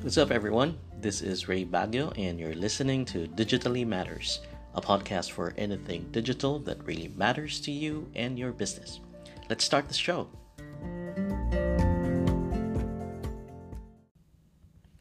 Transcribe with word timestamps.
What's 0.00 0.16
up, 0.16 0.30
everyone? 0.30 0.78
This 1.00 1.22
is 1.22 1.48
Ray 1.48 1.64
Baguio, 1.64 2.16
and 2.16 2.38
you're 2.38 2.54
listening 2.54 3.04
to 3.06 3.26
Digitally 3.26 3.84
Matters, 3.84 4.38
a 4.76 4.80
podcast 4.80 5.32
for 5.32 5.52
anything 5.58 6.06
digital 6.12 6.60
that 6.60 6.86
really 6.86 7.08
matters 7.16 7.60
to 7.62 7.72
you 7.72 8.08
and 8.14 8.38
your 8.38 8.52
business. 8.52 9.00
Let's 9.50 9.64
start 9.64 9.88
the 9.88 9.94
show. 9.94 10.28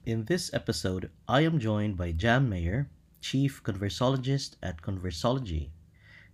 In 0.08 0.26
this 0.26 0.52
episode, 0.52 1.12
I 1.28 1.42
am 1.42 1.60
joined 1.60 1.96
by 1.96 2.12
Jam 2.12 2.50
Mayer, 2.50 2.90
Chief 3.22 3.62
Conversologist 3.64 4.56
at 4.64 4.82
Conversologie. 4.82 5.70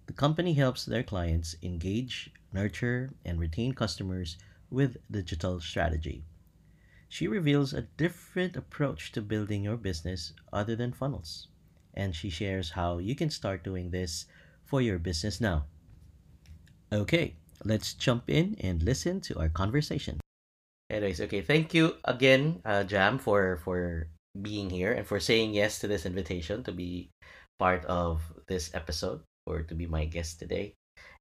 The 0.06 0.14
company 0.14 0.54
helps 0.54 0.86
their 0.86 1.04
clients 1.04 1.58
engage, 1.62 2.32
nurture, 2.54 3.12
and 3.26 3.42
retain 3.42 3.74
customers 3.74 4.38
with 4.72 4.96
digital 5.12 5.60
strategy. 5.60 6.24
She 7.14 7.30
reveals 7.30 7.78
a 7.78 7.86
different 7.94 8.58
approach 8.58 9.12
to 9.12 9.22
building 9.22 9.62
your 9.62 9.78
business 9.78 10.34
other 10.50 10.76
than 10.76 10.98
funnels, 10.98 11.46
and 11.94 12.10
she 12.10 12.34
shares 12.34 12.74
how 12.74 12.98
you 12.98 13.14
can 13.14 13.30
start 13.30 13.62
doing 13.62 13.92
this 13.94 14.26
for 14.66 14.82
your 14.82 14.98
business 14.98 15.38
now. 15.38 15.70
Okay, 16.90 17.38
let's 17.64 17.94
jump 17.94 18.32
in 18.34 18.58
and 18.66 18.82
listen 18.82 19.22
to 19.30 19.38
our 19.38 19.50
conversation. 19.50 20.18
Anyways, 20.90 21.22
okay, 21.22 21.46
thank 21.46 21.78
you 21.78 22.02
again, 22.04 22.66
uh, 22.66 22.82
Jam, 22.82 23.22
for 23.22 23.62
for 23.62 24.10
being 24.42 24.74
here 24.74 24.98
and 24.98 25.06
for 25.06 25.22
saying 25.22 25.54
yes 25.54 25.78
to 25.86 25.88
this 25.88 26.10
invitation 26.10 26.66
to 26.66 26.74
be 26.74 27.14
part 27.62 27.86
of 27.86 28.26
this 28.50 28.74
episode 28.74 29.22
or 29.46 29.62
to 29.62 29.78
be 29.78 29.86
my 29.86 30.10
guest 30.10 30.42
today. 30.42 30.74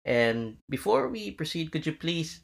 And 0.09 0.57
before 0.73 1.13
we 1.13 1.37
proceed, 1.37 1.69
could 1.69 1.85
you 1.85 1.93
please 1.93 2.41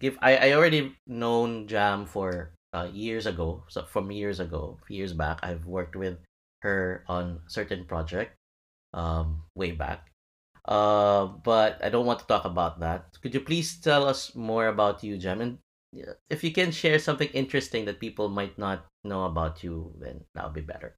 give 0.00 0.16
I, 0.24 0.48
I 0.48 0.52
already 0.56 0.96
known 1.04 1.68
Jam 1.68 2.08
for 2.08 2.56
uh, 2.74 2.88
years 2.92 3.26
ago, 3.26 3.64
so 3.68 3.84
from 3.84 4.10
years 4.12 4.40
ago, 4.40 4.78
years 4.88 5.12
back, 5.12 5.40
I've 5.42 5.66
worked 5.66 5.96
with 5.96 6.18
her 6.62 7.04
on 7.08 7.40
certain 7.48 7.84
project, 7.86 8.36
um, 8.94 9.44
way 9.54 9.72
back. 9.72 10.10
Uh, 10.66 11.26
but 11.44 11.80
I 11.82 11.88
don't 11.88 12.06
want 12.06 12.20
to 12.20 12.26
talk 12.28 12.44
about 12.44 12.80
that. 12.80 13.16
Could 13.22 13.34
you 13.34 13.40
please 13.40 13.80
tell 13.80 14.06
us 14.06 14.34
more 14.36 14.68
about 14.68 15.02
you, 15.04 15.16
Jam? 15.18 15.40
And 15.40 15.58
if 16.28 16.44
you 16.44 16.52
can 16.52 16.72
share 16.72 16.98
something 16.98 17.28
interesting 17.30 17.86
that 17.86 18.00
people 18.00 18.28
might 18.28 18.58
not 18.58 18.86
know 19.04 19.24
about 19.24 19.64
you, 19.64 19.94
then 19.98 20.26
that 20.34 20.44
would 20.44 20.54
be 20.54 20.60
better. 20.60 20.97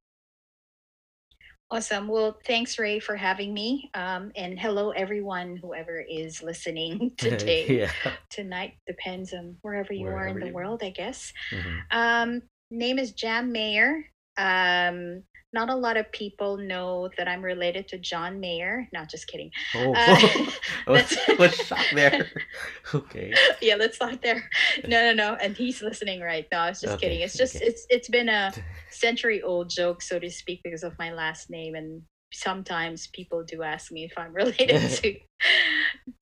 Awesome. 1.73 2.09
Well, 2.09 2.37
thanks, 2.45 2.79
Ray, 2.81 2.99
for 2.99 3.15
having 3.15 3.55
me. 3.55 3.91
Um, 3.95 4.33
and 4.35 4.59
hello, 4.59 4.91
everyone, 4.91 5.57
whoever 5.57 6.01
is 6.01 6.43
listening 6.43 7.13
today, 7.17 7.65
yeah. 7.69 8.13
tonight, 8.29 8.75
depends 8.89 9.33
on 9.33 9.57
wherever 9.63 9.93
you 9.93 10.09
are 10.09 10.27
in 10.27 10.41
the 10.41 10.47
you 10.47 10.53
world, 10.53 10.83
I 10.83 10.91
guess. 10.91 11.33
Mhm. 11.53 11.83
Um, 11.93 12.43
name 12.73 12.99
is 12.99 13.13
Jam 13.13 13.53
Mayer. 13.53 14.05
Um, 14.37 15.23
not 15.53 15.69
a 15.69 15.75
lot 15.75 15.97
of 15.97 16.11
people 16.13 16.57
know 16.57 17.09
that 17.19 17.27
I'm 17.27 17.43
related 17.43 17.89
to 17.89 17.99
John 17.99 18.39
Mayer. 18.41 18.89
Not 18.93 19.11
just 19.11 19.27
kidding. 19.27 19.51
Oh, 19.75 19.95
Uh, 19.97 20.47
was 21.39 21.55
shocked 21.67 21.93
there. 21.95 22.29
Okay. 22.95 23.33
yeah, 23.61 23.77
let's 23.77 23.97
start 23.97 24.21
there. 24.23 24.49
No, 24.87 25.01
no, 25.03 25.13
no. 25.13 25.35
And 25.43 25.57
he's 25.57 25.83
listening 25.83 26.21
right 26.21 26.47
now. 26.51 26.63
I 26.65 26.69
was 26.71 26.81
just 26.81 26.95
Okay, 26.95 27.09
kidding. 27.09 27.21
It's 27.23 27.37
just 27.37 27.57
okay. 27.57 27.67
it's 27.67 27.87
it's 27.91 28.09
been 28.09 28.29
a 28.29 28.53
century 28.91 29.43
old 29.43 29.71
joke, 29.71 30.03
so 30.03 30.19
to 30.19 30.31
speak, 30.31 30.61
because 30.65 30.83
of 30.83 30.99
my 30.99 31.13
last 31.13 31.51
name. 31.51 31.75
And 31.75 32.03
sometimes 32.33 33.09
people 33.09 33.43
do 33.45 33.63
ask 33.63 33.91
me 33.93 34.05
if 34.05 34.13
I'm 34.17 34.33
related 34.35 34.81
to 35.03 35.15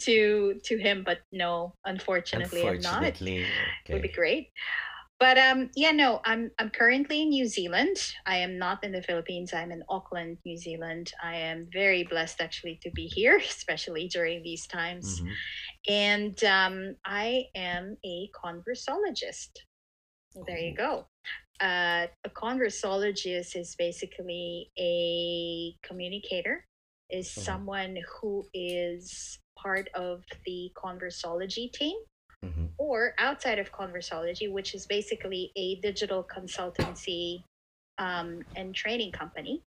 to 0.02 0.60
to 0.64 0.78
him, 0.78 1.02
but 1.04 1.18
no, 1.32 1.74
unfortunately, 1.84 2.60
I'm 2.66 2.80
not. 2.80 3.02
Unfortunately, 3.02 3.46
It 3.88 3.92
would 3.92 4.02
be 4.02 4.08
great. 4.08 4.48
But 5.20 5.36
um, 5.36 5.70
yeah, 5.74 5.90
no, 5.90 6.20
I'm 6.24 6.52
I'm 6.60 6.70
currently 6.70 7.22
in 7.22 7.30
New 7.30 7.46
Zealand. 7.46 7.96
I 8.24 8.36
am 8.36 8.56
not 8.56 8.84
in 8.84 8.92
the 8.92 9.02
Philippines. 9.02 9.52
I'm 9.52 9.72
in 9.72 9.82
Auckland, 9.88 10.38
New 10.44 10.56
Zealand. 10.56 11.12
I 11.22 11.34
am 11.36 11.68
very 11.72 12.04
blessed 12.04 12.40
actually 12.40 12.78
to 12.82 12.90
be 12.92 13.06
here, 13.06 13.36
especially 13.44 14.06
during 14.08 14.42
these 14.44 14.66
times. 14.68 15.20
Mhm. 15.20 15.34
And 15.88 16.44
um, 16.44 16.96
I 17.04 17.46
am 17.56 17.96
a 18.04 18.30
conversologist. 18.32 19.50
Well, 20.34 20.44
there 20.46 20.58
you 20.58 20.74
go. 20.76 21.08
Uh, 21.60 22.06
a 22.24 22.30
conversologist 22.30 23.56
is 23.56 23.74
basically 23.76 24.70
a 24.78 25.74
communicator, 25.82 26.64
is 27.10 27.28
Mhm. 27.28 27.40
someone 27.44 27.98
who 28.20 28.48
is 28.54 29.40
part 29.56 29.88
of 29.94 30.22
the 30.46 30.70
conversologie 30.76 31.72
team 31.72 31.96
Mhm. 32.44 32.70
or 32.78 33.14
outside 33.18 33.58
of 33.58 33.72
conversologie, 33.72 34.50
which 34.52 34.74
is 34.74 34.86
basically 34.86 35.52
a 35.56 35.80
digital 35.80 36.24
consultancy 36.24 37.42
um, 37.98 38.40
and 38.56 38.74
training 38.74 39.12
company. 39.12 39.62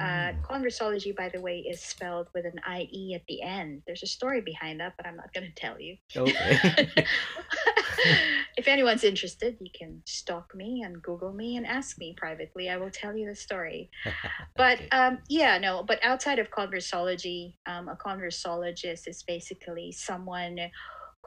Uh, 0.00 0.32
Mm. 0.32 0.42
conversologie, 0.42 1.14
by 1.14 1.28
the 1.28 1.40
way, 1.42 1.58
is 1.58 1.82
spelled 1.82 2.28
with 2.34 2.46
an 2.46 2.58
IE 2.66 3.12
at 3.14 3.22
the 3.28 3.42
end. 3.42 3.82
There's 3.86 4.02
a 4.02 4.06
story 4.06 4.40
behind 4.40 4.80
that, 4.80 4.94
but 4.96 5.06
I'm 5.06 5.16
not 5.16 5.30
going 5.34 5.46
to 5.46 5.52
tell 5.60 5.78
you. 5.78 5.96
Okay. 6.16 6.58
if 8.56 8.66
anyone's 8.66 9.04
interested, 9.04 9.58
you 9.60 9.70
can 9.78 10.02
stalk 10.06 10.54
me 10.54 10.82
and 10.82 11.02
Google 11.02 11.34
me 11.34 11.56
and 11.56 11.66
ask 11.66 11.98
me 11.98 12.14
privately. 12.16 12.70
I 12.70 12.78
will 12.78 12.90
tell 12.90 13.14
you 13.14 13.28
the 13.28 13.36
story. 13.36 13.90
But 14.56 14.78
Okay. 14.78 14.88
um, 14.90 15.18
yeah, 15.28 15.58
no, 15.58 15.82
but 15.82 15.98
outside 16.02 16.38
of 16.38 16.50
conversologie, 16.50 17.56
um, 17.66 17.88
a 17.88 17.96
conversologist 17.96 19.06
is 19.06 19.22
basically 19.26 19.92
someone 19.92 20.58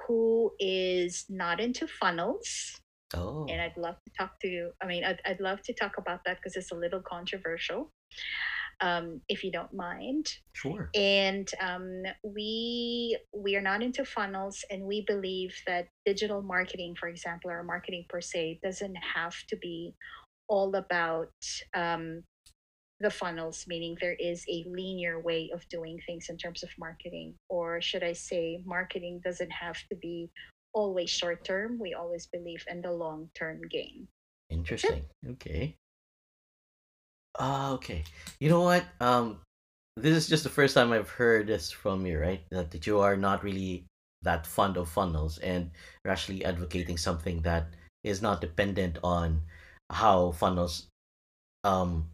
who 0.08 0.52
is 0.60 1.26
not 1.30 1.60
into 1.60 1.88
funnels. 1.88 2.80
oh. 3.16 3.46
And 3.50 3.62
I'd 3.62 3.78
love 3.78 3.96
to 4.06 4.12
talk 4.18 4.40
to 4.42 4.48
you. 4.48 4.72
I 4.82 4.88
mean, 4.88 5.04
I'd, 5.04 5.22
I'd 5.26 5.40
love 5.40 5.62
to 5.64 5.74
talk 5.74 5.94
about 5.98 6.22
that 6.26 6.38
because 6.38 6.56
it's 6.56 6.72
a 6.72 6.76
little 6.76 7.02
controversial, 7.02 7.92
um, 8.82 9.22
if 9.30 9.44
you 9.44 9.52
don't 9.52 9.74
mind 9.74 10.28
Sure. 10.54 10.90
and 10.96 11.50
um, 11.62 12.04
we 12.24 13.18
we 13.36 13.56
are 13.56 13.62
not 13.62 13.82
into 13.82 14.04
funnels 14.06 14.64
and 14.70 14.84
we 14.84 15.04
believe 15.08 15.56
that 15.68 15.88
digital 16.06 16.42
marketing 16.42 16.96
for 17.00 17.08
example 17.08 17.50
or 17.52 17.64
marketing 17.64 18.06
per 18.10 18.22
se 18.22 18.60
doesn't 18.64 18.96
have 19.16 19.36
to 19.48 19.56
be 19.58 19.94
all 20.50 20.76
about 20.76 21.32
um, 21.76 22.24
the 23.04 23.12
funnels 23.12 23.66
meaning 23.68 23.96
there 24.02 24.18
is 24.20 24.44
a 24.50 24.66
linear 24.68 25.20
way 25.20 25.52
of 25.54 25.68
doing 25.70 26.00
things 26.06 26.30
in 26.30 26.38
terms 26.38 26.64
of 26.64 26.70
marketing 26.80 27.36
or 27.50 27.80
should 27.82 28.04
i 28.04 28.14
say 28.14 28.64
marketing 28.66 29.22
doesn't 29.24 29.52
have 29.52 29.78
to 29.90 29.96
be 29.96 30.30
always 30.74 31.10
short 31.10 31.44
term 31.46 31.78
we 31.80 31.94
always 31.94 32.26
believe 32.28 32.66
in 32.72 32.82
the 32.82 32.92
long 32.92 33.30
term 33.36 33.62
gain 33.70 34.08
Interesting. 34.54 35.04
Okay. 35.28 35.76
Ah, 37.40 37.72
okay. 37.74 38.04
You 38.40 38.50
know 38.50 38.62
what? 38.62 38.86
Um, 39.02 39.40
this 39.98 40.16
is 40.16 40.30
just 40.30 40.44
the 40.44 40.50
first 40.54 40.76
time 40.76 40.94
I've 40.94 41.10
heard 41.10 41.48
this 41.48 41.72
from 41.72 42.06
you, 42.06 42.20
right? 42.20 42.42
That, 42.52 42.70
that 42.72 42.86
you 42.86 43.00
are 43.00 43.18
not 43.18 43.44
really 43.44 43.86
that 44.22 44.46
fond 44.46 44.78
of 44.78 44.88
funnels 44.88 45.38
and 45.40 45.72
you're 46.04 46.14
actually 46.14 46.46
advocating 46.46 46.98
something 46.98 47.42
that 47.42 47.68
is 48.04 48.22
not 48.22 48.42
dependent 48.42 48.98
on 49.04 49.42
how 49.92 50.32
funnels 50.32 50.88
um 51.66 52.08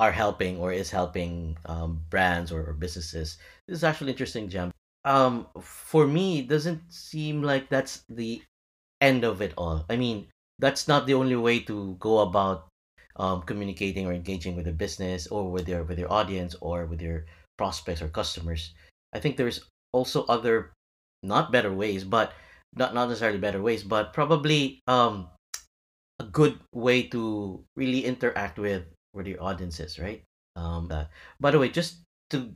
are 0.00 0.12
helping 0.12 0.58
or 0.58 0.72
is 0.72 0.90
helping 0.90 1.56
um 1.66 2.00
brands 2.10 2.50
or, 2.52 2.64
or 2.66 2.72
businesses. 2.72 3.38
This 3.68 3.78
is 3.78 3.84
actually 3.84 4.12
interesting, 4.12 4.48
Jam. 4.48 4.72
Um, 5.04 5.46
for 5.60 6.06
me, 6.06 6.40
it 6.40 6.48
doesn't 6.48 6.80
seem 6.92 7.42
like 7.42 7.68
that's 7.68 8.04
the 8.08 8.42
end 9.00 9.24
of 9.24 9.42
it 9.42 9.54
all. 9.58 9.84
I 9.90 9.96
mean, 9.96 10.28
that's 10.58 10.88
not 10.88 11.06
the 11.06 11.14
only 11.14 11.36
way 11.36 11.60
to 11.60 11.96
go 12.00 12.20
about 12.20 12.68
um, 13.16 13.42
communicating 13.42 14.06
or 14.06 14.12
engaging 14.12 14.56
with 14.56 14.66
a 14.66 14.72
business 14.72 15.26
or 15.28 15.50
with 15.50 15.68
your 15.68 15.84
with 15.84 15.98
your 15.98 16.12
audience 16.12 16.54
or 16.60 16.86
with 16.86 17.00
your 17.02 17.26
prospects 17.58 18.02
or 18.02 18.08
customers. 18.08 18.72
I 19.12 19.20
think 19.20 19.36
there's 19.36 19.60
also 19.92 20.24
other 20.26 20.72
not 21.22 21.52
better 21.52 21.72
ways, 21.72 22.04
but 22.04 22.32
not 22.74 22.94
not 22.94 23.08
necessarily 23.08 23.38
better 23.38 23.62
ways, 23.62 23.84
but 23.84 24.12
probably 24.12 24.80
um 24.88 25.28
a 26.18 26.24
good 26.24 26.58
way 26.72 27.02
to 27.02 27.64
really 27.76 28.04
interact 28.04 28.58
with 28.58 28.84
with 29.14 29.26
your 29.26 29.42
is, 29.42 29.98
right? 29.98 30.24
Um, 30.56 30.90
uh, 30.90 31.06
by 31.40 31.50
the 31.50 31.58
way, 31.58 31.68
just 31.68 32.02
to 32.30 32.54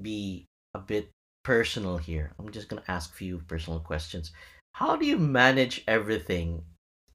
be 0.00 0.46
a 0.74 0.78
bit 0.78 1.10
personal 1.44 1.98
here, 1.98 2.32
I'm 2.38 2.50
just 2.50 2.68
gonna 2.68 2.84
ask 2.88 3.10
a 3.10 3.16
few 3.16 3.38
personal 3.48 3.80
questions. 3.80 4.32
How 4.74 4.96
do 4.96 5.06
you 5.06 5.18
manage 5.18 5.84
everything? 5.88 6.64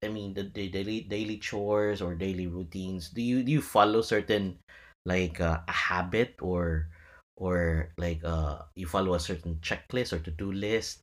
I 0.04 0.10
mean, 0.10 0.34
the, 0.34 0.44
the 0.44 0.70
daily 0.70 1.02
daily 1.02 1.38
chores 1.38 2.02
or 2.02 2.16
daily 2.16 2.48
routines. 2.48 3.10
Do 3.10 3.22
you 3.22 3.44
do 3.44 3.52
you 3.52 3.62
follow 3.62 4.02
certain 4.02 4.60
like 5.06 5.40
uh, 5.40 5.62
a 5.68 5.72
habit 5.72 6.36
or 6.42 6.90
or 7.38 7.94
like 7.98 8.22
uh 8.24 8.64
you 8.76 8.86
follow 8.88 9.14
a 9.16 9.20
certain 9.20 9.56
checklist 9.64 10.12
or 10.14 10.20
to 10.20 10.32
do 10.32 10.52
list 10.52 11.02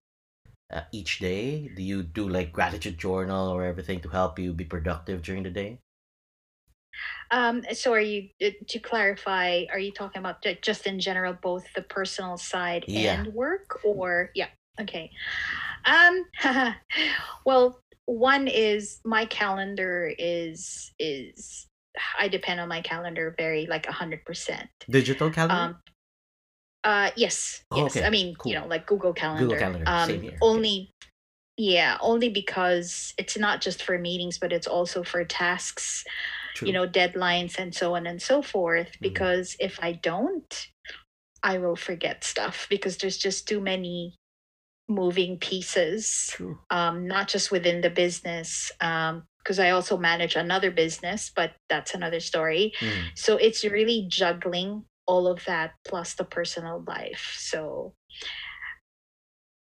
uh, 0.72 0.82
each 0.92 1.20
day? 1.20 1.68
Do 1.68 1.82
you 1.82 2.02
do 2.04 2.28
like 2.28 2.52
gratitude 2.52 2.98
journal 2.98 3.48
or 3.50 3.64
everything 3.64 4.00
to 4.02 4.10
help 4.10 4.38
you 4.38 4.54
be 4.54 4.64
productive 4.66 5.22
during 5.22 5.44
the 5.44 5.50
day? 5.52 5.80
Um, 7.30 7.62
so 7.72 7.92
are 7.92 8.00
you, 8.00 8.28
uh, 8.44 8.50
to 8.68 8.78
clarify, 8.78 9.64
are 9.72 9.78
you 9.78 9.92
talking 9.92 10.20
about 10.20 10.44
just 10.62 10.86
in 10.86 10.98
general, 11.00 11.34
both 11.34 11.64
the 11.74 11.82
personal 11.82 12.36
side 12.36 12.84
Yeah. 12.88 13.22
and 13.22 13.32
work 13.34 13.80
or, 13.84 14.30
yeah, 14.34 14.48
okay. 14.80 15.10
Um, 15.84 16.24
well, 17.44 17.80
one 18.06 18.48
is 18.48 19.00
my 19.04 19.24
calendar 19.26 20.12
is 20.18 20.92
is 20.98 21.68
I 22.18 22.28
depend 22.28 22.60
on 22.60 22.68
my 22.68 22.80
calendar 22.80 23.34
very 23.36 23.66
like 23.66 23.86
a 23.86 23.92
hundred 23.92 24.24
percent. 24.24 24.68
Digital 24.88 25.30
calendar? 25.30 25.54
Um, 25.54 25.76
uh, 26.82 27.10
yes, 27.16 27.62
Oh, 27.70 27.76
yes. 27.84 27.96
I 27.96 28.00
okay, 28.00 28.10
mean, 28.10 28.36
you 28.44 28.54
know, 28.54 28.66
like 28.66 28.86
Google 28.86 29.12
Calendar. 29.12 29.44
Google 29.44 29.58
Calendar. 29.58 29.84
Um, 29.86 30.08
here. 30.08 30.30
Okay. 30.30 30.36
only 30.40 30.90
yeah, 31.56 31.98
only 32.00 32.30
because 32.30 33.12
it's 33.18 33.36
not 33.36 33.60
just 33.60 33.82
for 33.82 33.98
meetings, 33.98 34.38
but 34.38 34.52
it's 34.52 34.66
also 34.66 35.02
for 35.02 35.24
tasks, 35.24 36.04
you 36.62 36.72
know, 36.72 36.86
deadlines 36.86 37.58
and 37.58 37.74
so 37.74 37.94
on 37.94 38.06
and 38.06 38.20
so 38.20 38.42
forth. 38.42 38.88
hmm 38.88 39.02
Because 39.02 39.56
if 39.60 39.78
I 39.82 39.92
don't, 39.92 40.68
I 41.42 41.58
will 41.58 41.76
forget 41.76 42.24
stuff 42.24 42.66
because 42.68 42.98
there's 42.98 43.18
just 43.18 43.48
too 43.48 43.60
many 43.60 44.16
moving 44.88 45.38
pieces, 45.38 46.30
True. 46.32 46.58
um, 46.70 47.06
not 47.06 47.28
just 47.28 47.50
within 47.50 47.80
the 47.80 47.90
business. 47.90 48.72
Um, 48.80 49.24
because 49.38 49.58
I 49.58 49.70
also 49.70 49.96
manage 49.96 50.36
another 50.36 50.70
business, 50.70 51.30
but 51.34 51.54
that's 51.70 51.94
another 51.94 52.20
story. 52.20 52.74
Mm. 52.80 52.92
So 53.14 53.38
it's 53.38 53.64
really 53.64 54.04
juggling 54.06 54.84
all 55.06 55.26
of 55.26 55.44
that 55.46 55.72
plus 55.88 56.12
the 56.14 56.24
personal 56.24 56.84
life. 56.86 57.34
So 57.38 57.94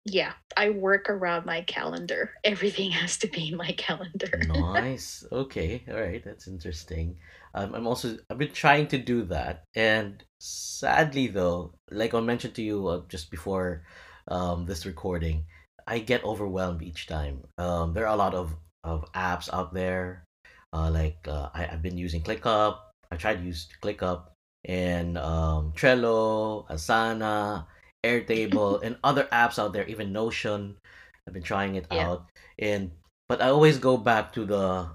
yeah, 0.06 0.34
I 0.56 0.70
work 0.70 1.10
around 1.10 1.46
my 1.46 1.62
calendar. 1.62 2.32
Everything 2.44 2.92
has 2.92 3.18
to 3.18 3.28
be 3.28 3.50
in 3.50 3.58
my 3.58 3.72
calendar. 3.78 4.40
Nice. 4.48 5.26
Okay. 5.32 5.84
All 5.90 6.00
right. 6.00 6.24
That's 6.24 6.48
interesting. 6.48 7.18
Um, 7.56 7.74
I'm 7.74 7.88
also 7.88 8.18
I've 8.30 8.38
been 8.38 8.52
trying 8.52 8.88
to 8.90 8.98
do 8.98 9.24
that, 9.26 9.64
and 9.76 10.24
sadly 10.40 11.28
though, 11.28 11.74
like 11.90 12.14
I 12.14 12.20
mentioned 12.20 12.54
to 12.56 12.62
you 12.62 12.88
uh, 12.88 13.02
just 13.10 13.32
before 13.32 13.84
um, 14.28 14.66
this 14.66 14.86
recording, 14.86 15.46
I 15.88 16.00
get 16.00 16.24
overwhelmed 16.24 16.84
each 16.84 17.08
time. 17.08 17.42
Um, 17.58 17.94
there 17.94 18.06
are 18.06 18.14
a 18.14 18.18
lot 18.18 18.36
of 18.36 18.56
of 18.84 19.12
apps 19.14 19.50
out 19.52 19.74
there. 19.74 20.24
Uh, 20.72 20.92
like 20.92 21.26
uh, 21.28 21.50
I, 21.54 21.68
I've 21.68 21.82
been 21.82 21.98
using 21.98 22.22
ClickUp. 22.22 22.78
I 23.10 23.16
tried 23.16 23.38
to 23.38 23.44
use 23.44 23.68
ClickUp 23.82 24.28
and 24.66 25.18
um, 25.18 25.72
Trello, 25.74 26.68
Asana, 26.70 27.66
Airtable, 28.06 28.82
and 28.86 28.98
other 29.04 29.26
apps 29.34 29.58
out 29.58 29.74
there. 29.74 29.88
Even 29.90 30.14
Notion. 30.14 30.78
I've 31.26 31.34
been 31.34 31.42
trying 31.42 31.74
it 31.74 31.90
yeah. 31.90 32.06
out, 32.06 32.30
and 32.60 32.92
but 33.28 33.42
I 33.42 33.50
always 33.50 33.82
go 33.82 33.98
back 33.98 34.32
to 34.38 34.46
the 34.46 34.94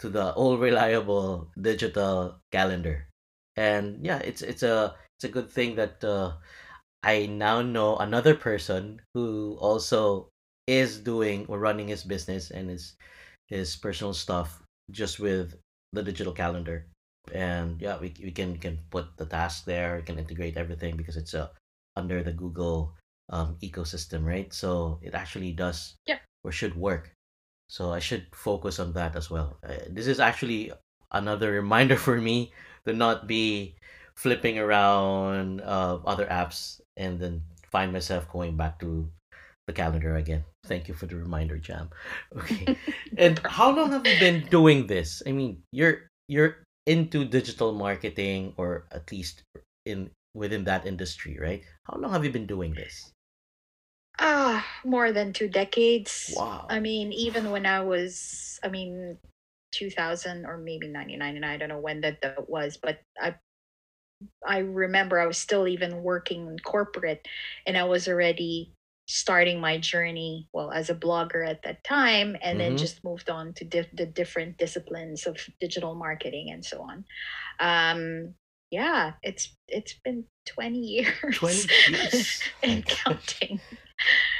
to 0.00 0.10
the 0.10 0.34
old 0.34 0.60
reliable 0.60 1.48
digital 1.56 2.36
calendar. 2.52 3.08
And 3.56 4.04
yeah, 4.04 4.18
it's 4.18 4.42
it's 4.42 4.62
a 4.62 4.94
it's 5.16 5.24
a 5.24 5.32
good 5.32 5.48
thing 5.48 5.76
that 5.76 6.02
uh, 6.04 6.34
I 7.02 7.26
now 7.26 7.62
know 7.62 7.96
another 7.96 8.34
person 8.34 9.00
who 9.14 9.56
also 9.60 10.28
is 10.66 10.98
doing 10.98 11.46
or 11.48 11.58
running 11.58 11.88
his 11.88 12.04
business 12.04 12.50
and 12.50 12.68
his 12.68 12.94
his 13.48 13.76
personal 13.76 14.14
stuff 14.14 14.62
just 14.90 15.18
with 15.18 15.54
the 15.92 16.02
digital 16.02 16.32
calendar. 16.32 16.86
And 17.32 17.80
yeah, 17.80 17.98
we 17.98 18.12
we 18.18 18.30
can 18.30 18.58
can 18.58 18.78
put 18.90 19.16
the 19.16 19.26
task 19.26 19.64
there, 19.64 19.96
we 19.96 20.02
can 20.02 20.18
integrate 20.18 20.56
everything 20.56 20.96
because 20.96 21.16
it's 21.16 21.34
uh, 21.34 21.48
under 21.96 22.22
the 22.22 22.32
Google 22.32 22.94
um, 23.30 23.56
ecosystem, 23.62 24.24
right? 24.24 24.52
So 24.52 24.98
it 25.02 25.14
actually 25.14 25.52
does 25.52 25.94
Yeah. 26.06 26.18
or 26.44 26.52
should 26.52 26.74
work. 26.76 27.12
So 27.68 27.92
I 27.92 28.00
should 28.00 28.26
focus 28.34 28.78
on 28.78 28.92
that 28.94 29.16
as 29.16 29.30
well. 29.30 29.56
Uh, 29.64 29.88
this 29.88 30.06
is 30.06 30.20
actually 30.20 30.72
another 31.12 31.52
reminder 31.52 31.96
for 31.96 32.20
me 32.20 32.52
to 32.86 32.92
not 32.92 33.26
be 33.26 33.74
flipping 34.16 34.58
around 34.58 35.60
uh, 35.62 35.98
other 36.04 36.26
apps 36.26 36.80
and 36.96 37.18
then 37.18 37.42
find 37.70 37.92
myself 37.92 38.28
going 38.30 38.56
back 38.56 38.78
to 38.80 39.08
the 39.66 39.72
calendar 39.72 40.16
again. 40.16 40.44
Thank 40.66 40.88
you 40.88 40.94
for 40.94 41.06
the 41.06 41.16
reminder, 41.16 41.56
Jam. 41.58 41.88
Okay. 42.36 42.76
And 43.16 43.38
how 43.44 43.70
long 43.74 43.92
have 43.92 44.06
you 44.06 44.18
been 44.18 44.44
doing 44.50 44.86
this? 44.86 45.22
I 45.26 45.32
mean, 45.32 45.62
you're 45.72 46.10
you're 46.28 46.64
into 46.86 47.24
digital 47.24 47.72
marketing 47.72 48.54
or 48.56 48.84
at 48.90 49.10
least 49.12 49.44
in 49.86 50.10
within 50.34 50.64
that 50.64 50.86
industry, 50.86 51.38
right? 51.40 51.64
How 51.84 51.98
long 51.98 52.12
have 52.12 52.24
you 52.24 52.32
been 52.32 52.46
doing 52.46 52.74
this? 52.74 53.12
Ah, 54.18 54.66
more 54.84 55.12
than 55.12 55.32
two 55.32 55.48
decades. 55.48 56.44
Wow. 56.44 56.68
I 56.68 56.80
mean, 56.80 57.12
even 57.12 57.50
when 57.50 57.66
I 57.66 57.80
was, 57.80 58.58
I 58.62 58.68
mean, 58.68 59.18
2000 59.72 60.46
or 60.46 60.58
maybe 60.58 60.88
99, 60.88 61.36
and 61.36 61.44
I 61.46 61.56
don't 61.56 61.68
know 61.68 61.78
when 61.80 62.00
that, 62.02 62.20
that 62.22 62.48
was, 62.48 62.76
but 62.76 63.00
I 63.20 63.36
I 64.46 64.58
remember 64.58 65.20
I 65.20 65.26
was 65.26 65.38
still 65.38 65.66
even 65.68 66.02
working 66.02 66.46
in 66.46 66.58
corporate 66.60 67.26
and 67.66 67.76
I 67.76 67.84
was 67.84 68.08
already 68.08 68.72
starting 69.08 69.60
my 69.60 69.78
journey, 69.78 70.48
well, 70.52 70.70
as 70.70 70.88
a 70.88 70.94
blogger 70.94 71.46
at 71.46 71.62
that 71.64 71.84
time, 71.84 72.36
and 72.40 72.60
then 72.60 72.76
Mm-hmm. 72.76 72.76
just 72.76 73.04
moved 73.04 73.28
on 73.28 73.52
to 73.54 73.64
diff- 73.64 73.94
the 73.94 74.06
different 74.06 74.58
disciplines 74.58 75.26
of 75.26 75.36
digital 75.60 75.94
marketing 75.94 76.50
and 76.50 76.64
so 76.64 76.80
on. 76.82 77.04
Um, 77.60 78.34
yeah, 78.72 79.12
it's 79.22 79.52
it's 79.68 79.92
been 80.02 80.24
20 80.48 80.78
years 80.80 81.36
20 81.36 81.68
years. 81.92 82.40
And 82.64 82.84
counting. 82.88 83.60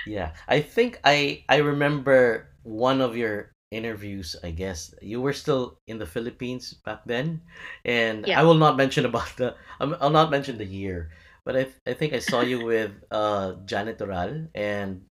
Yeah, 0.09 0.33
I 0.49 0.65
think 0.65 0.99
I 1.05 1.45
I 1.49 1.61
remember 1.61 2.49
one 2.65 3.05
of 3.05 3.15
your 3.15 3.53
interviews, 3.71 4.35
I 4.43 4.51
guess. 4.51 4.97
You 5.05 5.21
were 5.21 5.37
still 5.37 5.79
in 5.87 6.01
the 6.01 6.09
Philippines 6.09 6.73
back 6.73 7.05
then, 7.05 7.45
and 7.85 8.25
I 8.27 8.43
will 8.43 8.59
not 8.59 8.81
mention 8.81 9.05
about 9.05 9.37
the 9.37 9.55
I'll 9.79 10.11
not 10.11 10.33
mention 10.33 10.57
the 10.57 10.67
year, 10.67 11.13
but 11.45 11.55
I 11.55 11.69
I 11.87 11.93
think 11.93 12.17
I 12.17 12.25
saw 12.25 12.41
you 12.41 12.65
with 12.73 12.91
uh 13.13 13.61
Janette 13.69 14.01
Toral, 14.01 14.49
and 14.57 15.05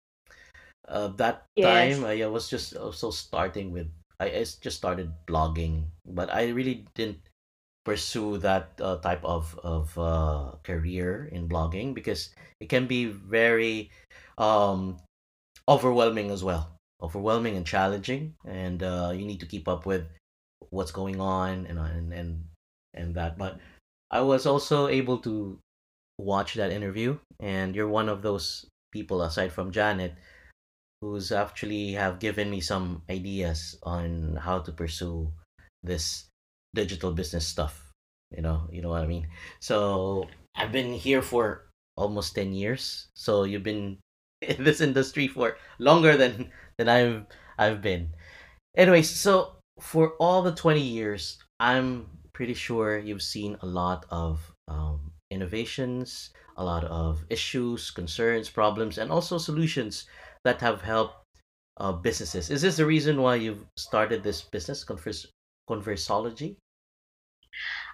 uh 0.88 1.12
that 1.20 1.44
time 1.60 2.08
I 2.08 2.24
was 2.32 2.48
just 2.48 2.72
also 2.80 3.12
starting 3.12 3.76
with 3.76 3.92
I 4.20 4.44
just 4.44 4.80
started 4.80 5.12
blogging, 5.28 5.92
but 6.08 6.32
I 6.32 6.56
really 6.56 6.88
didn't 6.96 7.29
pursue 7.86 8.38
that 8.40 8.72
uh, 8.82 8.98
type 8.98 9.24
of 9.24 9.58
of 9.64 9.98
uh, 9.98 10.52
career 10.64 11.30
in 11.32 11.48
blogging 11.50 11.94
because 11.94 12.30
it 12.60 12.70
can 12.70 12.88
be 12.88 13.06
very 13.06 13.90
um, 14.38 14.98
overwhelming 15.68 16.32
as 16.32 16.44
well. 16.44 16.76
Overwhelming 17.02 17.56
and 17.56 17.66
challenging 17.66 18.36
and 18.46 18.84
uh, 18.84 19.14
you 19.16 19.26
need 19.26 19.40
to 19.40 19.46
keep 19.46 19.68
up 19.68 19.86
with 19.86 20.06
what's 20.70 20.92
going 20.92 21.22
on 21.22 21.66
and 21.68 21.80
and 21.80 22.14
and, 22.14 22.44
and 22.94 23.16
that. 23.16 23.38
But 23.38 23.60
i 24.12 24.22
was 24.22 24.46
also 24.46 24.88
able 24.88 25.18
to 25.20 25.60
watch 26.18 26.56
that 26.56 26.72
interview 26.72 27.18
and 27.40 27.76
you're 27.76 27.88
one 27.88 28.10
of 28.10 28.22
those 28.22 28.66
people 28.92 29.22
aside 29.22 29.52
from 29.52 29.72
janet 29.72 30.14
who's 31.02 31.32
actually 31.32 31.94
have 31.94 32.20
given 32.20 32.50
me 32.50 32.60
some 32.60 33.02
ideas 33.10 33.78
on 33.84 34.36
how 34.36 34.60
to 34.60 34.72
pursue 34.72 35.32
this 35.84 36.26
digital 36.74 37.12
business 37.12 37.48
stuff 37.48 37.90
you 38.36 38.42
know 38.42 38.68
you 38.72 38.82
know 38.82 38.90
what 38.90 39.02
i 39.02 39.08
mean? 39.08 39.28
So 39.60 40.28
i've 40.56 40.72
been 40.72 40.94
here 40.94 41.22
for 41.22 41.70
almost 41.98 42.36
10 42.36 42.54
years. 42.54 43.10
So 43.14 43.44
you've 43.44 43.64
been 43.64 43.98
in 44.42 44.64
this 44.64 44.80
industry 44.80 45.28
for 45.28 45.58
longer 45.80 46.16
than 46.16 46.52
than 46.78 46.88
i've 46.90 47.26
i've 47.58 47.82
been. 47.82 48.10
Anyways 48.78 49.10
so 49.10 49.58
for 49.80 50.14
all 50.20 50.42
the 50.42 50.54
20 50.54 50.80
years 50.80 51.40
i'm 51.60 52.08
pretty 52.34 52.54
sure 52.54 52.98
you've 53.00 53.22
seen 53.24 53.58
a 53.62 53.66
lot 53.66 54.06
of 54.12 54.54
um, 54.68 55.12
innovations 55.32 56.32
a 56.58 56.64
lot 56.64 56.84
of 56.84 57.24
issues 57.30 57.90
concerns 57.92 58.50
problems 58.50 58.98
and 58.98 59.10
also 59.10 59.38
solutions 59.38 60.06
that 60.44 60.60
have 60.60 60.82
helped 60.82 61.16
uh, 61.78 61.94
businesses. 61.94 62.50
Is 62.50 62.62
this 62.62 62.78
the 62.78 62.86
reason 62.86 63.22
why 63.22 63.36
you've 63.36 63.66
started 63.78 64.22
this 64.22 64.42
business, 64.42 64.84
Converse, 64.84 65.26
Conversologie? 65.70 66.56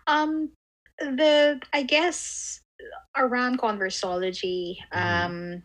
Um, 0.07 0.51
the 0.99 1.59
I 1.73 1.83
guess 1.83 2.61
around 3.17 3.59
conversologie, 3.59 4.77
Mm-hmm. 4.93 5.25
um, 5.25 5.63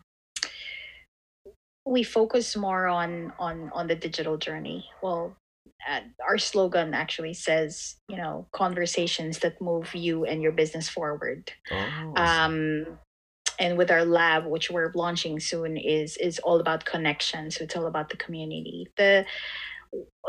we 1.85 2.03
focus 2.03 2.55
more 2.55 2.87
on 2.87 3.33
on 3.39 3.71
on 3.73 3.87
the 3.87 3.95
digital 3.95 4.37
journey. 4.37 4.85
Well, 5.01 5.35
uh, 5.89 6.01
our 6.27 6.37
slogan 6.37 6.93
actually 6.93 7.33
says, 7.33 7.97
you 8.09 8.17
know, 8.17 8.47
conversations 8.53 9.39
that 9.39 9.61
move 9.61 9.93
you 9.95 10.25
and 10.25 10.41
your 10.41 10.51
business 10.51 10.89
forward. 10.89 11.51
Oh, 11.71 12.13
Um, 12.15 12.99
and 13.59 13.77
with 13.77 13.91
our 13.91 14.05
lab, 14.05 14.45
which 14.47 14.71
we're 14.71 14.91
launching 14.95 15.39
soon, 15.39 15.77
is 15.77 16.17
is 16.17 16.39
all 16.39 16.59
about 16.59 16.85
connections. 16.85 17.57
So 17.57 17.63
it's 17.63 17.75
all 17.75 17.87
about 17.87 18.09
the 18.09 18.17
community. 18.17 18.87
The 18.97 19.25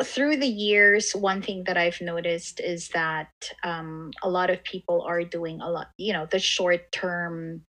through 0.02 0.36
the 0.38 0.46
years, 0.46 1.12
one 1.12 1.42
thing 1.42 1.64
that 1.64 1.76
I've 1.76 2.00
noticed 2.00 2.60
is 2.60 2.88
that 2.88 3.30
um, 3.62 4.10
a 4.22 4.28
lot 4.28 4.50
of 4.50 4.64
people 4.64 5.02
are 5.02 5.22
doing 5.22 5.60
a 5.60 5.70
lot, 5.70 5.88
you 5.96 6.12
know, 6.12 6.26
the 6.26 6.38
short 6.38 6.90
term 6.92 7.62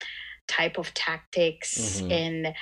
type 0.47 0.77
of 0.77 0.93
tactics. 0.93 2.01
Mm-hmm. 2.01 2.11
And 2.11 2.55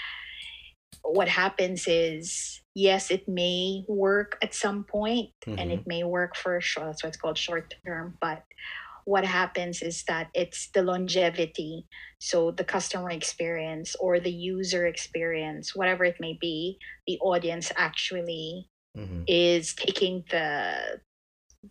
what 1.04 1.28
happens 1.28 1.88
is, 1.88 2.62
yes, 2.76 3.12
it 3.12 3.28
may 3.28 3.84
work 3.88 4.38
at 4.42 4.54
some 4.54 4.84
point 4.84 5.30
and 5.46 5.58
Mm-hmm. 5.58 5.72
it 5.72 5.84
may 5.88 6.04
work 6.04 6.36
for 6.36 6.58
a 6.58 6.62
short, 6.62 6.88
that's 6.88 7.04
why 7.04 7.08
it's 7.10 7.18
called 7.18 7.38
short 7.38 7.74
term. 7.86 8.18
But 8.22 8.44
what 9.06 9.26
happens 9.26 9.82
is 9.82 10.04
that 10.08 10.30
it's 10.36 10.70
the 10.74 10.84
longevity. 10.84 11.86
So 12.20 12.52
the 12.52 12.64
customer 12.64 13.10
experience 13.10 13.96
or 14.00 14.20
the 14.20 14.32
user 14.32 14.86
experience, 14.86 15.76
whatever 15.76 16.04
it 16.06 16.18
may 16.20 16.38
be, 16.40 16.78
the 17.08 17.18
audience 17.20 17.72
actually 17.76 18.69
Mm-hmm. 18.98 19.24
is 19.28 19.74
taking 19.76 20.24
the 20.32 21.00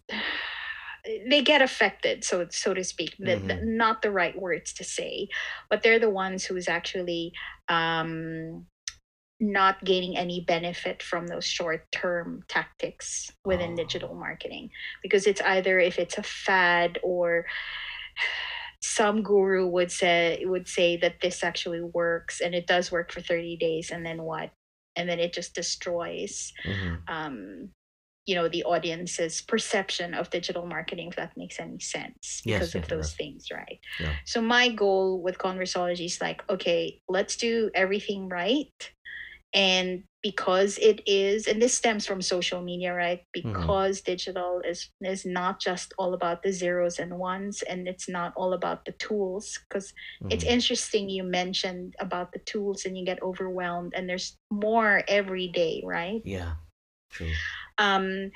they 1.30 1.42
get 1.42 1.62
affected 1.62 2.22
so 2.24 2.46
so 2.50 2.74
to 2.74 2.84
speak 2.84 3.16
the, 3.18 3.36
the- 3.36 3.54
Mhm. 3.54 3.64
not 3.76 4.02
the 4.02 4.10
right 4.10 4.38
words 4.38 4.72
to 4.74 4.84
say 4.84 5.28
but 5.70 5.82
they're 5.82 5.98
the 5.98 6.10
ones 6.10 6.44
who's 6.44 6.68
actually 6.68 7.32
um 7.68 8.66
not 9.40 9.84
gaining 9.84 10.16
any 10.18 10.40
benefit 10.46 11.02
from 11.02 11.26
those 11.28 11.44
short 11.44 11.90
term 11.92 12.42
tactics 12.48 13.30
within 13.44 13.72
Oh. 13.72 13.76
digital 13.76 14.14
marketing 14.14 14.70
because 15.02 15.26
it's 15.26 15.40
either 15.42 15.78
if 15.78 15.98
it's 15.98 16.18
a 16.18 16.22
fad 16.24 16.98
or 17.02 17.46
some 18.80 19.22
guru 19.22 19.66
would 19.66 19.90
say 19.90 20.42
would 20.44 20.68
say 20.68 20.96
that 20.98 21.20
this 21.20 21.42
actually 21.42 21.80
works 21.82 22.40
and 22.40 22.54
it 22.54 22.66
does 22.66 22.92
work 22.92 23.10
for 23.12 23.20
30 23.20 23.56
days 23.56 23.90
and 23.90 24.04
then 24.06 24.22
what 24.22 24.50
and 24.98 25.08
then 25.08 25.18
it 25.20 25.32
just 25.32 25.54
destroys 25.54 26.52
Mm-hmm. 26.66 26.94
um, 27.08 27.70
you 28.26 28.34
know 28.34 28.48
the 28.48 28.64
audience's 28.64 29.40
perception 29.40 30.12
of 30.12 30.28
digital 30.28 30.66
marketing 30.66 31.08
if 31.08 31.16
that 31.16 31.32
makes 31.36 31.58
any 31.58 31.80
sense 31.80 32.42
because 32.44 32.74
yes, 32.74 32.82
of 32.84 32.88
those 32.88 33.14
things 33.14 33.46
right 33.50 33.80
Yeah. 33.98 34.12
so 34.26 34.42
my 34.42 34.68
goal 34.68 35.22
with 35.22 35.38
conversologie 35.38 36.04
is 36.04 36.20
like 36.20 36.42
okay 36.50 37.00
let's 37.08 37.36
do 37.36 37.70
everything 37.74 38.28
right 38.28 38.92
and 39.54 40.04
because 40.22 40.78
it 40.78 41.00
is 41.06 41.46
and 41.46 41.62
this 41.62 41.74
stems 41.76 42.06
from 42.06 42.20
social 42.20 42.62
media 42.62 42.92
right 42.94 43.20
Mm-hmm. 43.44 43.52
because 43.56 44.00
digital 44.00 44.60
is 44.66 44.90
is 45.00 45.24
not 45.24 45.60
just 45.60 45.92
all 45.98 46.14
about 46.14 46.42
the 46.42 46.52
zeros 46.52 46.98
and 46.98 47.18
ones 47.18 47.62
and 47.62 47.86
it's 47.88 48.08
not 48.08 48.32
all 48.36 48.52
about 48.52 48.84
the 48.84 48.92
tools 48.92 49.58
because 49.68 49.92
it's 50.30 50.44
Mhm. 50.44 50.50
interesting 50.50 51.08
you 51.08 51.22
mentioned 51.22 51.94
about 52.00 52.32
the 52.32 52.40
tools 52.40 52.84
and 52.84 52.96
you 52.98 53.04
get 53.04 53.22
overwhelmed 53.22 53.92
and 53.94 54.08
there's 54.08 54.36
more 54.50 55.02
every 55.08 55.48
day 55.48 55.82
right 55.84 56.22
Yeah. 56.24 56.54
True. 57.10 57.38
um 57.78 58.30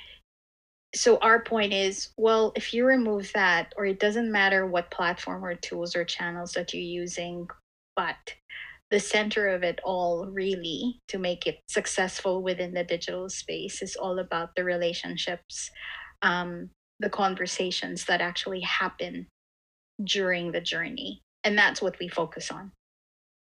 so 0.95 1.19
our 1.19 1.43
point 1.43 1.73
is 1.73 2.11
well 2.17 2.53
if 2.57 2.73
you 2.75 2.85
remove 2.85 3.31
that 3.35 3.73
or 3.77 3.87
it 3.87 3.99
doesn't 4.01 4.31
matter 4.31 4.67
what 4.67 4.91
platform 4.91 5.45
or 5.45 5.55
tools 5.55 5.97
or 5.97 6.05
channels 6.05 6.53
that 6.53 6.73
you're 6.73 6.83
using 6.83 7.47
but 7.97 8.35
the 8.93 9.01
center 9.01 9.49
of 9.49 9.65
it 9.65 9.81
all 9.83 10.27
really 10.27 11.01
to 11.09 11.19
make 11.19 11.47
it 11.47 11.59
successful 11.69 12.43
within 12.43 12.73
the 12.75 12.85
digital 12.85 13.29
space 13.29 13.83
is 13.83 13.97
all 13.97 14.21
about 14.21 14.51
the 14.55 14.63
relationships 14.63 15.71
um, 16.23 16.71
the 17.01 17.11
conversations 17.11 18.05
that 18.05 18.21
actually 18.21 18.61
happen 18.61 19.27
during 20.05 20.53
the 20.53 20.61
journey. 20.61 21.21
And 21.43 21.59
that's 21.59 21.83
what 21.83 21.99
we 21.99 22.07
focus 22.07 22.53
on. 22.53 22.71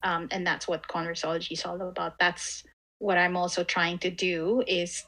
Um, 0.02 0.28
and 0.32 0.48
that's 0.48 0.68
what 0.68 0.88
conversologie 0.88 1.52
is 1.52 1.64
all 1.64 1.80
about. 1.80 2.14
That's 2.20 2.64
what 3.00 3.18
i'm 3.18 3.36
also 3.36 3.64
trying 3.64 3.98
to 4.00 4.10
do 4.10 4.64
is 4.68 5.04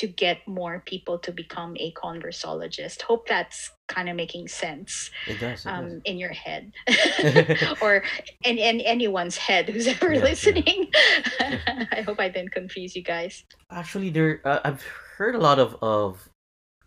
to 0.00 0.06
get 0.08 0.38
more 0.48 0.82
people 0.86 1.18
to 1.20 1.30
become 1.32 1.76
a 1.78 1.92
conversologist 1.92 3.02
hope 3.02 3.28
that's 3.28 3.70
kind 3.88 4.08
of 4.08 4.16
making 4.16 4.48
sense 4.48 5.10
It 5.26 5.38
does. 5.38 5.66
It 5.66 5.68
does. 5.68 5.78
um, 5.78 6.00
in 6.04 6.16
your 6.18 6.32
head 6.32 6.72
or 7.84 8.02
in, 8.44 8.56
in 8.58 8.80
anyone's 8.80 9.36
head 9.36 9.68
who's 9.68 9.86
ever 9.86 10.12
Yeah, 10.12 10.18
yeah. 10.18 10.24
listening 10.30 10.78
i 11.92 12.00
hope 12.06 12.18
i 12.20 12.28
didn't 12.28 12.52
confuse 12.52 12.96
you 12.96 13.02
guys 13.02 13.44
Actually, 13.70 14.10
there 14.10 14.40
uh, 14.44 14.58
I've 14.66 14.82
heard 15.16 15.34
a 15.36 15.42
lot 15.48 15.58
of 15.62 15.76
of 15.82 16.28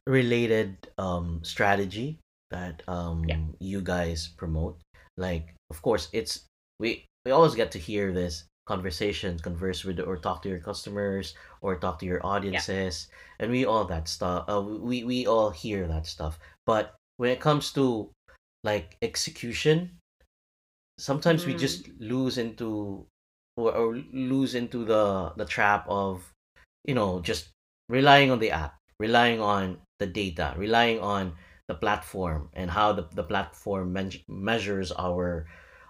related 0.07 0.75
um 0.97 1.39
strategy 1.43 2.19
that 2.51 2.83
um 2.87 3.23
Yeah. 3.27 3.39
you 3.59 3.79
guys 3.81 4.29
promote. 4.37 4.79
Like, 5.17 5.53
of 5.71 5.81
course, 5.81 6.09
it's 6.11 6.43
we 6.79 7.05
we 7.25 7.31
always 7.31 7.55
get 7.55 7.71
to 7.71 7.79
hear 7.79 8.11
this 8.11 8.43
conversations, 8.65 9.41
converse 9.41 9.83
with 9.83 9.99
or 9.99 10.17
talk 10.17 10.41
to 10.43 10.49
your 10.49 10.59
customers 10.59 11.35
or 11.61 11.77
talk 11.77 11.99
to 11.99 12.05
your 12.05 12.25
audiences, 12.25 13.07
and 13.39 13.51
we 13.51 13.65
all 13.65 13.85
that 13.85 14.07
stuff. 14.07 14.45
Uh, 14.49 14.61
we 14.61 15.03
we 15.03 15.25
all 15.27 15.49
hear 15.51 15.87
that 15.87 16.05
stuff. 16.07 16.39
But 16.65 16.95
when 17.17 17.31
it 17.31 17.39
comes 17.41 17.71
to 17.73 18.11
like 18.63 18.97
execution, 19.01 19.97
sometimes 20.97 21.45
we 21.45 21.53
Mm. 21.53 21.59
just 21.59 21.89
lose 21.99 22.37
into 22.37 23.05
or, 23.57 23.71
or 23.75 23.95
lose 24.13 24.55
into 24.55 24.85
the 24.85 25.33
the 25.37 25.45
trap 25.45 25.85
of 25.87 26.31
you 26.85 26.93
know 26.95 27.19
just 27.21 27.49
relying 27.89 28.31
on 28.31 28.39
the 28.39 28.51
app 28.51 28.77
relying 28.99 29.39
on 29.41 29.79
the 29.99 30.07
data 30.07 30.53
relying 30.57 30.99
on 30.99 31.35
the 31.67 31.75
platform 31.75 32.49
and 32.53 32.71
how 32.71 32.91
the, 32.93 33.03
the 33.13 33.23
platform 33.23 33.93
men- 33.93 34.23
measures 34.27 34.91
our 34.93 35.45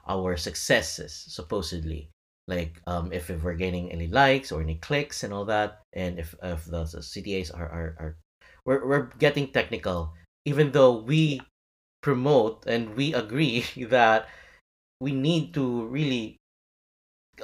our 0.08 0.36
successes 0.38 1.13
supposedly 1.27 2.10
like 2.48 2.82
um 2.88 3.12
if, 3.14 3.30
if 3.30 3.44
we're 3.44 3.54
gaining 3.54 3.92
any 3.92 4.08
likes 4.08 4.52
or 4.52 4.62
any 4.62 4.76
clicks 4.76 5.24
and 5.24 5.34
all 5.34 5.46
that 5.46 5.82
and 5.94 6.20
if 6.20 6.36
if 6.44 6.66
the, 6.66 6.84
the 6.84 7.00
ctas 7.00 7.54
are, 7.54 7.70
are 7.70 7.96
are 8.00 8.18
we're, 8.66 8.86
we're 8.88 9.10
getting 9.20 9.48
technical 9.48 10.14
even 10.46 10.72
though 10.72 10.98
we 10.98 11.42
promote 12.02 12.66
and 12.68 12.96
we 12.96 13.14
agree 13.14 13.66
that 13.90 14.28
we 15.00 15.12
need 15.12 15.54
to 15.54 15.86
really 15.88 16.38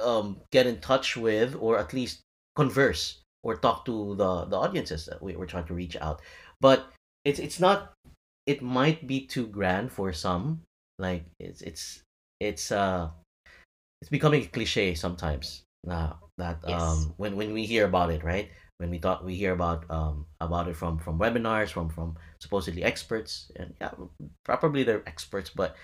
um 0.02 0.40
get 0.52 0.66
in 0.66 0.80
touch 0.80 1.16
with 1.16 1.56
or 1.58 1.78
at 1.78 1.92
least 1.92 2.20
converse 2.56 3.20
or 3.42 3.56
talk 3.56 3.84
to 3.84 4.14
the 4.16 4.44
the 4.44 4.56
audiences 4.56 5.06
that 5.06 5.22
we, 5.22 5.36
we're 5.36 5.46
trying 5.46 5.66
to 5.66 5.74
reach 5.74 5.96
out. 5.96 6.20
But 6.60 6.92
it's 7.24 7.38
it's 7.38 7.60
not 7.60 7.92
it 8.46 8.62
might 8.62 9.06
be 9.06 9.26
too 9.26 9.46
grand 9.46 9.92
for 9.92 10.12
some 10.12 10.62
like 10.98 11.24
it's 11.38 11.62
it's 11.62 12.02
it's 12.40 12.72
uh 12.72 13.10
it's 14.00 14.10
becoming 14.10 14.42
a 14.42 14.46
cliche 14.46 14.94
sometimes 14.94 15.62
now 15.84 16.18
that 16.38 16.58
Yes. 16.66 16.80
um 16.80 17.14
when 17.16 17.36
when 17.36 17.52
we 17.52 17.64
hear 17.66 17.84
about 17.84 18.10
it 18.10 18.24
right? 18.24 18.50
When 18.78 18.90
we 18.90 18.98
thought 18.98 19.24
we 19.24 19.34
hear 19.34 19.52
about 19.52 19.84
um 19.90 20.26
about 20.40 20.68
it 20.68 20.76
from 20.76 20.98
from 20.98 21.18
webinars 21.18 21.70
from 21.70 21.88
from 21.90 22.16
supposedly 22.38 22.82
experts 22.82 23.50
and 23.56 23.74
yeah 23.80 23.92
probably 24.44 24.84
they're 24.84 25.06
experts 25.06 25.50
but 25.50 25.76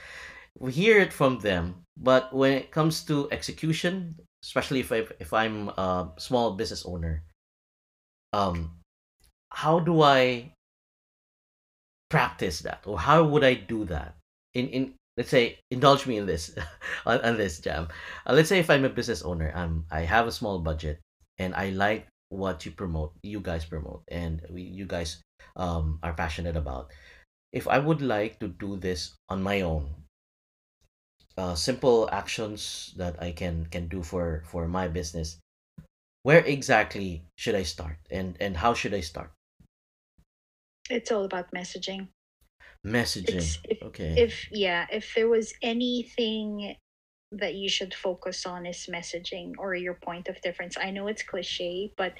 we 0.58 0.72
hear 0.72 0.98
it 0.98 1.12
from 1.12 1.38
them. 1.40 1.84
But 1.96 2.32
when 2.32 2.52
it 2.52 2.70
comes 2.70 3.04
to 3.04 3.28
execution 3.30 4.16
especially 4.44 4.80
if 4.80 4.92
I, 4.92 5.06
if 5.20 5.32
I'm 5.32 5.68
a 5.70 6.12
small 6.18 6.52
business 6.56 6.86
owner 6.86 7.22
um 8.32 8.70
how 9.50 9.80
do 9.80 10.02
I 10.02 10.52
practice 12.08 12.60
that? 12.60 12.84
Or 12.86 12.98
how 12.98 13.24
would 13.24 13.44
I 13.44 13.54
do 13.54 13.84
that? 13.86 14.16
In 14.54 14.68
in 14.68 14.94
let's 15.16 15.30
say 15.30 15.58
indulge 15.70 16.06
me 16.06 16.18
in 16.18 16.26
this 16.26 16.54
on, 17.06 17.20
on 17.20 17.36
this 17.36 17.60
jam. 17.60 17.88
Uh, 18.26 18.32
let's 18.32 18.48
say 18.48 18.58
if 18.58 18.70
I'm 18.70 18.84
a 18.84 18.88
business 18.88 19.22
owner 19.22 19.52
i'm 19.54 19.84
I 19.90 20.02
have 20.02 20.26
a 20.26 20.32
small 20.32 20.58
budget 20.60 21.00
and 21.38 21.54
I 21.54 21.70
like 21.70 22.06
what 22.28 22.66
you 22.66 22.72
promote 22.72 23.12
you 23.22 23.40
guys 23.40 23.64
promote 23.64 24.02
and 24.08 24.42
we, 24.50 24.62
you 24.62 24.84
guys 24.86 25.22
um 25.56 25.98
are 26.02 26.14
passionate 26.14 26.56
about. 26.56 26.92
If 27.52 27.68
I 27.68 27.78
would 27.78 28.02
like 28.02 28.38
to 28.40 28.48
do 28.48 28.76
this 28.76 29.16
on 29.28 29.42
my 29.42 29.62
own 29.62 29.88
uh, 31.38 31.54
simple 31.54 32.08
actions 32.12 32.92
that 32.96 33.22
I 33.22 33.32
can 33.32 33.66
can 33.66 33.88
do 33.88 34.02
for 34.02 34.42
for 34.46 34.68
my 34.68 34.88
business 34.88 35.38
where 36.26 36.42
exactly 36.44 37.22
should 37.36 37.54
I 37.54 37.62
start? 37.62 37.98
And 38.10 38.36
and 38.40 38.56
how 38.56 38.74
should 38.74 38.92
I 38.92 39.00
start? 39.00 39.30
It's 40.90 41.12
all 41.12 41.24
about 41.24 41.54
messaging 41.54 42.08
messaging. 42.86 43.42
If- 43.64 43.82
okay. 43.82 44.14
if 44.16 44.46
yeah 44.52 44.86
if 44.90 45.12
there 45.14 45.28
was 45.28 45.52
anything 45.62 46.76
that 47.32 47.54
you 47.54 47.68
should 47.68 47.92
focus 47.92 48.46
on 48.46 48.64
is 48.66 48.88
messaging 48.92 49.52
or 49.58 49.74
your 49.74 49.94
point 49.94 50.28
of 50.28 50.40
difference. 50.40 50.76
I 50.80 50.90
know 50.92 51.08
it's 51.08 51.22
cliche 51.22 51.92
but 51.96 52.14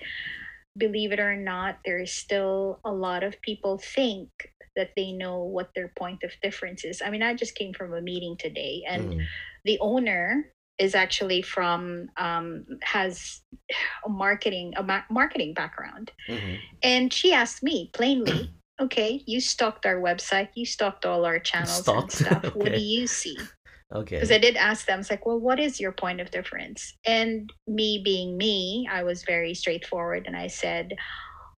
believe 0.76 1.12
it 1.12 1.20
or 1.20 1.37
not 1.37 1.78
there 1.85 1.99
is 2.00 2.12
still 2.12 2.80
a 2.85 2.92
lot 2.92 3.23
of 3.23 3.40
people 3.40 3.78
think 3.78 4.28
that 4.75 4.90
they 4.96 5.12
know 5.12 5.38
what 5.42 5.70
their 5.75 5.92
point 5.96 6.23
of 6.23 6.32
difference 6.42 6.85
is. 6.85 7.00
I 7.00 7.11
mean 7.11 7.23
i 7.23 7.32
just 7.35 7.54
came 7.54 7.73
from 7.73 7.94
a 7.94 8.00
meeting 8.02 8.37
today 8.37 8.82
and 8.88 9.14
Mhm. 9.14 9.25
the 9.64 9.78
owner 9.80 10.52
is 10.78 10.94
actually 10.94 11.40
from 11.40 12.08
um, 12.18 12.66
has 12.82 13.40
a 14.04 14.08
marketing 14.08 14.75
a 14.76 14.82
ma- 14.82 15.08
marketing 15.11 15.54
background. 15.54 16.11
Mhm. 16.28 16.58
and 16.82 17.12
she 17.12 17.32
asked 17.32 17.62
me 17.62 17.90
plainly, 17.94 18.50
okay, 18.80 19.23
you 19.26 19.40
stalked 19.40 19.87
our 19.87 19.97
website, 19.97 20.49
you 20.54 20.66
stalked 20.66 21.06
all 21.06 21.25
our 21.25 21.38
channels 21.38 21.83
Stalked? 21.83 22.02
and 22.02 22.12
stuff. 22.45 22.54
What 22.54 22.73
do 22.73 22.80
you 22.80 23.06
see? 23.06 23.37
okay 23.95 24.16
Because 24.16 24.30
I 24.33 24.38
did 24.38 24.56
ask 24.56 24.87
them, 24.87 25.00
it's 25.00 25.11
like, 25.11 25.26
well, 25.26 25.38
what 25.38 25.61
is 25.61 25.80
your 25.80 25.92
point 25.92 26.21
of 26.21 26.30
difference? 26.30 26.95
And 27.04 27.52
me 27.66 28.00
being 28.04 28.37
me, 28.37 28.88
I 28.90 29.02
was 29.02 29.23
very 29.25 29.54
straightforward 29.54 30.25
and 30.26 30.37
I 30.37 30.49
said, 30.49 30.95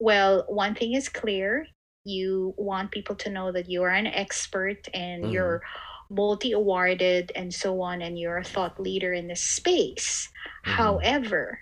well, 0.01 0.45
one 0.49 0.75
thing 0.75 0.95
is 0.95 1.09
clear. 1.09 1.67
You 2.05 2.55
want 2.57 2.91
people 2.93 3.17
to 3.17 3.31
know 3.31 3.53
that 3.53 3.69
you 3.69 3.83
are 3.83 3.91
an 3.91 4.07
expert 4.07 4.89
and 4.95 5.25
Mhm. 5.25 5.33
you're 5.33 5.63
multi 6.11 6.53
awarded 6.53 7.33
and 7.35 7.53
so 7.53 7.81
on, 7.83 8.01
and 8.03 8.19
you're 8.19 8.39
a 8.39 8.45
thought 8.45 8.81
leader 8.81 9.13
in 9.13 9.29
this 9.29 9.43
space. 9.43 10.29
Mhm. 10.67 10.75
However, 10.77 11.59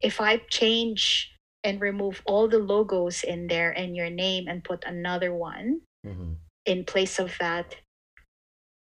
if 0.00 0.20
I 0.20 0.38
change 0.50 1.30
and 1.68 1.82
remove 1.82 2.22
all 2.26 2.48
the 2.48 2.58
logos 2.58 3.22
in 3.22 3.46
there 3.48 3.70
and 3.70 3.94
your 3.94 4.10
name 4.10 4.48
and 4.48 4.64
put 4.64 4.84
another 4.86 5.34
one 5.34 5.82
Mhm. 6.06 6.36
in 6.64 6.84
place 6.84 7.18
of 7.18 7.36
that, 7.38 7.76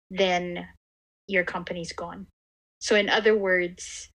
then 0.10 0.68
your 1.28 1.46
company's 1.46 1.94
gone. 1.94 2.28
So, 2.80 2.96
in 2.96 3.10
other 3.10 3.38
words, 3.38 4.10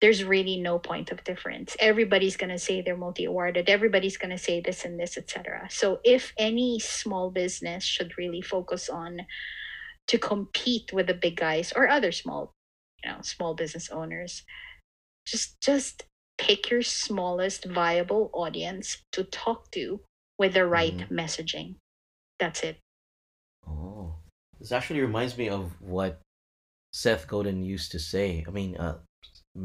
there's 0.00 0.24
really 0.24 0.60
no 0.60 0.80
point 0.80 1.12
of 1.12 1.22
difference. 1.24 1.76
Everybody's 1.78 2.36
going 2.36 2.50
to 2.50 2.58
say 2.58 2.82
they're 2.82 2.96
multi 2.96 3.24
awarded, 3.24 3.70
everybody's 3.70 4.18
going 4.18 4.30
to 4.36 4.44
say 4.48 4.60
this 4.60 4.84
and 4.84 4.98
this, 4.98 5.16
etc. 5.16 5.68
So, 5.70 6.00
if 6.04 6.32
any 6.36 6.80
small 6.80 7.30
business 7.30 7.84
should 7.84 8.18
really 8.18 8.42
focus 8.42 8.88
on 8.88 9.26
to 10.08 10.18
compete 10.18 10.92
with 10.92 11.06
the 11.06 11.14
big 11.14 11.36
guys 11.36 11.72
or 11.76 11.88
other 11.88 12.12
small, 12.12 12.52
you 13.04 13.10
know, 13.10 13.20
small 13.22 13.54
business 13.54 13.90
owners, 13.90 14.44
just 15.26 15.60
just 15.62 16.04
pick 16.42 16.70
your 16.70 16.82
smallest 16.82 17.64
viable 17.66 18.30
audience 18.34 19.02
to 19.12 19.24
talk 19.24 19.70
to 19.72 20.00
with 20.38 20.54
the 20.54 20.66
right 20.66 20.98
Mhm. 20.98 21.08
messaging. 21.10 21.76
That's 22.38 22.62
it. 22.62 22.78
Oh, 23.66 24.14
this 24.58 24.72
actually 24.72 25.00
reminds 25.00 25.38
me 25.38 25.48
of 25.48 25.80
what 25.80 26.20
Seth 26.92 27.26
Godin 27.28 27.62
used 27.64 27.92
to 27.92 27.98
say. 27.98 28.44
I 28.46 28.50
mean, 28.50 28.76
uh, 28.76 28.98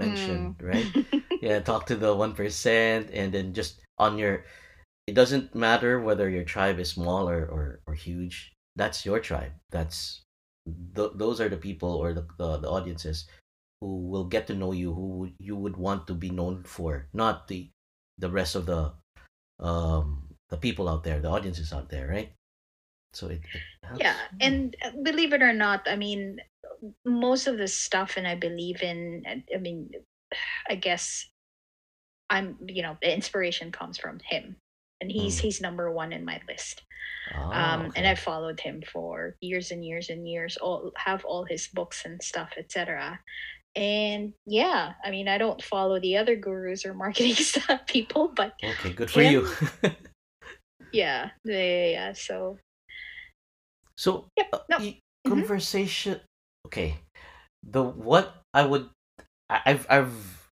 Mm. 0.01 0.55
mentioned, 0.55 0.55
right? 0.61 0.93
Yeah, 1.41 1.59
talk 1.59 1.85
to 1.87 1.95
the 1.95 2.15
1% 2.15 3.11
and 3.13 3.33
then 3.33 3.53
just 3.53 3.81
on 3.99 4.17
your 4.17 4.45
it 5.07 5.13
doesn't 5.15 5.55
matter 5.55 5.99
whether 6.01 6.29
your 6.29 6.43
tribe 6.45 6.79
is 6.79 6.89
small 6.91 7.29
or 7.29 7.45
or, 7.45 7.79
or 7.87 7.93
huge. 7.95 8.53
That's 8.75 9.05
your 9.05 9.19
tribe. 9.19 9.53
That's 9.71 10.23
th- 10.95 11.13
those 11.15 11.41
are 11.41 11.49
the 11.49 11.57
people 11.57 11.91
or 11.93 12.13
the, 12.13 12.25
the 12.37 12.57
the 12.57 12.69
audiences 12.69 13.27
who 13.81 14.07
will 14.09 14.25
get 14.25 14.47
to 14.47 14.55
know 14.55 14.71
you, 14.73 14.93
who 14.93 15.31
you 15.39 15.55
would 15.55 15.77
want 15.77 16.07
to 16.07 16.13
be 16.13 16.29
known 16.29 16.63
for, 16.63 17.07
not 17.13 17.47
the 17.47 17.69
the 18.17 18.29
rest 18.29 18.55
of 18.55 18.65
the 18.65 18.93
um 19.59 20.35
the 20.49 20.57
people 20.57 20.89
out 20.89 21.03
there, 21.03 21.19
the 21.19 21.29
audiences 21.29 21.73
out 21.73 21.89
there, 21.89 22.07
right? 22.07 22.33
So 23.13 23.27
it, 23.27 23.41
it 23.53 23.63
yeah, 23.93 24.17
and 24.41 24.75
uh, 24.83 24.91
believe 25.03 25.33
it 25.33 25.41
or 25.41 25.53
not, 25.53 25.87
I 25.87 25.95
mean, 25.95 26.39
most 27.05 27.47
of 27.47 27.57
the 27.57 27.67
stuff, 27.67 28.17
and 28.17 28.27
I 28.27 28.35
believe 28.35 28.83
in. 28.83 29.23
I 29.53 29.57
mean, 29.59 29.91
I 30.69 30.75
guess 30.75 31.27
I'm. 32.29 32.57
You 32.67 32.83
know, 32.83 32.97
the 33.01 33.13
inspiration 33.13 33.71
comes 33.71 33.97
from 33.97 34.19
him, 34.19 34.57
and 35.01 35.11
he's 35.11 35.39
Mm. 35.39 35.41
he's 35.41 35.61
number 35.61 35.91
one 35.91 36.13
in 36.13 36.25
my 36.25 36.41
list. 36.47 36.83
Ah, 37.31 37.75
Um, 37.75 37.91
and. 37.95 38.07
I've 38.07 38.19
followed 38.19 38.59
him 38.59 38.81
for 38.91 39.35
years 39.41 39.71
and 39.71 39.83
years 39.85 40.09
and 40.09 40.27
years. 40.27 40.57
All 40.57 40.91
have 40.97 41.25
all 41.25 41.45
his 41.45 41.67
books 41.67 42.05
and 42.05 42.21
stuff, 42.23 42.53
etc. 42.57 43.19
And 43.77 44.33
yeah, 44.49 44.93
I 45.05 45.11
mean, 45.11 45.27
I 45.29 45.37
don't 45.37 45.61
follow 45.61 45.99
the 45.99 46.17
other 46.17 46.35
gurus 46.35 46.85
or 46.85 46.93
marketing 46.97 47.35
stuff 47.45 47.85
people, 47.85 48.33
but 48.33 48.53
Okay, 48.63 48.91
good 48.93 49.11
for 49.11 49.21
you. 49.21 49.47
yeah, 50.91 51.29
yeah, 51.45 51.57
yeah. 51.61 51.89
yeah. 51.89 52.13
So 52.13 52.57
So, 53.97 54.29
yep, 54.37 54.49
uh, 54.53 54.59
no, 54.69 54.77
mhm. 54.79 54.97
conversation. 55.27 56.21
Okay, 56.65 56.97
the 57.63 57.83
what 57.83 58.41
I 58.53 58.65
would 58.65 58.89
I've 59.49 59.85
I've 59.89 60.49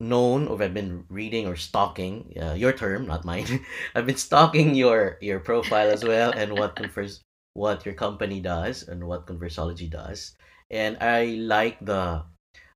known 0.00 0.46
or 0.46 0.62
I've 0.62 0.74
been 0.74 1.04
reading 1.08 1.46
or 1.46 1.56
stalking 1.56 2.34
uh, 2.40 2.54
your 2.54 2.72
term, 2.72 3.06
not 3.06 3.24
mine. 3.24 3.66
I've 3.94 4.06
been 4.06 4.16
stalking 4.16 4.74
your 4.74 5.18
your 5.20 5.40
profile 5.40 5.90
as 5.90 6.04
well 6.04 6.30
and 6.30 6.54
what 6.54 6.76
converse 6.76 7.20
what 7.54 7.84
your 7.84 7.94
company 7.94 8.40
does 8.40 8.86
and 8.86 9.02
what 9.06 9.26
Conversologie 9.26 9.90
does, 9.90 10.36
and 10.70 10.96
I 11.02 11.42
like 11.42 11.78
the 11.84 12.22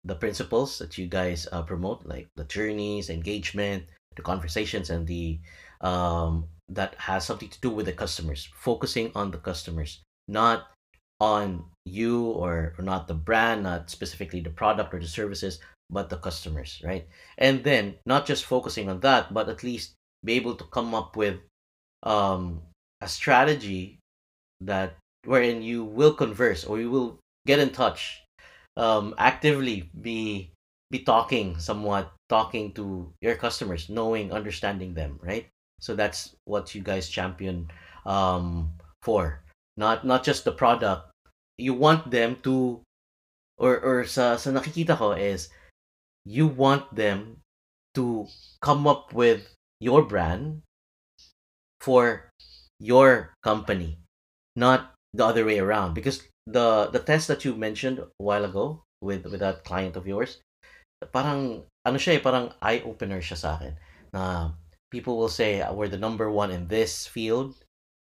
the 0.04 0.14
principles 0.14 0.78
that 0.78 0.98
you 0.98 1.06
guys 1.06 1.46
uh, 1.52 1.62
promote, 1.62 2.04
like 2.06 2.28
the 2.36 2.44
journeys, 2.44 3.10
engagement, 3.10 3.84
the 4.16 4.22
conversations, 4.22 4.90
and 4.90 5.06
the 5.06 5.38
um, 5.80 6.46
that 6.68 6.94
has 6.96 7.24
something 7.24 7.48
to 7.48 7.60
do 7.60 7.70
with 7.70 7.86
the 7.86 7.92
customers, 7.92 8.48
focusing 8.54 9.12
on 9.14 9.30
the 9.30 9.38
customers, 9.38 10.00
not 10.28 10.70
on 11.20 11.64
you 11.84 12.24
or, 12.30 12.74
or 12.78 12.84
not 12.84 13.06
the 13.06 13.14
brand, 13.14 13.62
not 13.62 13.90
specifically 13.90 14.40
the 14.40 14.50
product 14.50 14.94
or 14.94 15.00
the 15.00 15.06
services, 15.06 15.60
but 15.90 16.08
the 16.08 16.16
customers, 16.16 16.80
right? 16.84 17.06
And 17.38 17.62
then 17.62 17.94
not 18.06 18.26
just 18.26 18.44
focusing 18.44 18.88
on 18.88 19.00
that, 19.00 19.32
but 19.32 19.48
at 19.48 19.62
least 19.62 19.92
be 20.24 20.34
able 20.34 20.56
to 20.56 20.64
come 20.64 20.94
up 20.94 21.16
with 21.16 21.38
um, 22.02 22.62
a 23.00 23.08
strategy 23.08 23.98
that 24.60 24.96
wherein 25.24 25.62
you 25.62 25.84
will 25.84 26.14
converse 26.14 26.64
or 26.64 26.80
you 26.80 26.90
will 26.90 27.18
get 27.46 27.58
in 27.58 27.70
touch 27.70 28.22
um 28.76 29.14
actively 29.18 29.90
be 30.00 30.50
be 30.90 31.00
talking 31.00 31.58
somewhat 31.58 32.12
talking 32.28 32.72
to 32.72 33.12
your 33.20 33.34
customers 33.36 33.88
knowing 33.88 34.32
understanding 34.32 34.94
them 34.94 35.18
right? 35.22 35.48
So 35.80 35.94
that's 35.94 36.36
what 36.44 36.74
you 36.74 36.82
guys 36.82 37.08
champion 37.08 37.70
um 38.06 38.72
for. 39.02 39.42
Not 39.76 40.04
not 40.06 40.24
just 40.24 40.44
the 40.44 40.52
product. 40.52 41.10
You 41.58 41.74
want 41.74 42.10
them 42.10 42.38
to 42.44 42.80
or 43.58 43.80
or 43.80 44.04
sa 44.04 44.36
sa 44.36 44.50
nakikita 44.50 44.96
ko 44.96 45.12
is 45.12 45.48
you 46.24 46.46
want 46.46 46.86
them 46.94 47.42
to 47.94 48.26
come 48.62 48.86
up 48.86 49.12
with 49.12 49.52
your 49.80 50.06
brand 50.06 50.62
for 51.82 52.30
your 52.78 53.34
company 53.42 53.98
not 54.56 54.92
the 55.14 55.24
other 55.24 55.44
way 55.44 55.58
around. 55.58 55.94
Because 55.94 56.22
the 56.46 56.88
the 56.92 56.98
test 56.98 57.28
that 57.28 57.44
you 57.44 57.54
mentioned 57.54 57.98
a 57.98 58.08
while 58.18 58.44
ago 58.44 58.82
with 59.00 59.24
with 59.26 59.40
that 59.40 59.64
client 59.64 59.96
of 59.96 60.06
yours 60.06 60.38
parang 61.10 61.62
ano 61.86 61.98
siya 61.98 62.18
eh, 62.18 62.22
parang 62.22 62.54
eye 62.62 62.82
opener 62.86 63.18
siya 63.18 63.38
sa 63.38 63.50
akin 63.58 63.74
na 64.14 64.54
people 64.92 65.18
will 65.18 65.32
say 65.32 65.58
"Ah, 65.58 65.72
we're 65.72 65.90
the 65.90 65.98
number 65.98 66.30
one 66.30 66.50
in 66.52 66.68
this 66.68 67.06
field 67.08 67.58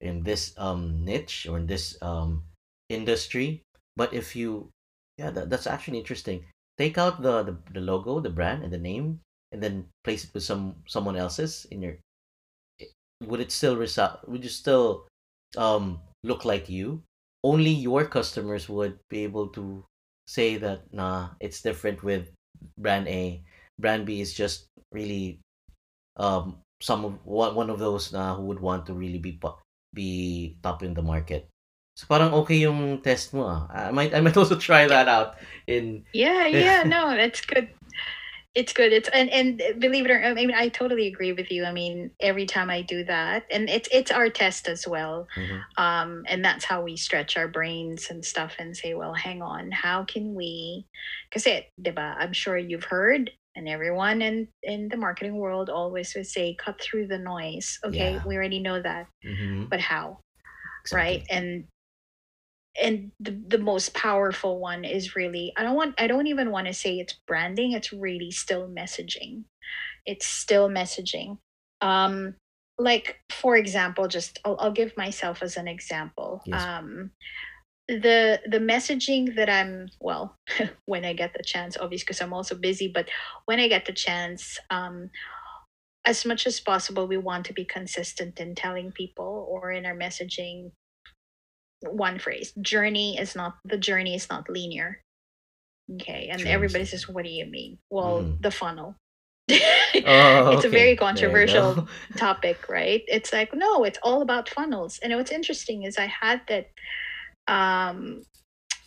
in 0.03 0.21
this 0.21 0.53
um 0.59 1.01
niche 1.01 1.47
or 1.47 1.57
in 1.57 1.65
this 1.65 1.95
um 2.03 2.43
industry. 2.89 3.63
But 3.95 4.13
if 4.13 4.35
you 4.35 4.69
yeah 5.17 5.31
that, 5.31 5.49
that's 5.49 5.65
actually 5.65 5.97
interesting. 5.97 6.45
Take 6.77 6.97
out 6.97 7.21
the, 7.21 7.43
the 7.43 7.55
the 7.71 7.81
logo 7.81 8.19
the 8.19 8.33
brand 8.33 8.63
and 8.63 8.73
the 8.73 8.81
name 8.81 9.21
and 9.53 9.61
then 9.63 9.87
place 10.03 10.25
it 10.25 10.33
with 10.33 10.43
some 10.43 10.75
someone 10.85 11.15
else's 11.15 11.65
in 11.71 11.81
your 11.81 11.95
would 13.23 13.39
it 13.39 13.53
still 13.53 13.77
result 13.77 14.19
would 14.27 14.43
you 14.43 14.49
still 14.49 15.07
um 15.55 16.01
look 16.25 16.43
like 16.43 16.67
you 16.67 16.99
only 17.43 17.71
your 17.71 18.05
customers 18.05 18.69
would 18.69 18.97
be 19.09 19.23
able 19.23 19.47
to 19.47 19.83
say 20.27 20.55
that 20.57 20.81
nah 20.91 21.29
it's 21.39 21.61
different 21.61 22.01
with 22.03 22.31
brand 22.79 23.07
a 23.07 23.43
brand 23.79 24.05
b 24.05 24.21
is 24.21 24.33
just 24.33 24.65
really 24.91 25.39
um 26.17 26.57
some 26.81 27.05
of 27.05 27.19
one, 27.25 27.55
one 27.55 27.69
of 27.69 27.79
those 27.79 28.11
na 28.11 28.35
who 28.35 28.43
would 28.43 28.59
want 28.59 28.85
to 28.85 28.93
really 28.93 29.19
be 29.19 29.39
be 29.93 30.57
top 30.63 30.83
in 30.83 30.93
the 30.93 31.01
market 31.01 31.47
so 31.95 32.07
parang 32.09 32.33
okay 32.33 32.65
yung 32.65 32.97
test 33.03 33.33
mo 33.35 33.45
ah. 33.45 33.61
i 33.69 33.91
might 33.91 34.15
i 34.15 34.21
might 34.23 34.37
also 34.41 34.55
try 34.55 34.87
that 34.87 35.07
out 35.07 35.35
in 35.67 36.03
yeah, 36.13 36.47
yeah, 36.47 36.83
no, 36.83 37.15
that's 37.15 37.41
good. 37.41 37.69
It's 38.55 38.71
good. 38.71 38.93
It's 38.93 39.09
and 39.09 39.31
and 39.31 39.63
believe 39.79 40.05
it 40.05 40.11
or 40.11 40.21
I 40.23 40.33
mean, 40.35 40.51
I 40.53 40.69
totally 40.69 41.07
agree 41.07 41.33
with 41.33 41.49
you. 41.51 41.65
I 41.65 41.71
mean, 41.71 42.11
every 42.19 42.45
time 42.45 42.69
I 42.69 42.83
do 42.83 43.03
that, 43.05 43.45
and 43.49 43.67
it's 43.67 43.89
it's 43.91 44.11
our 44.11 44.29
test 44.29 44.67
as 44.67 44.87
well. 44.87 45.27
Mhm. 45.35 45.65
Um, 45.77 46.23
and 46.27 46.45
that's 46.45 46.63
how 46.65 46.83
we 46.83 46.95
stretch 46.95 47.35
our 47.35 47.47
brains 47.47 48.11
and 48.11 48.23
stuff 48.23 48.55
and 48.59 48.77
say, 48.77 48.93
well, 48.93 49.15
hang 49.15 49.41
on, 49.41 49.71
how 49.71 50.03
can 50.05 50.35
we? 50.35 50.85
Because 51.29 51.47
it, 51.47 51.69
diba, 51.81 52.15
I'm 52.19 52.31
sure 52.33 52.55
you've 52.55 52.83
heard, 52.83 53.31
and 53.55 53.67
everyone 53.67 54.21
in 54.21 54.49
in 54.61 54.89
the 54.89 54.97
marketing 54.97 55.37
world 55.37 55.67
always 55.71 56.13
would 56.15 56.27
say, 56.27 56.55
cut 56.55 56.79
through 56.79 57.07
the 57.07 57.17
noise. 57.17 57.79
Okay, 57.83 58.19
Yeah. 58.19 58.23
we 58.23 58.35
already 58.35 58.59
know 58.59 58.79
that, 58.81 59.07
Mhm. 59.23 59.69
but 59.71 59.79
how? 59.81 60.19
right 60.91 61.23
and 61.29 61.65
and 62.81 63.11
the, 63.19 63.39
the 63.47 63.57
most 63.57 63.93
powerful 63.93 64.59
one 64.59 64.83
is 64.83 65.15
really 65.15 65.53
i 65.57 65.63
don't 65.63 65.75
want 65.75 65.93
i 65.99 66.07
don't 66.07 66.27
even 66.27 66.49
want 66.49 66.67
to 66.67 66.73
say 66.73 66.99
it's 66.99 67.13
branding 67.27 67.73
it's 67.73 67.93
really 67.93 68.31
still 68.31 68.67
messaging. 68.67 69.43
It's 70.05 70.27
still 70.27 70.69
messaging. 70.69 71.37
Um 71.81 72.35
like 72.79 73.19
for 73.31 73.55
example 73.55 74.07
just 74.07 74.39
i'll, 74.45 74.57
I'll 74.59 74.71
give 74.71 74.97
myself 74.97 75.43
as 75.43 75.57
an 75.57 75.67
example. 75.67 76.41
Yes. 76.45 76.63
um 76.63 77.11
the 77.87 78.39
the 78.49 78.59
messaging 78.59 79.35
that 79.35 79.49
i'm 79.49 79.89
well 79.99 80.37
when 80.85 81.03
i 81.03 81.11
get 81.13 81.33
the 81.33 81.43
chance 81.43 81.77
obviously 81.77 82.05
because 82.05 82.21
i'm 82.21 82.33
also 82.33 82.55
busy 82.55 82.87
but 82.87 83.09
when 83.45 83.59
i 83.59 83.67
get 83.67 83.85
the 83.85 83.91
chance 83.91 84.57
um 84.69 85.09
as 86.05 86.25
much 86.25 86.47
as 86.47 86.61
possible 86.61 87.07
we 87.07 87.17
want 87.17 87.45
to 87.45 87.53
be 87.53 87.65
consistent 87.65 88.39
in 88.39 88.55
telling 88.55 88.91
people 88.91 89.45
or 89.49 89.71
in 89.71 89.85
our 89.85 89.95
messaging 89.95 90.71
one 91.83 92.19
phrase. 92.19 92.53
Journey 92.61 93.17
is 93.17 93.35
not 93.35 93.57
the 93.65 93.77
journey 93.77 94.15
is 94.15 94.29
not 94.29 94.49
linear. 94.49 95.01
Okay 95.95 96.29
and 96.31 96.41
everybody 96.47 96.85
says 96.85 97.07
what 97.09 97.23
do 97.25 97.29
you 97.31 97.45
mean? 97.45 97.77
Well 97.89 98.21
Mhm. 98.23 98.41
the 98.41 98.51
funnel. 98.51 98.95
Oh 100.05 100.51
it's 100.51 100.65
a 100.65 100.69
very 100.69 100.95
controversial 100.95 101.87
topic 102.17 102.57
right? 102.69 103.03
It's 103.07 103.31
like 103.31 103.53
no 103.53 103.83
it's 103.83 103.99
all 104.01 104.21
about 104.21 104.49
funnels. 104.49 104.99
And 105.03 105.13
what's 105.15 105.31
interesting 105.31 105.83
is 105.83 105.97
i 105.97 106.05
had 106.07 106.41
that 106.47 106.67
um 107.47 108.23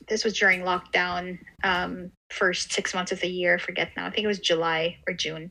this 0.08 0.24
was 0.24 0.38
during 0.38 0.62
lockdown 0.62 1.38
um 1.64 2.10
first 2.30 2.72
six 2.72 2.94
months 2.94 3.12
of 3.12 3.20
the 3.20 3.28
year 3.28 3.54
I 3.54 3.58
forget 3.58 3.90
now 3.96 4.06
i 4.06 4.10
think 4.10 4.24
it 4.24 4.28
was 4.28 4.38
july 4.40 4.96
or 5.06 5.14
june 5.14 5.50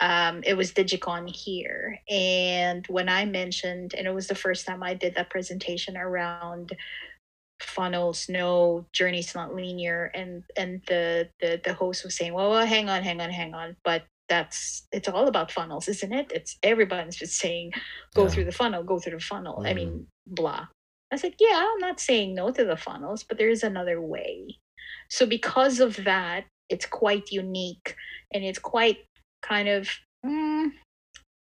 um 0.00 0.42
it 0.44 0.54
was 0.56 0.72
digicon 0.72 1.28
here. 1.34 1.98
And 2.08 2.86
when 2.88 3.08
i 3.08 3.24
mentioned 3.24 3.94
and 3.96 4.06
it 4.06 4.14
was 4.14 4.28
the 4.28 4.34
first 4.34 4.66
time 4.66 4.82
i 4.82 4.94
did 4.94 5.14
that 5.16 5.30
presentation 5.30 5.96
around 5.96 6.72
funnels 7.60 8.26
no 8.28 8.86
journey's 8.92 9.34
not 9.34 9.54
linear 9.54 10.10
and 10.14 10.44
and 10.56 10.80
the 10.88 11.28
the, 11.40 11.60
the 11.64 11.74
host 11.74 12.04
was 12.04 12.16
saying 12.16 12.32
well, 12.32 12.50
well 12.50 12.64
hang 12.66 12.88
on 12.88 13.02
hang 13.02 13.20
on 13.20 13.30
hang 13.30 13.54
on. 13.54 13.76
But 13.84 14.04
that's 14.28 14.86
it's 14.92 15.08
all 15.08 15.26
about 15.28 15.50
funnels 15.50 15.88
isn't 15.88 16.12
it? 16.12 16.30
It's 16.32 16.56
everyone's 16.62 17.16
just 17.16 17.36
saying 17.36 17.72
go 18.14 18.24
Yeah. 18.24 18.28
through 18.28 18.44
the 18.46 18.52
funnel 18.52 18.82
go 18.82 18.98
through 18.98 19.18
the 19.18 19.20
funnel. 19.24 19.62
I 19.66 19.72
Mhm. 19.72 19.76
mean 19.76 20.06
blah. 20.26 20.68
I 21.12 21.16
said 21.16 21.34
yeah 21.40 21.66
i'm 21.72 21.80
not 21.80 22.00
saying 22.00 22.34
no 22.34 22.50
to 22.52 22.64
the 22.64 22.76
funnels 22.76 23.24
but 23.24 23.36
there 23.38 23.50
is 23.50 23.62
another 23.62 24.00
way. 24.00 24.58
So 25.10 25.26
because 25.26 25.80
of 25.80 25.96
that 26.04 26.44
it's 26.70 26.86
quite 26.86 27.32
unique 27.32 27.96
and 28.32 28.44
it's 28.44 28.60
quite 28.60 28.98
kind 29.42 29.68
of 29.68 29.88
mm, 30.24 30.70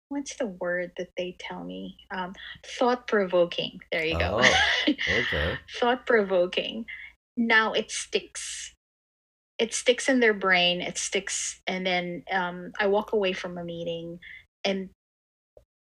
what's 0.09 0.35
the 0.35 0.47
word 0.47 0.91
that 0.97 1.09
they 1.17 1.35
tell 1.39 1.63
me? 1.63 1.97
Um, 2.11 2.33
thought 2.65 3.07
provoking 3.07 3.79
there 3.91 4.05
you 4.05 4.17
go. 4.17 4.41
Oh. 4.41 4.53
Okay. 4.87 5.57
thought 5.79 6.05
provoking 6.05 6.85
now 7.37 7.73
it 7.73 7.91
sticks. 7.91 8.73
It 9.57 9.73
sticks 9.73 10.07
in 10.07 10.19
their 10.19 10.33
brain. 10.33 10.81
It 10.81 10.97
sticks 10.97 11.61
and 11.67 11.85
then 11.85 12.23
um, 12.31 12.71
i 12.79 12.87
walk 12.87 13.13
away 13.13 13.33
from 13.33 13.57
a 13.57 13.63
meeting 13.63 14.19
and 14.63 14.89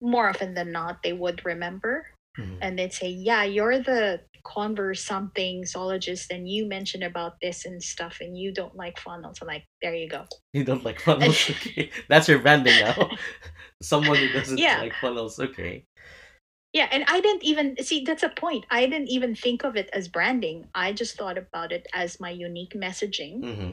more 0.00 0.28
often 0.28 0.54
than 0.54 0.72
not 0.72 1.02
they 1.02 1.12
would 1.12 1.44
remember 1.44 2.06
Mhm. 2.38 2.58
and 2.60 2.78
they'd 2.78 2.92
say 2.92 3.08
yeah 3.08 3.42
you're 3.44 3.78
the 3.80 4.20
converse 4.44 5.04
something 5.04 5.64
zoologist 5.66 6.30
and 6.30 6.48
you 6.48 6.66
mentioned 6.66 7.04
about 7.04 7.34
this 7.42 7.66
and 7.66 7.82
stuff 7.82 8.18
and 8.20 8.38
you 8.38 8.52
don't 8.52 8.76
like 8.76 8.98
funnels 8.98 9.38
i'm 9.42 9.48
like 9.48 9.64
there 9.82 9.94
you 9.94 10.08
go 10.08 10.24
You 10.54 10.64
don't 10.64 10.84
like 10.84 10.98
funnels? 11.00 11.50
Okay. 11.50 11.90
That's 12.08 12.26
your 12.28 12.38
branding 12.38 12.78
now. 12.78 13.10
Someone 13.82 14.16
who 14.18 14.28
doesn't 14.28 14.58
Yeah. 14.58 14.80
like 14.80 14.94
funnels. 14.94 15.38
Okay. 15.38 15.84
Yeah, 16.72 16.88
and 16.90 17.04
I 17.08 17.20
didn't 17.20 17.44
even 17.44 17.76
see 17.82 18.04
that's 18.04 18.22
a 18.22 18.28
point. 18.28 18.66
I 18.70 18.86
didn't 18.86 19.08
even 19.08 19.34
think 19.34 19.64
of 19.64 19.76
it 19.76 19.88
as 19.92 20.06
branding. 20.08 20.66
I 20.74 20.92
just 20.92 21.16
thought 21.16 21.38
about 21.38 21.72
it 21.72 21.86
as 21.94 22.20
my 22.20 22.30
unique 22.30 22.74
messaging. 22.74 23.42
hmm 23.44 23.70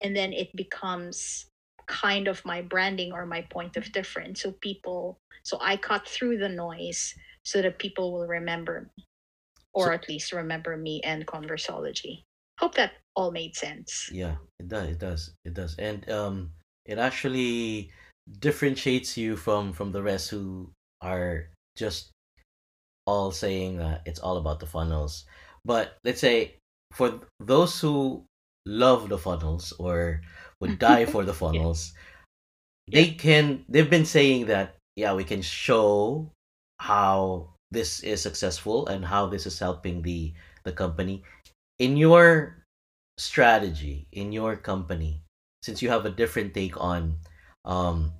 And 0.00 0.16
then 0.16 0.32
it 0.32 0.54
becomes 0.54 1.46
kind 1.86 2.28
of 2.28 2.44
my 2.44 2.62
branding 2.62 3.12
or 3.12 3.26
my 3.26 3.42
point 3.42 3.76
of 3.76 3.90
difference. 3.92 4.42
So 4.42 4.52
people, 4.52 5.18
so 5.42 5.58
I 5.60 5.76
cut 5.76 6.06
through 6.06 6.38
the 6.38 6.48
noise 6.48 7.14
so 7.48 7.62
that 7.62 7.78
people 7.78 8.12
will 8.12 8.26
remember 8.26 8.90
me, 8.96 9.04
or 9.72 9.86
So- 9.86 9.92
at 9.92 10.08
least 10.08 10.32
remember 10.32 10.76
me 10.76 11.00
and 11.02 11.26
conversologie. 11.26 12.24
Hope 12.60 12.74
that 12.74 12.92
all 13.16 13.30
made 13.30 13.56
sense. 13.56 14.10
Yeah, 14.12 14.36
it 14.58 14.68
does. 14.68 14.88
It 14.88 14.98
does. 14.98 15.34
It 15.44 15.54
does. 15.54 15.76
And 15.78 16.08
um, 16.10 16.52
it 16.84 16.98
actually 16.98 17.90
differentiates 18.40 19.16
you 19.16 19.36
from 19.36 19.72
from 19.72 19.92
the 19.92 20.02
rest 20.02 20.28
who 20.28 20.70
are 21.00 21.48
just 21.76 22.10
all 23.06 23.30
saying 23.30 23.78
that 23.78 24.02
it's 24.04 24.20
all 24.20 24.36
about 24.36 24.60
the 24.60 24.66
funnels. 24.66 25.24
But 25.64 25.96
let's 26.04 26.20
say 26.20 26.58
for 26.92 27.20
those 27.40 27.80
who 27.80 28.26
love 28.66 29.08
the 29.08 29.18
funnels 29.18 29.72
or 29.78 30.20
would 30.60 30.78
die 30.82 31.06
for 31.06 31.24
the 31.24 31.32
funnels, 31.34 31.94
they 32.90 33.14
can. 33.14 33.64
They've 33.68 33.88
been 33.88 34.04
saying 34.04 34.46
that 34.46 34.76
yeah, 34.96 35.14
we 35.14 35.22
can 35.22 35.42
show 35.42 36.32
how 36.80 37.50
this 37.70 38.00
is 38.00 38.22
successful 38.22 38.86
and 38.86 39.04
how 39.04 39.26
this 39.26 39.46
is 39.46 39.58
helping 39.58 40.02
the 40.02 40.32
the 40.64 40.72
company. 40.72 41.22
In 41.78 41.96
your 41.96 42.58
strategy 43.18 44.06
in 44.12 44.30
your 44.30 44.54
company 44.54 45.20
since 45.60 45.82
you 45.82 45.90
have 45.90 46.06
a 46.06 46.14
different 46.14 46.54
take 46.54 46.78
on 46.78 47.18
um 47.66 48.14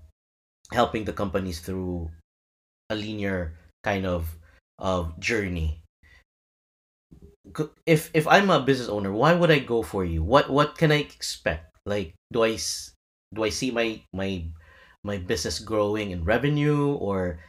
helping 0.75 1.07
the 1.07 1.15
companies 1.15 1.61
through 1.63 2.11
a 2.91 2.97
linear 2.99 3.55
kind 3.87 4.05
of 4.05 4.27
of 4.83 5.15
journey 5.23 5.81
if 7.87 8.11
if 8.13 8.27
i'm 8.27 8.51
a 8.51 8.61
business 8.61 8.89
owner 8.91 9.13
why 9.13 9.33
would 9.33 9.51
i 9.51 9.59
go 9.59 9.83
for 9.83 10.05
you? 10.05 10.23
What 10.23 10.51
what 10.51 10.77
can 10.77 10.93
i 10.93 11.01
expect? 11.01 11.73
Like 11.87 12.13
do 12.33 12.45
i 12.45 12.59
do 13.33 13.45
i 13.45 13.49
see 13.49 13.71
my 13.71 14.03
my 14.13 14.45
my 15.03 15.17
business 15.17 15.59
growing 15.59 16.11
in 16.11 16.25
revenue 16.25 16.93
or 17.01 17.41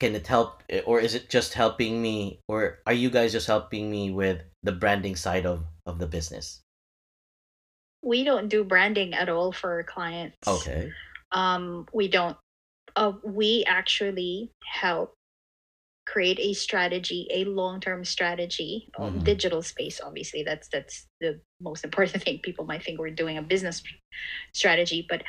can 0.00 0.14
it 0.14 0.26
help 0.26 0.62
or 0.86 1.00
is 1.00 1.14
it 1.14 1.28
just 1.28 1.54
helping 1.54 2.00
me 2.00 2.38
or 2.48 2.78
are 2.86 2.92
you 2.92 3.10
guys 3.10 3.32
just 3.32 3.46
helping 3.46 3.90
me 3.90 4.10
with 4.10 4.40
the 4.62 4.72
branding 4.72 5.16
side 5.16 5.46
of 5.46 5.64
of 5.86 5.98
the 5.98 6.06
business 6.06 6.60
We 8.02 8.22
don't 8.24 8.48
do 8.48 8.62
branding 8.64 9.12
at 9.14 9.28
all 9.28 9.50
for 9.52 9.72
our 9.72 9.82
clients. 9.82 10.36
okay 10.46 10.92
um, 11.32 11.86
we 11.92 12.08
don't 12.08 12.36
uh, 12.96 13.12
we 13.22 13.64
actually 13.66 14.50
help 14.64 15.14
create 16.06 16.38
a 16.40 16.54
strategy 16.54 17.28
a 17.30 17.44
long-term 17.44 18.04
strategy 18.04 18.88
Mhm. 18.98 19.24
digital 19.24 19.62
space 19.62 20.00
obviously 20.00 20.42
that's 20.42 20.68
that's 20.68 21.06
the 21.20 21.40
most 21.60 21.84
important 21.84 22.22
thing 22.24 22.38
people 22.40 22.64
might 22.64 22.82
think 22.82 22.98
we're 22.98 23.10
doing 23.10 23.36
a 23.36 23.42
business 23.42 23.82
strategy 24.54 25.04
but 25.08 25.22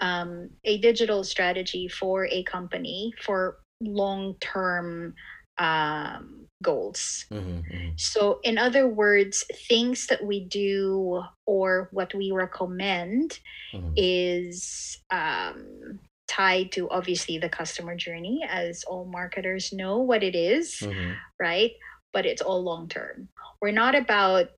um, 0.00 0.50
a 0.64 0.78
digital 0.78 1.24
strategy 1.24 1.88
for 1.88 2.26
a 2.26 2.42
company 2.44 3.12
for 3.20 3.58
long-term 3.80 5.14
um, 5.58 6.46
goals 6.62 7.26
hmm 7.30 7.60
so, 7.96 8.40
in 8.42 8.56
other 8.56 8.88
words, 8.88 9.44
things 9.68 10.06
that 10.06 10.24
we 10.24 10.40
do 10.46 11.22
or 11.46 11.88
what 11.92 12.14
we 12.14 12.32
recommend 12.32 13.38
hmm 13.72 13.92
is 13.96 14.98
um, 15.10 15.98
tied 16.28 16.72
to 16.72 16.88
obviously 16.90 17.38
the 17.38 17.48
customer 17.48 17.94
journey, 17.96 18.40
as 18.48 18.84
all 18.84 19.04
marketers 19.04 19.72
know 19.72 19.98
what 19.98 20.22
it 20.22 20.34
is, 20.34 20.80
hmm 20.80 21.12
right? 21.38 21.72
But 22.12 22.26
it's 22.26 22.42
all 22.42 22.62
long 22.62 22.88
term. 22.88 23.28
We're 23.60 23.72
not 23.72 23.94
about, 23.94 24.48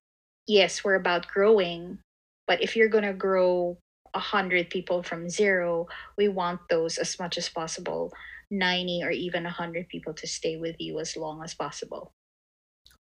yes, 0.47 0.85
we're 0.85 0.95
about 0.95 1.27
growing, 1.29 1.99
but 2.47 2.63
if 2.63 2.77
you're 2.77 2.89
going 2.89 3.05
to 3.05 3.13
grow 3.13 3.77
a 4.15 4.19
100 4.19 4.71
people 4.71 5.03
from 5.03 5.29
zero, 5.29 5.87
we 6.17 6.29
want 6.29 6.61
those 6.71 6.99
as 6.99 7.19
much 7.19 7.39
as 7.39 7.49
possible. 7.49 8.13
90 8.53 9.03
or 9.03 9.11
even 9.11 9.43
100 9.45 9.89
people 9.89 10.15
to 10.15 10.27
stay 10.27 10.57
with 10.57 10.77
you 10.79 11.01
as 11.01 11.17
long 11.17 11.43
as 11.43 11.55
possible. 11.55 12.13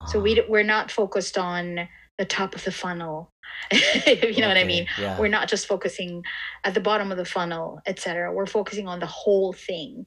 So 0.08 0.20
we, 0.20 0.40
ah. 0.40 0.44
we're 0.50 0.64
not 0.64 0.92
focused 0.92 1.38
on 1.38 1.88
the 2.18 2.26
top 2.26 2.56
of 2.56 2.64
the 2.64 2.72
funnel. 2.72 3.30
you 3.72 4.42
know 4.42 4.48
what 4.48 4.58
I 4.58 4.64
mean? 4.64 4.88
yeah 4.98 5.20
We're 5.20 5.28
not 5.28 5.48
just 5.48 5.68
focusing 5.68 6.24
at 6.64 6.74
the 6.74 6.82
bottom 6.82 7.12
of 7.12 7.18
the 7.18 7.26
funnel, 7.26 7.80
etc. 7.86 8.34
We're 8.34 8.46
focusing 8.46 8.88
on 8.88 9.00
the 9.00 9.06
whole 9.06 9.54
thing. 9.54 10.06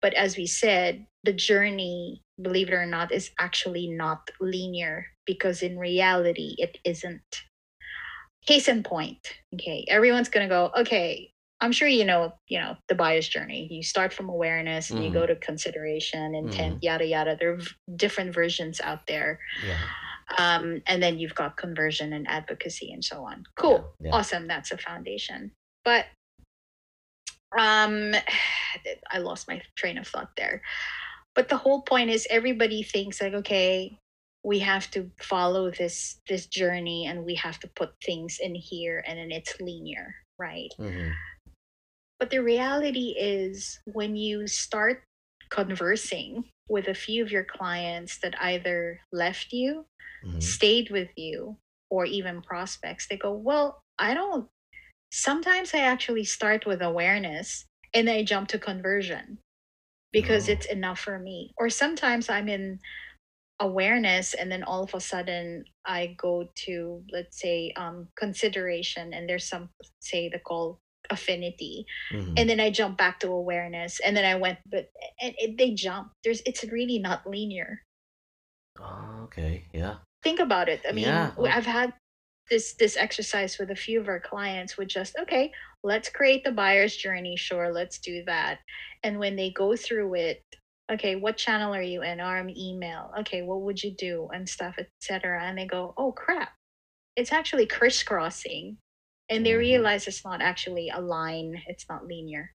But 0.00 0.14
as 0.14 0.36
we 0.36 0.46
said, 0.46 1.06
the 1.24 1.32
journey, 1.32 2.22
believe 2.40 2.68
it 2.68 2.74
or 2.74 2.86
not, 2.86 3.12
is 3.12 3.30
actually 3.38 3.88
not 3.88 4.30
linear 4.40 5.06
because 5.26 5.62
in 5.62 5.78
reality 5.78 6.54
it 6.58 6.78
isn't. 6.84 7.42
Case 8.46 8.68
in 8.68 8.82
point, 8.82 9.34
okay, 9.54 9.84
everyone's 9.88 10.28
gonna 10.28 10.48
go, 10.48 10.70
okay, 10.78 11.32
I'm 11.60 11.72
sure 11.72 11.88
you 11.88 12.04
know, 12.04 12.34
you 12.48 12.60
know, 12.60 12.76
the 12.88 12.94
buyer's 12.94 13.28
journey. 13.28 13.68
You 13.70 13.82
start 13.82 14.12
from 14.12 14.28
awareness 14.28 14.90
and 14.90 15.02
you 15.02 15.10
Mhm. 15.10 15.14
go 15.14 15.26
to 15.26 15.36
consideration, 15.36 16.34
intent, 16.34 16.82
yada 16.82 17.04
yada. 17.06 17.36
There 17.38 17.54
are 17.54 17.60
different 17.96 18.34
versions 18.34 18.80
out 18.80 19.06
there 19.06 19.40
yeah 19.64 19.76
um, 20.36 20.82
and 20.86 21.02
then 21.02 21.18
you've 21.18 21.34
got 21.34 21.56
conversion 21.56 22.12
and 22.12 22.28
advocacy 22.28 22.92
and 22.92 23.04
so 23.04 23.24
on. 23.24 23.44
Cool, 23.56 23.94
yeah. 24.00 24.12
awesome. 24.12 24.46
That's 24.46 24.70
a 24.72 24.78
foundation. 24.78 25.52
But 25.84 26.06
um, 27.58 28.14
I 29.12 29.18
lost 29.18 29.48
my 29.48 29.62
train 29.76 29.98
of 29.98 30.06
thought 30.06 30.30
there. 30.36 30.62
But 31.34 31.48
the 31.48 31.56
whole 31.56 31.82
point 31.82 32.10
is, 32.10 32.26
everybody 32.30 32.82
thinks 32.82 33.20
like, 33.22 33.32
okay, 33.34 33.98
we 34.44 34.58
have 34.60 34.90
to 34.92 35.10
follow 35.20 35.70
this 35.70 36.20
this 36.28 36.46
journey, 36.46 37.06
and 37.06 37.24
we 37.24 37.34
have 37.36 37.58
to 37.60 37.68
put 37.68 37.90
things 38.04 38.38
in 38.40 38.54
here, 38.54 39.02
and 39.06 39.18
then 39.18 39.30
it's 39.30 39.60
linear, 39.60 40.14
right? 40.38 40.70
hmm 40.78 41.08
But 42.18 42.30
the 42.30 42.38
reality 42.42 43.14
is, 43.18 43.80
when 43.86 44.16
you 44.16 44.46
start 44.46 45.04
conversing 45.50 46.44
with 46.68 46.88
a 46.88 46.94
few 46.94 47.22
of 47.22 47.30
your 47.32 47.44
clients 47.44 48.18
that 48.20 48.34
either 48.42 49.00
left 49.12 49.52
you 49.52 49.86
hmm 50.22 50.38
stayed 50.40 50.90
with 50.90 51.08
you 51.16 51.56
or 51.90 52.04
even 52.04 52.42
prospects 52.42 53.06
they 53.08 53.16
go 53.16 53.32
well 53.32 53.82
i 53.98 54.14
don't 54.14 54.48
sometimes 55.12 55.74
i 55.74 55.78
actually 55.80 56.24
start 56.24 56.66
with 56.66 56.82
awareness 56.82 57.66
and 57.94 58.08
then 58.08 58.16
i 58.16 58.24
jump 58.24 58.48
to 58.48 58.58
conversion 58.58 59.38
because 60.12 60.48
Oh. 60.48 60.52
it's 60.52 60.66
enough 60.66 61.00
for 61.00 61.18
me 61.18 61.52
or 61.58 61.70
sometimes 61.70 62.28
i'm 62.30 62.48
in 62.48 62.78
awareness 63.60 64.34
and 64.34 64.50
then 64.52 64.62
all 64.64 64.84
of 64.84 64.94
a 64.94 65.00
sudden 65.00 65.64
i 65.86 66.14
go 66.18 66.48
to 66.66 67.02
let's 67.12 67.40
say 67.40 67.72
um, 67.76 68.08
consideration 68.16 69.14
and 69.14 69.28
there's 69.28 69.48
some 69.48 69.70
say 70.00 70.28
the 70.28 70.38
call 70.40 70.80
affinity 71.10 71.84
hmm 72.10 72.34
and 72.36 72.48
then 72.48 72.60
i 72.60 72.70
jump 72.70 72.96
back 72.98 73.18
to 73.20 73.28
awareness 73.28 74.00
and 74.00 74.16
then 74.16 74.24
i 74.24 74.34
went 74.34 74.58
but 74.70 74.90
and 75.20 75.34
it, 75.38 75.56
they 75.58 75.72
jump 75.72 76.10
there's 76.24 76.42
it's 76.46 76.64
really 76.70 76.98
not 76.98 77.26
linear 77.26 77.82
Oh, 78.80 79.22
okay 79.24 79.64
yeah 79.72 79.96
think 80.22 80.40
about 80.40 80.68
it. 80.68 80.80
I 80.88 80.92
mean, 80.92 81.04
Yeah. 81.04 81.32
I've 81.38 81.66
had 81.66 81.92
this 82.50 82.74
this 82.74 82.96
exercise 82.96 83.58
with 83.58 83.70
a 83.70 83.76
few 83.76 84.00
of 84.00 84.08
our 84.08 84.20
clients 84.20 84.76
with 84.76 84.88
just 84.88 85.16
okay, 85.18 85.52
let's 85.82 86.08
create 86.08 86.44
the 86.44 86.52
buyer's 86.52 86.96
journey. 86.96 87.36
Sure, 87.36 87.72
let's 87.72 87.98
do 87.98 88.24
that. 88.26 88.60
And 89.02 89.18
when 89.18 89.36
they 89.36 89.50
go 89.50 89.76
through 89.76 90.14
it, 90.14 90.42
okay, 90.90 91.16
what 91.16 91.36
channel 91.36 91.74
are 91.74 91.82
you 91.82 92.02
in? 92.02 92.20
arm 92.20 92.50
email. 92.50 93.12
Okay, 93.20 93.42
what 93.42 93.62
would 93.62 93.82
you 93.82 93.94
do 93.96 94.28
and 94.32 94.48
stuff, 94.48 94.76
etc. 94.78 95.42
And 95.44 95.58
they 95.58 95.66
go, 95.66 95.94
oh 95.96 96.12
crap, 96.12 96.50
it's 97.16 97.32
actually 97.32 97.66
crisscrossing, 97.66 98.78
and 99.28 99.44
they 99.44 99.54
realize 99.54 100.06
it's 100.06 100.24
not 100.24 100.40
actually 100.40 100.88
a 100.88 101.00
line. 101.00 101.62
It's 101.66 101.88
not 101.88 102.06
linear. 102.06 102.54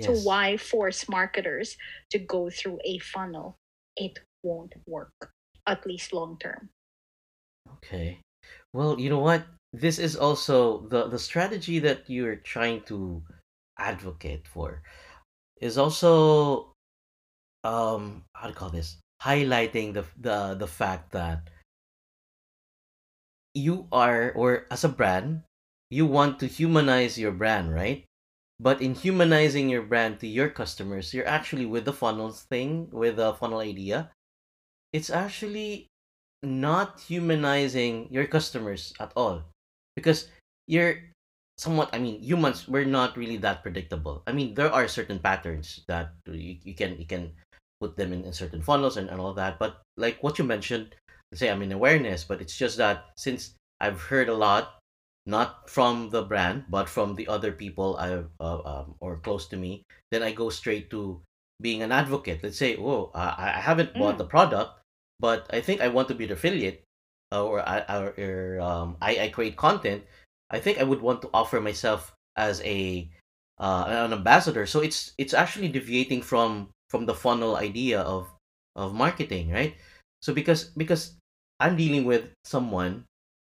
So 0.00 0.12
why 0.12 0.58
force 0.58 1.08
marketers 1.08 1.76
to 2.10 2.18
go 2.18 2.50
through 2.50 2.80
a 2.84 2.98
funnel? 2.98 3.56
It 3.96 4.18
won't 4.42 4.74
work, 4.86 5.32
at 5.66 5.86
least 5.86 6.12
long 6.12 6.36
term. 6.38 6.68
Okay. 7.78 8.20
Well, 8.74 9.00
you 9.00 9.08
know 9.08 9.20
what? 9.20 9.46
This 9.72 9.98
is 9.98 10.14
also 10.16 10.86
the 10.88 11.08
the 11.08 11.18
strategy 11.18 11.78
that 11.80 12.08
you're 12.08 12.36
trying 12.36 12.82
to 12.92 13.24
advocate 13.78 14.46
for 14.46 14.82
is 15.60 15.76
also 15.76 16.72
um 17.64 18.24
how 18.36 18.48
to 18.48 18.54
call 18.54 18.68
this 18.68 19.00
highlighting 19.22 19.92
the 19.92 20.04
the 20.20 20.54
the 20.54 20.68
fact 20.68 21.12
that 21.12 21.48
you 23.56 23.88
are 23.92 24.32
or 24.36 24.68
as 24.70 24.84
a 24.84 24.92
brand 24.92 25.42
you 25.90 26.06
want 26.06 26.38
to 26.40 26.46
humanize 26.46 27.18
your 27.18 27.32
brand, 27.32 27.72
right? 27.72 28.04
But 28.58 28.80
in 28.80 28.94
humanizing 28.94 29.68
your 29.68 29.82
brand 29.82 30.20
to 30.20 30.26
your 30.26 30.48
customers, 30.48 31.12
you're 31.12 31.28
actually 31.28 31.66
with 31.66 31.84
the 31.84 31.92
funnels 31.92 32.42
thing, 32.48 32.88
with 32.90 33.16
the 33.16 33.34
funnel 33.34 33.60
idea, 33.60 34.10
it's 34.92 35.10
actually 35.10 35.88
not 36.42 37.00
humanizing 37.00 38.08
your 38.10 38.26
customers 38.26 38.94
at 38.98 39.12
all. 39.16 39.44
Because 39.94 40.28
you're 40.66 40.98
somewhat 41.58 41.88
i 41.94 41.98
mean 41.98 42.20
humans 42.20 42.68
we're 42.68 42.84
not 42.84 43.16
really 43.16 43.36
that 43.36 43.62
predictable. 43.62 44.22
I 44.26 44.32
mean 44.32 44.54
there 44.54 44.72
are 44.72 44.88
certain 44.88 45.18
patterns 45.18 45.80
that 45.88 46.12
you, 46.26 46.56
you 46.62 46.74
can 46.74 46.98
you 46.98 47.06
can 47.06 47.32
put 47.80 47.96
them 47.96 48.12
in, 48.12 48.24
in 48.24 48.32
certain 48.32 48.60
funnels 48.60 48.96
and, 48.96 49.08
and 49.08 49.20
all 49.20 49.32
that. 49.34 49.58
But 49.58 49.80
like 49.96 50.18
what 50.22 50.38
you 50.38 50.44
mentioned 50.44 50.94
say 51.34 51.50
i'm 51.50 51.62
in 51.62 51.72
awareness 51.72 52.24
but 52.24 52.40
it's 52.40 52.56
just 52.56 52.76
that 52.78 53.10
since 53.16 53.54
i've 53.80 54.00
heard 54.00 54.28
a 54.28 54.34
lot 54.34 54.78
not 55.26 55.68
from 55.68 56.10
the 56.10 56.22
brand 56.22 56.64
but 56.70 56.88
from 56.88 57.14
the 57.14 57.26
other 57.28 57.52
people 57.52 57.96
i 57.98 58.22
uh, 58.40 58.60
um, 58.64 58.94
or 59.00 59.18
close 59.18 59.46
to 59.48 59.56
me 59.56 59.82
then 60.10 60.22
i 60.22 60.32
go 60.32 60.48
straight 60.50 60.88
to 60.90 61.20
being 61.60 61.82
an 61.82 61.92
advocate 61.92 62.40
let's 62.42 62.58
say 62.58 62.76
oh 62.76 63.10
i, 63.14 63.52
I 63.56 63.60
haven't 63.60 63.98
bought 63.98 64.16
Mm, 64.16 64.18
the 64.18 64.24
product 64.24 64.80
but 65.18 65.46
I 65.50 65.60
think 65.60 65.80
I 65.80 65.88
want 65.88 66.08
to 66.08 66.14
be 66.14 66.26
the 66.26 66.34
affiliate, 66.34 66.84
uh, 67.32 67.44
or 67.44 67.66
I 67.66 67.80
or, 67.88 68.14
or 68.18 68.60
um, 68.60 68.96
I, 69.00 69.18
I 69.18 69.28
create 69.28 69.56
content. 69.56 70.04
I 70.50 70.60
think 70.60 70.78
I 70.78 70.84
would 70.84 71.00
want 71.00 71.22
to 71.22 71.30
offer 71.32 71.60
myself 71.60 72.12
as 72.36 72.60
a 72.62 73.08
uh, 73.58 73.84
an 73.88 74.12
ambassador. 74.12 74.66
So 74.66 74.80
it's 74.80 75.12
it's 75.18 75.34
actually 75.34 75.68
deviating 75.68 76.22
from 76.22 76.70
from 76.90 77.06
the 77.06 77.14
funnel 77.14 77.56
idea 77.56 78.00
of 78.00 78.28
of 78.76 78.94
marketing, 78.94 79.50
right? 79.50 79.74
So 80.20 80.34
because 80.34 80.64
because 80.76 81.16
I'm 81.60 81.76
dealing 81.76 82.04
with 82.04 82.30
someone 82.44 83.04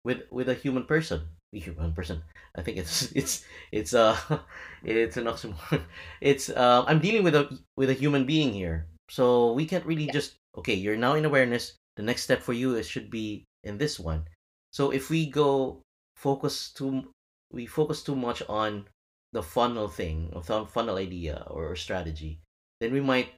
with 0.05 0.23
with 0.31 0.49
a 0.49 0.55
human 0.55 0.85
person, 0.85 1.27
human 1.53 1.93
person. 1.93 2.23
I 2.55 2.61
think 2.61 2.77
it's 2.77 3.11
it's 3.15 3.45
it's 3.71 3.93
uh 3.93 4.17
it's 4.83 5.17
an 5.17 5.25
oxymoron. 5.25 5.83
It's 6.21 6.49
uh, 6.49 6.83
I'm 6.87 6.99
dealing 6.99 7.23
with 7.23 7.35
a 7.35 7.49
with 7.75 7.89
a 7.89 7.97
human 7.97 8.25
being 8.25 8.53
here. 8.53 8.87
So 9.09 9.53
we 9.53 9.65
can't 9.65 9.85
really 9.85 10.05
yeah. 10.05 10.13
just 10.13 10.35
okay, 10.57 10.73
you're 10.73 10.97
now 10.97 11.15
in 11.15 11.25
awareness. 11.25 11.77
The 11.95 12.03
next 12.03 12.23
step 12.23 12.41
for 12.41 12.53
you 12.53 12.75
is 12.75 12.87
should 12.87 13.09
be 13.09 13.45
in 13.63 13.77
this 13.77 13.99
one. 13.99 14.27
So 14.71 14.91
if 14.91 15.09
we 15.09 15.25
go 15.25 15.81
focus 16.15 16.71
too 16.73 17.07
we 17.51 17.65
focus 17.65 18.03
too 18.03 18.15
much 18.15 18.43
on 18.49 18.85
the 19.33 19.43
funnel 19.43 19.87
thing, 19.87 20.31
or 20.33 20.43
funnel 20.43 20.97
idea 20.97 21.43
or 21.47 21.75
strategy, 21.75 22.39
then 22.79 22.91
we 22.91 23.01
might 23.01 23.33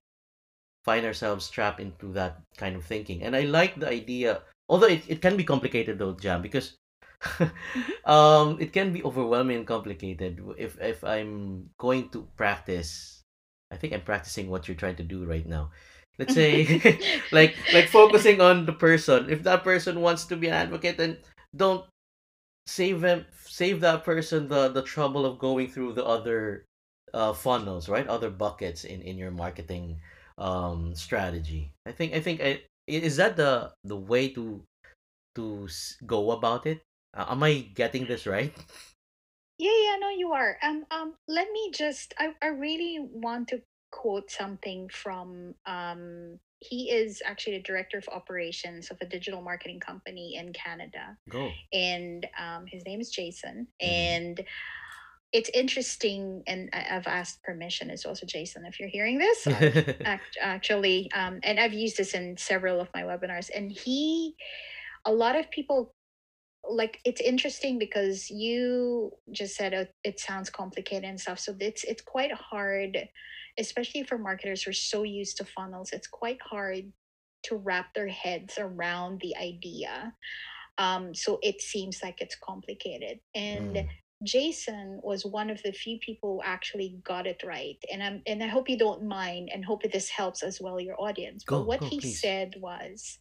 find 0.84 1.06
ourselves 1.06 1.50
trapped 1.50 1.80
into 1.80 2.14
that 2.14 2.42
kind 2.58 2.76
of 2.76 2.86
thinking. 2.86 3.24
And 3.24 3.36
I 3.36 3.42
like 3.42 3.80
the 3.80 3.90
idea, 3.90 4.42
although 4.68 4.88
it, 4.88 5.04
it 5.08 5.22
can 5.22 5.38
be 5.38 5.44
complicated 5.44 6.00
though, 6.00 6.14
Jam, 6.14 6.42
because. 6.42 6.76
um 8.06 8.56
it 8.60 8.72
can 8.72 8.94
be 8.94 9.04
overwhelming 9.04 9.58
and 9.58 9.68
complicated 9.68 10.40
if 10.58 10.80
if 10.80 11.04
I'm 11.04 11.70
going 11.78 12.10
to 12.10 12.28
practice. 12.38 13.22
I 13.72 13.78
think 13.78 13.94
I'm 13.94 14.02
practicing 14.02 14.50
what 14.50 14.68
you're 14.68 14.80
trying 14.80 14.96
to 14.98 15.04
do 15.04 15.26
right 15.26 15.46
now. 15.46 15.72
Let's 16.18 16.34
say 16.34 16.64
like 17.32 17.56
like 17.74 17.88
focusing 17.88 18.42
on 18.42 18.66
the 18.66 18.74
person. 18.74 19.30
If 19.30 19.44
that 19.44 19.64
person 19.64 20.02
wants 20.02 20.26
to 20.26 20.36
be 20.36 20.48
an 20.48 20.54
advocate, 20.54 20.98
then 20.98 21.18
don't 21.56 21.86
save 22.70 23.02
them 23.02 23.26
save 23.46 23.82
that 23.82 24.06
person 24.06 24.48
the 24.48 24.70
the 24.70 24.84
trouble 24.84 25.26
of 25.26 25.40
going 25.40 25.68
through 25.68 25.92
the 25.94 26.06
other 26.06 26.66
uh 27.16 27.34
funnels 27.34 27.90
right 27.90 28.06
other 28.06 28.30
buckets 28.30 28.84
in 28.84 29.02
in 29.02 29.18
your 29.18 29.32
marketing 29.32 29.98
um 30.38 30.94
strategy 30.94 31.74
i 31.88 31.92
think 31.92 32.14
i 32.14 32.20
think 32.20 32.40
I, 32.42 32.62
is 32.86 33.18
that 33.18 33.36
the 33.38 33.74
the 33.84 33.98
way 33.98 34.30
to 34.30 34.62
to 35.34 35.68
go 36.06 36.30
about 36.30 36.68
it 36.68 36.82
uh, 37.16 37.26
am 37.30 37.44
i 37.44 37.60
getting 37.76 38.06
this 38.06 38.26
right 38.28 38.54
Yeah, 39.60 39.72
yeah, 39.84 39.96
no, 40.00 40.10
you 40.10 40.32
are. 40.32 40.58
Um, 40.64 40.86
um, 40.90 41.16
let 41.28 41.52
me 41.52 41.72
just, 41.76 42.14
I, 42.18 42.34
I 42.42 42.48
really 42.48 43.00
want 43.12 43.50
to 43.50 43.62
quote 43.92 44.32
something 44.32 44.88
from, 44.88 45.54
um, 45.66 46.40
he 46.62 46.92
is 46.92 47.22
actually 47.26 47.58
the 47.58 47.64
director 47.64 47.98
of 47.98 48.08
operations 48.08 48.90
of 48.90 48.98
a 49.02 49.06
digital 49.06 49.42
marketing 49.42 49.82
company 49.82 50.38
in 50.38 50.54
Canada. 50.54 51.18
go 51.30 51.52
And 51.74 52.26
um, 52.40 52.66
his 52.68 52.86
name 52.86 53.02
is 53.02 53.10
Jason. 53.10 53.68
mm-hmm. 53.82 53.94
And 53.94 54.46
it's 55.34 55.50
interesting, 55.54 56.42
and 56.48 56.70
I've 56.74 57.06
asked 57.06 57.44
permission 57.44 57.92
as 57.92 58.04
well. 58.04 58.16
So, 58.16 58.26
Jason, 58.26 58.66
if 58.66 58.80
you're 58.80 58.90
hearing 58.90 59.20
this, 59.20 59.46
act, 60.06 60.38
actually, 60.42 61.12
um, 61.14 61.40
and 61.44 61.60
I've 61.60 61.74
used 61.74 61.98
this 61.98 62.14
in 62.14 62.36
several 62.38 62.80
of 62.80 62.88
my 62.96 63.04
webinars. 63.04 63.50
And 63.54 63.72
he, 63.72 64.36
a 65.06 65.12
lot 65.12 65.36
of 65.36 65.52
people 65.52 65.94
like 66.68 67.00
it's 67.06 67.22
interesting 67.22 67.80
because 67.80 68.30
you 68.30 69.12
just 69.32 69.56
said 69.56 69.74
it, 69.74 69.94
it 70.04 70.20
sounds 70.20 70.50
complicated 70.50 71.04
and 71.04 71.20
stuff. 71.20 71.40
So 71.40 71.56
it's 71.60 71.84
it's 71.84 72.02
quite 72.02 72.32
hard 72.32 72.98
especially 73.58 74.04
for 74.04 74.18
marketers 74.18 74.64
who 74.64 74.70
are 74.70 74.74
so 74.74 75.04
used 75.04 75.36
to 75.36 75.44
funnels 75.44 75.92
it's 75.92 76.08
quite 76.08 76.42
hard 76.42 76.86
to 77.44 77.56
wrap 77.56 77.94
their 77.94 78.08
heads 78.08 78.58
around 78.58 79.20
the 79.22 79.36
idea. 79.38 80.14
Um, 80.78 81.14
so 81.14 81.40
it 81.42 81.62
seems 81.62 82.02
like 82.04 82.22
it's 82.22 82.38
complicated. 82.42 83.20
And 83.36 83.76
mm. 83.76 83.88
jason 84.24 85.00
was 85.02 85.26
one 85.26 85.50
of 85.50 85.62
the 85.64 85.72
few 85.72 85.98
people 86.00 86.36
who 86.36 86.42
actually 86.44 87.00
got 87.06 87.26
it 87.26 87.42
right 87.46 87.78
and 87.90 88.04
i'm 88.04 88.22
and 88.28 88.44
i 88.44 88.48
hope 88.48 88.68
you 88.68 88.78
don't 88.78 89.02
mind 89.02 89.50
and 89.54 89.64
hope 89.64 89.82
that 89.82 89.94
this 89.94 90.10
helps 90.10 90.44
as 90.44 90.60
well 90.60 90.78
your 90.78 91.00
audience. 91.00 91.46
But 91.48 91.60
go 91.60 91.64
what 91.64 91.80
go 91.80 91.86
he 91.86 92.02
please. 92.02 92.20
said 92.20 92.56
was 92.58 93.18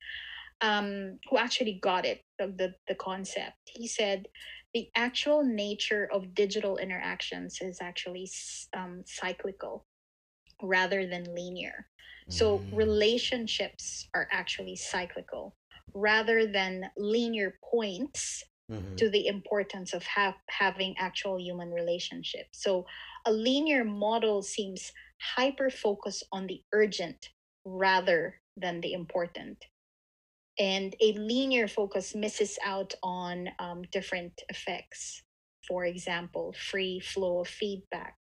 um, 0.60 1.18
who 1.30 1.38
actually 1.38 1.78
got 1.82 2.04
it, 2.04 2.22
the, 2.38 2.46
the, 2.46 2.74
the 2.88 2.94
concept. 2.94 3.56
He 3.66 3.86
said 3.86 4.26
the 4.74 4.88
actual 4.94 5.44
nature 5.44 6.08
of 6.12 6.34
digital 6.34 6.76
interactions 6.78 7.58
is 7.60 7.78
actually 7.80 8.30
um, 8.76 9.02
cyclical 9.06 9.86
rather 10.62 11.06
than 11.06 11.24
linear. 11.34 11.86
So 12.28 12.58
mm. 12.58 12.76
relationships 12.76 14.08
are 14.14 14.28
actually 14.30 14.76
cyclical 14.76 15.56
rather 15.94 16.46
than 16.46 16.90
linear 16.98 17.54
points 17.70 18.44
mm-hmm. 18.70 18.96
to 18.96 19.08
the 19.08 19.28
importance 19.28 19.94
of 19.94 20.04
ha- 20.04 20.36
having 20.50 20.94
actual 20.98 21.40
human 21.40 21.70
relationships. 21.70 22.62
So 22.62 22.84
a 23.24 23.32
linear 23.32 23.84
model 23.84 24.42
seems 24.42 24.92
hyper 25.36 25.70
focused 25.70 26.24
on 26.30 26.46
the 26.46 26.62
urgent 26.74 27.30
rather 27.64 28.40
than 28.56 28.80
the 28.82 28.92
important 28.92 29.64
and 30.58 30.94
a 31.00 31.12
linear 31.12 31.68
focus 31.68 32.14
misses 32.14 32.58
out 32.64 32.94
on 33.02 33.48
um, 33.58 33.82
different 33.92 34.42
effects. 34.48 35.22
For 35.66 35.84
example, 35.84 36.54
free 36.70 37.00
flow 37.00 37.40
of 37.40 37.48
feedback, 37.48 38.14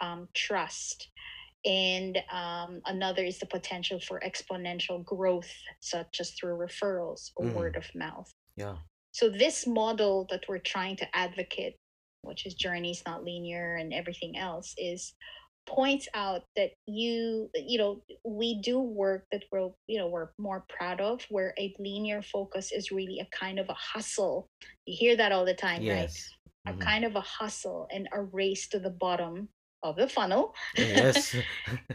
um, 0.00 0.28
trust, 0.34 1.08
and 1.64 2.18
um, 2.30 2.80
another 2.86 3.24
is 3.24 3.38
the 3.38 3.46
potential 3.46 3.98
for 3.98 4.20
exponential 4.20 5.04
growth, 5.04 5.50
such 5.80 6.20
as 6.20 6.32
through 6.32 6.58
referrals 6.58 7.30
or 7.36 7.46
mm. 7.46 7.54
word 7.54 7.76
of 7.76 7.86
mouth. 7.94 8.30
yeah 8.56 8.76
So, 9.12 9.30
this 9.30 9.66
model 9.66 10.26
that 10.30 10.44
we're 10.48 10.58
trying 10.58 10.96
to 10.96 11.16
advocate, 11.16 11.76
which 12.22 12.44
is 12.46 12.54
journeys 12.54 13.02
not 13.06 13.24
linear 13.24 13.76
and 13.76 13.94
everything 13.94 14.36
else, 14.36 14.74
is 14.76 15.14
points 15.66 16.08
out 16.14 16.44
that 16.56 16.70
you 16.86 17.50
you 17.54 17.78
know 17.78 18.02
we 18.24 18.60
do 18.60 18.78
work 18.78 19.24
that 19.32 19.44
we're 19.50 19.70
you 19.86 19.98
know 19.98 20.08
we're 20.08 20.30
more 20.38 20.64
proud 20.68 21.00
of 21.00 21.22
where 21.30 21.54
a 21.58 21.74
linear 21.78 22.22
focus 22.22 22.72
is 22.72 22.90
really 22.90 23.20
a 23.20 23.36
kind 23.36 23.58
of 23.58 23.68
a 23.68 23.74
hustle. 23.74 24.48
You 24.86 24.96
hear 24.96 25.16
that 25.16 25.32
all 25.32 25.44
the 25.44 25.54
time 25.54 25.78
right? 25.78 26.08
Yes. 26.08 26.28
A 26.66 26.70
mm-hmm. 26.70 26.80
kind 26.80 27.04
of 27.04 27.16
a 27.16 27.20
hustle 27.20 27.88
and 27.92 28.08
a 28.12 28.22
race 28.22 28.68
to 28.68 28.78
the 28.78 28.90
bottom 28.90 29.48
of 29.82 29.96
the 29.96 30.08
funnel. 30.08 30.54
Yes. 30.76 31.34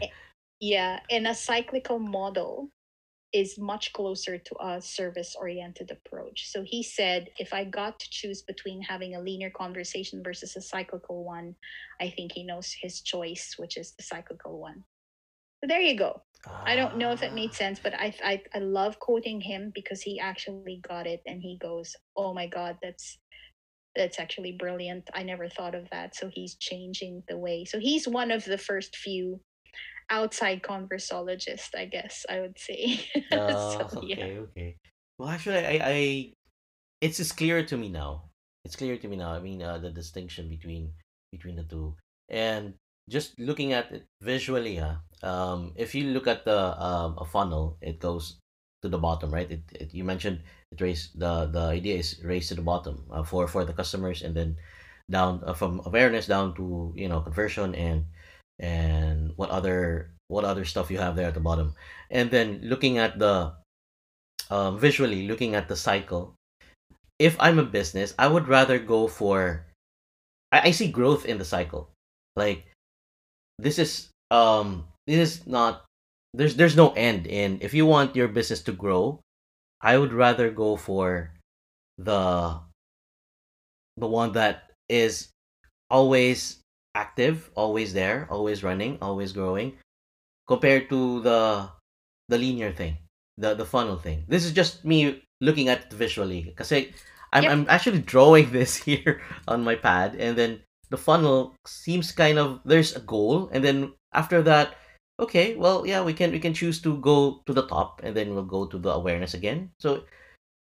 Yeah 0.62 1.00
in 1.08 1.26
a 1.26 1.34
cyclical 1.34 1.98
model 1.98 2.68
is 3.32 3.58
much 3.58 3.92
closer 3.92 4.38
to 4.38 4.54
a 4.60 4.80
service 4.80 5.34
oriented 5.38 5.90
approach. 5.90 6.48
So 6.50 6.62
he 6.64 6.82
said, 6.82 7.28
if 7.38 7.52
I 7.52 7.64
got 7.64 7.98
to 8.00 8.08
choose 8.10 8.42
between 8.42 8.82
having 8.82 9.14
a 9.14 9.20
linear 9.20 9.50
conversation 9.50 10.22
versus 10.22 10.56
a 10.56 10.60
cyclical 10.62 11.24
one, 11.24 11.54
I 12.00 12.10
think 12.10 12.32
he 12.32 12.44
knows 12.44 12.74
his 12.80 13.00
choice, 13.02 13.54
which 13.58 13.76
is 13.76 13.94
the 13.96 14.02
cyclical 14.02 14.58
one. 14.60 14.84
So 15.62 15.68
there 15.68 15.80
you 15.80 15.96
go. 15.96 16.22
I 16.66 16.76
don't 16.76 16.96
know 16.98 17.12
if 17.12 17.22
it 17.22 17.34
made 17.34 17.52
Ah, 17.52 17.54
sense, 17.54 17.80
but 17.80 17.94
I, 17.94 18.14
I 18.24 18.42
I 18.54 18.58
love 18.60 18.98
quoting 19.00 19.40
him 19.40 19.72
because 19.74 20.02
he 20.02 20.20
actually 20.20 20.66
got 20.68 20.94
it 20.94 21.10
and 21.14 21.28
he 21.42 21.44
goes, 21.46 21.82
"Oh 22.02 22.22
my 22.22 22.34
god, 22.36 22.68
that's 22.82 23.18
that's 23.96 24.18
actually 24.18 24.52
brilliant. 24.52 25.08
I 25.14 25.22
never 25.22 25.48
thought 25.48 25.74
of 25.74 25.88
that." 25.90 26.14
So 26.16 26.28
he's 26.32 26.56
changing 26.56 27.22
the 27.28 27.38
way. 27.38 27.64
So 27.64 27.78
he's 27.78 28.08
one 28.08 28.30
of 28.30 28.44
the 28.44 28.58
first 28.58 28.96
few 28.96 29.40
outside 30.10 30.62
conversologist, 30.62 31.74
I 31.76 31.86
guess 31.86 32.26
I 32.28 32.40
would 32.40 32.58
say. 32.58 33.00
so 33.32 33.38
uh, 33.38 33.88
yeah. 34.02 34.16
okay, 34.16 34.38
okay. 34.38 34.76
Well, 35.18 35.28
actually, 35.28 35.64
I, 35.64 35.80
I, 35.82 36.32
it's 37.00 37.18
just 37.18 37.36
clear 37.36 37.64
to 37.64 37.76
me 37.76 37.88
now. 37.88 38.30
It's 38.64 38.76
clear 38.76 38.96
to 38.98 39.08
me 39.08 39.16
now. 39.16 39.32
I 39.32 39.40
mean, 39.40 39.62
uh, 39.62 39.78
the 39.78 39.90
distinction 39.90 40.48
between 40.48 40.92
between 41.32 41.56
the 41.56 41.64
two, 41.64 41.94
and 42.28 42.74
just 43.08 43.38
looking 43.38 43.72
at 43.72 43.90
it 43.92 44.04
visually, 44.20 44.76
huh? 44.76 44.96
Um, 45.22 45.72
if 45.76 45.94
you 45.94 46.12
look 46.12 46.26
at 46.26 46.44
the 46.44 46.76
um 46.76 47.16
a 47.18 47.24
funnel, 47.24 47.78
it 47.80 48.00
goes 48.00 48.36
to 48.82 48.88
the 48.88 48.98
bottom, 48.98 49.32
right? 49.32 49.50
It, 49.50 49.62
it 49.72 49.94
you 49.94 50.04
mentioned 50.04 50.40
it 50.72 50.80
raise 50.80 51.10
the 51.14 51.46
the 51.46 51.72
idea 51.72 51.96
is 51.96 52.20
raised 52.24 52.48
to 52.48 52.54
the 52.54 52.62
bottom 52.62 53.04
uh, 53.10 53.22
for 53.22 53.48
for 53.48 53.64
the 53.64 53.72
customers, 53.72 54.22
and 54.22 54.34
then 54.34 54.56
down 55.10 55.42
uh, 55.44 55.54
from 55.54 55.80
awareness 55.86 56.26
down 56.26 56.54
to 56.54 56.92
you 56.96 57.08
know 57.08 57.20
conversion 57.20 57.74
and 57.74 58.04
and 58.60 59.32
what 59.36 59.50
other 59.50 60.12
what 60.28 60.44
other 60.44 60.64
stuff 60.64 60.90
you 60.90 60.98
have 60.98 61.16
there 61.16 61.26
at 61.26 61.34
the 61.34 61.40
bottom, 61.40 61.74
and 62.10 62.30
then 62.30 62.60
looking 62.62 62.98
at 62.98 63.18
the 63.18 63.52
um, 64.50 64.78
visually 64.78 65.26
looking 65.26 65.54
at 65.54 65.68
the 65.68 65.76
cycle 65.76 66.34
if 67.20 67.36
i'm 67.38 67.58
a 67.58 67.62
business 67.62 68.14
i 68.18 68.26
would 68.26 68.48
rather 68.48 68.78
go 68.80 69.06
for 69.06 69.64
I, 70.52 70.68
I 70.68 70.70
see 70.70 70.90
growth 70.90 71.24
in 71.24 71.38
the 71.38 71.44
cycle. 71.44 71.90
Like 72.36 72.66
this 73.58 73.78
is 73.78 74.08
um 74.30 74.86
this 75.06 75.16
is 75.18 75.46
not 75.46 75.84
there's 76.34 76.54
there's 76.56 76.76
no 76.76 76.92
end 76.92 77.26
in 77.26 77.58
if 77.60 77.74
you 77.74 77.84
want 77.84 78.16
your 78.16 78.28
business 78.28 78.62
to 78.62 78.72
grow 78.72 79.20
i 79.82 79.98
would 79.98 80.12
rather 80.12 80.48
go 80.50 80.76
for 80.76 81.34
the 81.98 82.56
the 83.96 84.06
one 84.06 84.32
that 84.32 84.70
is 84.88 85.28
always 85.90 86.59
active 86.94 87.50
always 87.54 87.92
there 87.92 88.26
always 88.30 88.64
running 88.64 88.98
always 89.00 89.32
growing 89.32 89.78
compared 90.50 90.90
to 90.90 91.20
the 91.22 91.70
the 92.28 92.38
linear 92.38 92.72
thing, 92.72 92.98
the 93.38 93.54
the 93.54 93.66
funnel 93.66 93.96
thing. 93.96 94.24
This 94.26 94.44
is 94.44 94.52
just 94.52 94.84
me 94.84 95.22
looking 95.40 95.68
at 95.68 95.86
it 95.86 95.92
visually 95.92 96.42
because 96.42 96.72
I'm 96.72 97.46
Yep. 97.46 97.52
I'm 97.52 97.64
actually 97.70 98.02
drawing 98.02 98.50
this 98.56 98.74
here 98.76 99.22
on 99.46 99.62
my 99.62 99.78
pad, 99.78 100.18
and 100.18 100.34
then 100.34 100.62
the 100.90 100.98
funnel 100.98 101.54
seems 101.66 102.10
kind 102.10 102.38
of 102.38 102.60
there's 102.66 102.96
a 102.96 103.02
goal, 103.06 103.50
and 103.54 103.62
then 103.62 103.94
after 104.12 104.42
that, 104.42 104.74
okay, 105.22 105.54
well 105.54 105.86
yeah, 105.86 106.02
we 106.02 106.12
can 106.12 106.34
we 106.34 106.42
can 106.42 106.54
choose 106.54 106.82
to 106.82 106.98
go 106.98 107.42
to 107.46 107.54
the 107.54 107.66
top, 107.66 108.02
and 108.02 108.16
then 108.16 108.34
we'll 108.34 108.50
go 108.50 108.66
to 108.66 108.78
the 108.78 108.90
awareness 108.90 109.34
again. 109.34 109.70
So 109.78 110.02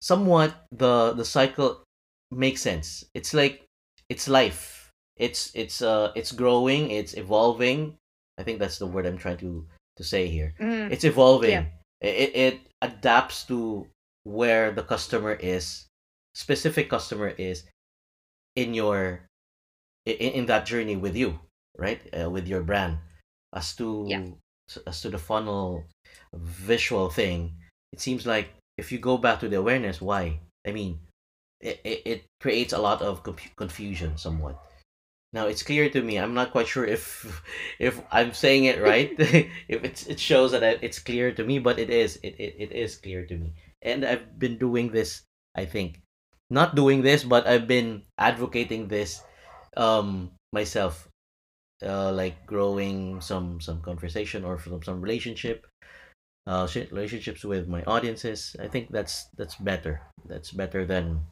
somewhat 0.02 0.66
the 0.74 1.14
the 1.14 1.26
cycle 1.26 1.86
makes 2.34 2.62
sense. 2.62 3.06
It's 3.14 3.34
like 3.34 3.66
it's 4.10 4.26
life. 4.28 4.75
It's 5.18 5.52
it's 5.56 5.82
uh 5.82 6.12
it's 6.16 6.32
growing. 6.32 6.92
It's 6.92 7.14
evolving. 7.16 7.96
I 8.38 8.44
think 8.44 8.60
that's 8.60 8.78
the 8.80 8.88
word 8.88 9.06
I'm 9.06 9.18
trying 9.18 9.38
to 9.38 9.66
to 9.98 10.04
say 10.04 10.28
here. 10.28 10.54
Mm, 10.60 10.92
It's 10.92 11.04
yeah. 11.04 11.12
evolving. 11.12 11.68
It 12.02 12.36
it 12.36 12.56
adapts 12.82 13.46
to 13.48 13.88
where 14.24 14.72
the 14.72 14.84
customer 14.84 15.34
is, 15.34 15.86
specific 16.34 16.90
customer 16.90 17.30
is 17.30 17.64
in 18.56 18.74
your 18.74 19.24
in, 20.06 20.44
in 20.44 20.46
that 20.48 20.66
journey 20.66 20.96
with 20.98 21.16
you, 21.16 21.40
right? 21.78 22.02
Uh, 22.14 22.30
with 22.30 22.48
your 22.48 22.62
brand. 22.62 22.98
As 23.54 23.76
to 23.78 24.06
Yeah. 24.10 24.28
as 24.88 25.02
to 25.02 25.10
the 25.10 25.18
funnel 25.18 25.86
visual 26.34 27.10
thing, 27.10 27.56
it 27.94 28.02
seems 28.02 28.26
like 28.26 28.50
if 28.78 28.92
you 28.92 29.00
go 29.00 29.18
back 29.18 29.40
to 29.40 29.48
the 29.48 29.58
awareness, 29.58 30.02
why? 30.02 30.40
I 30.68 30.72
mean, 30.72 31.00
it, 31.62 31.80
it, 31.86 32.02
it 32.06 32.20
creates 32.42 32.74
a 32.74 32.78
lot 32.82 33.02
of 33.02 33.24
confu- 33.24 33.50
confusion 33.56 34.18
somewhat. 34.18 34.60
Now 35.36 35.52
it's 35.52 35.68
clear 35.68 35.90
to 35.92 36.02
me. 36.02 36.16
I'm 36.16 36.34
not 36.34 36.56
quite 36.56 36.72
sure 36.72 36.88
if 36.88 37.28
if 37.80 38.00
I'm 38.10 38.32
saying 38.32 38.72
it 38.72 38.80
right. 38.80 39.12
if 39.68 39.84
it's 39.84 40.08
it 40.08 40.18
shows 40.18 40.56
that 40.56 40.64
it's 40.64 41.04
clear 41.04 41.36
to 41.36 41.44
me, 41.44 41.60
but 41.60 41.78
it 41.78 41.92
is. 41.92 42.16
It, 42.24 42.40
it 42.40 42.56
it 42.58 42.72
is 42.72 42.96
clear 42.96 43.28
to 43.28 43.36
me. 43.36 43.52
And 43.84 44.08
I've 44.08 44.40
been 44.40 44.58
doing 44.58 44.96
this. 44.96 45.28
I 45.52 45.68
think 45.68 46.00
not 46.50 46.80
doing 46.80 47.04
this, 47.04 47.28
but 47.28 47.44
I've 47.46 47.68
been 47.68 48.08
advocating 48.18 48.88
this 48.88 49.20
um 49.76 50.32
myself. 50.56 51.12
Uh, 51.84 52.16
like 52.16 52.48
growing 52.48 53.20
some 53.20 53.60
some 53.60 53.84
conversation 53.84 54.48
or 54.48 54.56
from 54.58 54.80
some 54.82 55.04
relationship 55.04 55.68
uh 56.48 56.64
relationships 56.96 57.44
with 57.44 57.68
my 57.68 57.84
audiences. 57.84 58.56
I 58.56 58.72
think 58.72 58.88
that's 58.88 59.28
that's 59.36 59.60
better. 59.60 60.00
That's 60.24 60.56
better 60.56 60.88
than 60.88 61.28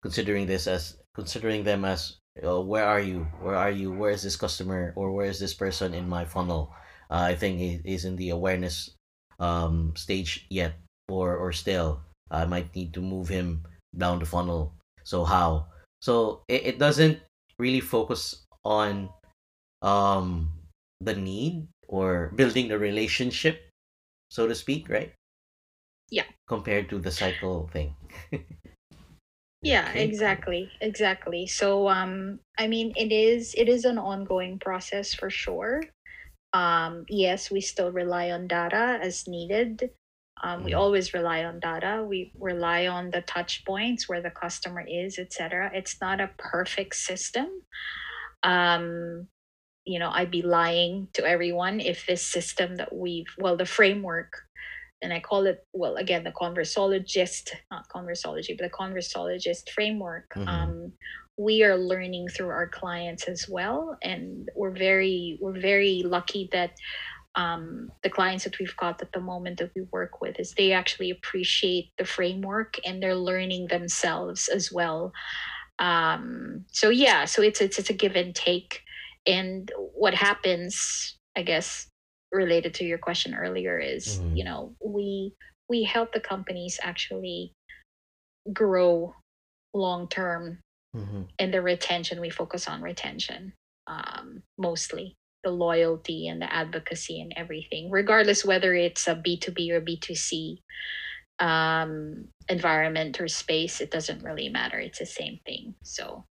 considering 0.00 0.48
this 0.48 0.64
as 0.64 0.96
considering 1.12 1.68
them 1.68 1.84
as 1.84 2.23
uh, 2.42 2.60
where 2.60 2.84
are 2.86 3.00
you? 3.00 3.26
Where 3.40 3.54
are 3.56 3.70
you? 3.70 3.92
Where 3.92 4.10
is 4.10 4.22
this 4.22 4.36
customer 4.36 4.92
or 4.96 5.12
where 5.12 5.26
is 5.26 5.38
this 5.38 5.54
person 5.54 5.94
in 5.94 6.08
my 6.08 6.24
funnel? 6.24 6.72
Uh, 7.10 7.28
i 7.30 7.34
think 7.36 7.58
he 7.58 7.80
is 7.84 8.04
in 8.06 8.16
the 8.16 8.30
awareness 8.30 8.90
um 9.38 9.92
stage 9.94 10.46
yet 10.50 10.74
or 11.08 11.36
or 11.36 11.52
still. 11.52 12.00
I 12.30 12.44
might 12.46 12.74
need 12.74 12.94
to 12.94 13.00
move 13.02 13.28
him 13.28 13.62
down 13.96 14.18
the 14.18 14.26
funnel. 14.26 14.72
So 15.04 15.24
how? 15.24 15.66
So 16.00 16.42
it, 16.48 16.74
it 16.74 16.78
doesn't 16.78 17.20
really 17.58 17.80
focus 17.80 18.42
on 18.64 19.10
um 19.82 20.50
the 21.00 21.14
need 21.14 21.68
or 21.88 22.32
building 22.34 22.68
the 22.68 22.78
relationship 22.78 23.68
so 24.30 24.46
to 24.48 24.54
speak 24.54 24.88
right? 24.88 25.12
Yeah. 26.10 26.24
compared 26.46 26.88
to 26.90 26.98
the 26.98 27.10
cycle 27.10 27.68
thing 27.72 27.94
Yeah, 29.64 29.88
okay 29.90 30.04
exactly. 30.04 30.70
Exactly. 30.80 31.46
So 31.46 31.88
um 31.88 32.40
I 32.58 32.66
mean 32.68 32.92
it 32.96 33.12
is 33.12 33.54
it 33.56 33.68
is 33.68 33.84
an 33.84 33.98
ongoing 33.98 34.58
process 34.58 35.14
for 35.14 35.30
sure. 35.30 35.82
Um 36.52 37.04
yes, 37.08 37.50
we 37.50 37.60
still 37.60 37.90
rely 37.92 38.30
on 38.30 38.46
data 38.46 38.98
as 39.02 39.26
needed. 39.26 39.90
Um, 40.42 40.64
we 40.64 40.72
mm-hmm. 40.72 40.80
always 40.80 41.14
rely 41.14 41.44
on 41.44 41.60
data. 41.60 42.04
We 42.06 42.32
rely 42.38 42.86
on 42.88 43.10
the 43.10 43.22
touch 43.22 43.64
points 43.64 44.08
where 44.08 44.20
the 44.20 44.30
customer 44.30 44.84
is, 44.86 45.18
etc. 45.18 45.70
It's 45.74 46.00
not 46.00 46.20
a 46.20 46.30
perfect 46.38 46.96
system. 46.96 47.48
Um, 48.42 49.28
you 49.86 49.98
know, 49.98 50.10
I'd 50.10 50.30
be 50.30 50.42
lying 50.42 51.08
to 51.14 51.24
everyone 51.26 51.80
if 51.80 52.06
this 52.06 52.26
system 52.26 52.76
that 52.76 52.94
we've 52.94 53.32
well, 53.38 53.56
the 53.56 53.66
framework 53.66 54.32
and 55.04 55.12
I 55.12 55.20
call 55.20 55.46
it 55.46 55.64
well 55.72 55.96
again 55.96 56.24
the 56.24 56.32
conversologist, 56.32 57.50
not 57.70 57.88
conversologie, 57.88 58.56
but 58.58 58.64
the 58.64 58.76
conversologist 58.76 59.70
framework. 59.70 60.32
Mm-hmm. 60.34 60.48
Um, 60.48 60.92
we 61.36 61.62
are 61.62 61.76
learning 61.76 62.28
through 62.28 62.48
our 62.48 62.68
clients 62.68 63.24
as 63.24 63.48
well, 63.48 63.98
and 64.02 64.48
we're 64.56 64.76
very 64.76 65.38
we're 65.40 65.60
very 65.60 66.02
lucky 66.04 66.48
that 66.52 66.72
um, 67.34 67.90
the 68.02 68.10
clients 68.10 68.44
that 68.44 68.58
we've 68.58 68.76
got 68.76 69.02
at 69.02 69.12
the 69.12 69.20
moment 69.20 69.58
that 69.58 69.72
we 69.76 69.82
work 69.92 70.20
with 70.20 70.40
is 70.40 70.52
they 70.52 70.72
actually 70.72 71.10
appreciate 71.10 71.90
the 71.98 72.04
framework 72.04 72.78
and 72.86 73.02
they're 73.02 73.16
learning 73.16 73.66
themselves 73.66 74.48
as 74.48 74.72
well. 74.72 75.12
Um, 75.80 76.64
so 76.70 76.88
yeah, 76.88 77.26
so 77.26 77.42
it's 77.42 77.60
it's 77.60 77.78
it's 77.78 77.90
a 77.90 77.94
give 77.94 78.16
and 78.16 78.34
take, 78.34 78.80
and 79.26 79.70
what 79.94 80.14
happens, 80.14 81.18
I 81.36 81.42
guess, 81.42 81.88
related 82.34 82.74
to 82.74 82.84
your 82.84 82.98
question 82.98 83.34
earlier 83.34 83.78
is 83.78 84.06
Mm-hmm. 84.06 84.36
you 84.36 84.44
know 84.44 84.74
we 84.84 85.32
we 85.68 85.84
help 85.84 86.12
the 86.12 86.20
companies 86.20 86.78
actually 86.82 87.52
grow 88.52 89.14
long 89.74 90.08
term 90.08 90.58
Mm-hmm. 90.96 91.22
and 91.40 91.52
the 91.52 91.60
retention 91.60 92.20
we 92.20 92.30
focus 92.30 92.68
on 92.68 92.80
retention 92.82 93.52
um, 93.88 94.42
mostly 94.56 95.14
the 95.42 95.50
loyalty 95.50 96.28
and 96.28 96.40
the 96.40 96.52
advocacy 96.54 97.20
and 97.20 97.32
everything 97.36 97.90
regardless 97.90 98.44
whether 98.44 98.74
it's 98.74 99.08
a 99.08 99.14
b2b 99.16 99.70
or 99.72 99.80
b2c 99.80 100.58
um, 101.40 102.28
environment 102.48 103.20
or 103.20 103.26
space 103.28 103.80
it 103.80 103.90
doesn't 103.90 104.22
really 104.22 104.48
matter 104.48 104.78
it's 104.78 105.00
the 105.00 105.06
same 105.06 105.40
thing 105.44 105.74
so 105.82 106.24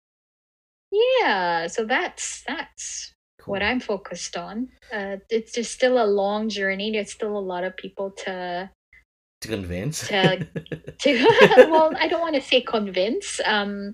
yeah 0.92 1.68
so 1.68 1.84
that's 1.86 2.44
that's 2.48 3.14
cool. 3.42 3.54
What 3.54 3.64
i'm 3.64 3.80
focused 3.80 4.38
on. 4.38 4.70
Uh, 4.94 5.18
it's 5.30 5.54
just 5.54 5.72
still 5.72 6.04
a 6.04 6.06
long 6.06 6.50
journey. 6.50 6.92
There's 6.92 7.12
still 7.12 7.38
a 7.38 7.40
lot 7.40 7.64
of 7.64 7.76
people 7.76 8.12
to 8.26 8.70
to 9.42 9.48
convince. 9.48 10.08
to 10.08 10.48
to 11.00 11.26
well 11.72 11.92
i 12.00 12.08
don't 12.08 12.22
want 12.22 12.36
to 12.36 12.42
say 12.42 12.62
convince 12.62 13.42
um 13.46 13.94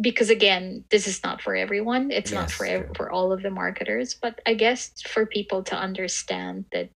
because 0.00 0.28
again 0.28 0.84
this 0.90 1.06
is 1.06 1.22
not 1.24 1.40
for 1.40 1.54
everyone. 1.54 2.10
It's 2.10 2.32
not 2.32 2.50
for 2.50 2.66
true. 2.66 2.88
for 2.96 3.10
all 3.10 3.32
of 3.32 3.42
the 3.42 3.50
marketers 3.50 4.14
but 4.14 4.40
i 4.46 4.54
guess 4.54 4.92
for 5.02 5.26
people 5.26 5.62
to 5.64 5.76
understand 5.76 6.66
that 6.72 6.90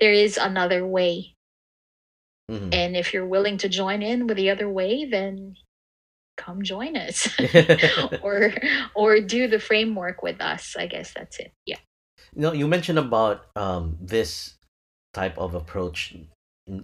there 0.00 0.12
is 0.12 0.36
another 0.36 0.86
way. 0.86 1.32
Mm-hmm. 2.50 2.74
and 2.74 2.94
if 2.94 3.14
you're 3.14 3.26
willing 3.26 3.56
to 3.56 3.70
join 3.70 4.02
in 4.02 4.26
with 4.26 4.36
the 4.36 4.50
other 4.50 4.68
way 4.68 5.06
then 5.06 5.56
come 6.36 6.62
join 6.62 6.96
us 6.96 7.28
or 8.22 8.52
or 8.94 9.20
do 9.20 9.46
the 9.46 9.60
framework 9.60 10.22
with 10.22 10.40
us 10.40 10.74
i 10.78 10.86
guess 10.86 11.12
that's 11.14 11.38
it 11.38 11.52
yeah 11.66 11.78
know, 12.34 12.52
you 12.52 12.66
mentioned 12.68 12.98
about 12.98 13.46
um 13.56 13.96
this 14.00 14.54
type 15.12 15.38
of 15.38 15.54
approach 15.54 16.16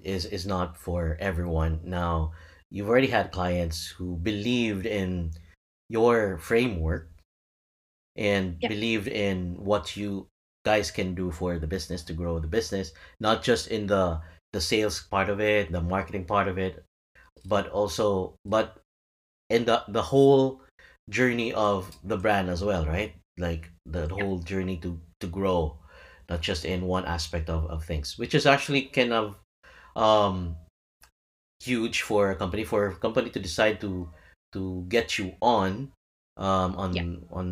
is 0.05 0.27
is 0.27 0.47
not 0.47 0.77
for 0.77 1.17
everyone. 1.21 1.81
Now, 1.85 2.33
you've 2.71 2.89
already 2.89 3.09
had 3.09 3.33
clients 3.33 3.87
who 3.87 4.17
believed 4.17 4.87
in 4.87 5.33
your 5.89 6.39
framework 6.39 7.11
and 8.17 8.59
believed 8.61 9.09
in 9.09 9.57
what 9.59 9.97
you 9.97 10.29
guys 10.65 10.91
can 10.91 11.15
do 11.15 11.31
for 11.31 11.59
the 11.59 11.67
business 11.67 12.03
to 12.05 12.13
grow 12.13 12.39
the 12.39 12.47
business, 12.47 12.93
not 13.19 13.43
just 13.43 13.69
in 13.69 13.87
the 13.87 14.21
the 14.53 14.61
sales 14.61 15.03
part 15.11 15.29
of 15.29 15.41
it, 15.41 15.71
the 15.71 15.81
marketing 15.81 16.25
part 16.25 16.49
of 16.49 16.59
it, 16.59 16.85
but 17.47 17.69
also 17.71 18.35
but 18.45 18.79
in 19.51 19.65
the 19.67 19.83
the 19.89 20.03
whole 20.03 20.63
journey 21.11 21.53
of 21.53 21.91
the 22.05 22.17
brand 22.17 22.49
as 22.49 22.63
well, 22.65 22.87
right? 22.87 23.15
Like 23.39 23.71
the, 23.87 24.07
the 24.07 24.15
whole 24.15 24.39
journey 24.39 24.79
to 24.79 24.99
to 25.21 25.27
grow, 25.27 25.79
not 26.29 26.41
just 26.41 26.65
in 26.65 26.87
one 26.87 27.05
aspect 27.05 27.51
of, 27.51 27.67
of 27.67 27.85
things, 27.85 28.19
which 28.19 28.35
is 28.35 28.47
actually 28.47 28.83
kind 28.95 29.13
of 29.13 29.37
um 29.97 30.57
huge 31.61 32.03
for 32.03 32.31
a 32.31 32.37
company 32.37 32.65
for 32.65 32.89
a 32.89 32.97
company 32.97 33.31
to 33.31 33.39
decide 33.41 33.81
to 33.81 34.09
to 34.53 34.85
get 34.89 35.19
you 35.19 35.35
on 35.43 35.93
um 36.37 36.75
Yeah. 36.95 37.03
on 37.03 37.27
on 37.31 37.47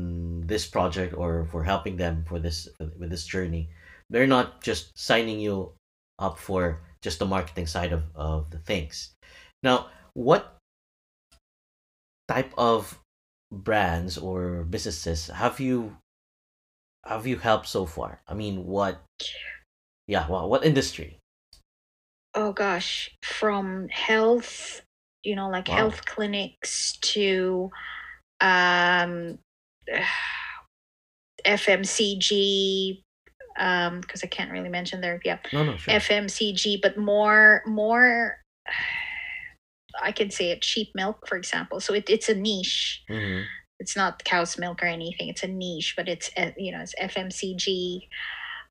this 0.47 0.67
project 0.67 1.15
or 1.15 1.45
for 1.51 1.63
helping 1.65 1.97
them 1.97 2.25
for 2.27 2.39
this 2.39 2.69
with 2.79 3.11
this 3.11 3.27
journey 3.27 3.69
they're 4.09 4.27
not 4.27 4.63
just 4.63 4.97
signing 4.97 5.39
you 5.41 5.73
up 6.19 6.39
for 6.39 6.81
just 7.03 7.19
the 7.19 7.27
marketing 7.27 7.67
side 7.67 7.93
of 7.93 8.05
of 8.15 8.51
the 8.51 8.59
things 8.59 9.13
now 9.63 9.91
what 10.15 10.58
type 12.29 12.53
of 12.59 13.01
brands 13.51 14.18
or 14.18 14.64
businesses 14.64 15.29
have 15.29 15.59
you 15.59 15.97
have 17.05 17.26
you 17.26 17.39
helped 17.39 17.66
so 17.66 17.87
far 17.87 18.20
i 18.29 18.35
mean 18.35 18.66
what 18.66 19.03
yeah 20.07 20.29
well, 20.29 20.49
what 20.49 20.64
industry 20.64 21.18
Oh 22.35 22.53
gosh, 22.53 23.11
from 23.22 23.89
health, 23.89 24.83
you 25.24 25.35
know, 25.35 25.49
like 25.49 25.66
wow 25.68 25.74
health 25.74 26.05
clinics 26.05 26.97
to 26.99 27.70
um 28.41 29.39
FMCG 31.45 33.03
um 33.59 34.01
because 34.01 34.22
I 34.22 34.29
can't 34.29 34.53
really 34.53 34.68
mention 34.68 35.01
there. 35.01 35.20
Yeah. 35.24 35.39
no 35.53 35.64
no 35.64 35.76
sure 35.76 35.95
FMCG, 35.95 36.81
but 36.81 36.97
more 36.97 37.62
more 37.66 38.37
I 40.03 40.12
can 40.12 40.30
say 40.30 40.51
it 40.51 40.62
cheap 40.62 40.89
milk, 40.95 41.26
for 41.28 41.36
example. 41.36 41.80
So 41.80 41.95
it, 41.95 42.09
it's 42.09 42.28
a 42.28 42.34
niche. 42.34 43.03
mm-hmm. 43.11 43.43
It's 43.80 43.97
not 43.97 44.24
cow's 44.24 44.59
milk 44.59 44.82
or 44.82 44.86
anything. 44.86 45.28
It's 45.28 45.45
a 45.45 45.49
niche, 45.49 45.95
but 45.97 46.09
it's 46.09 46.30
uh, 46.36 46.51
you 46.57 46.72
know 46.72 46.80
it's 46.82 46.95
FMCG. 47.01 48.09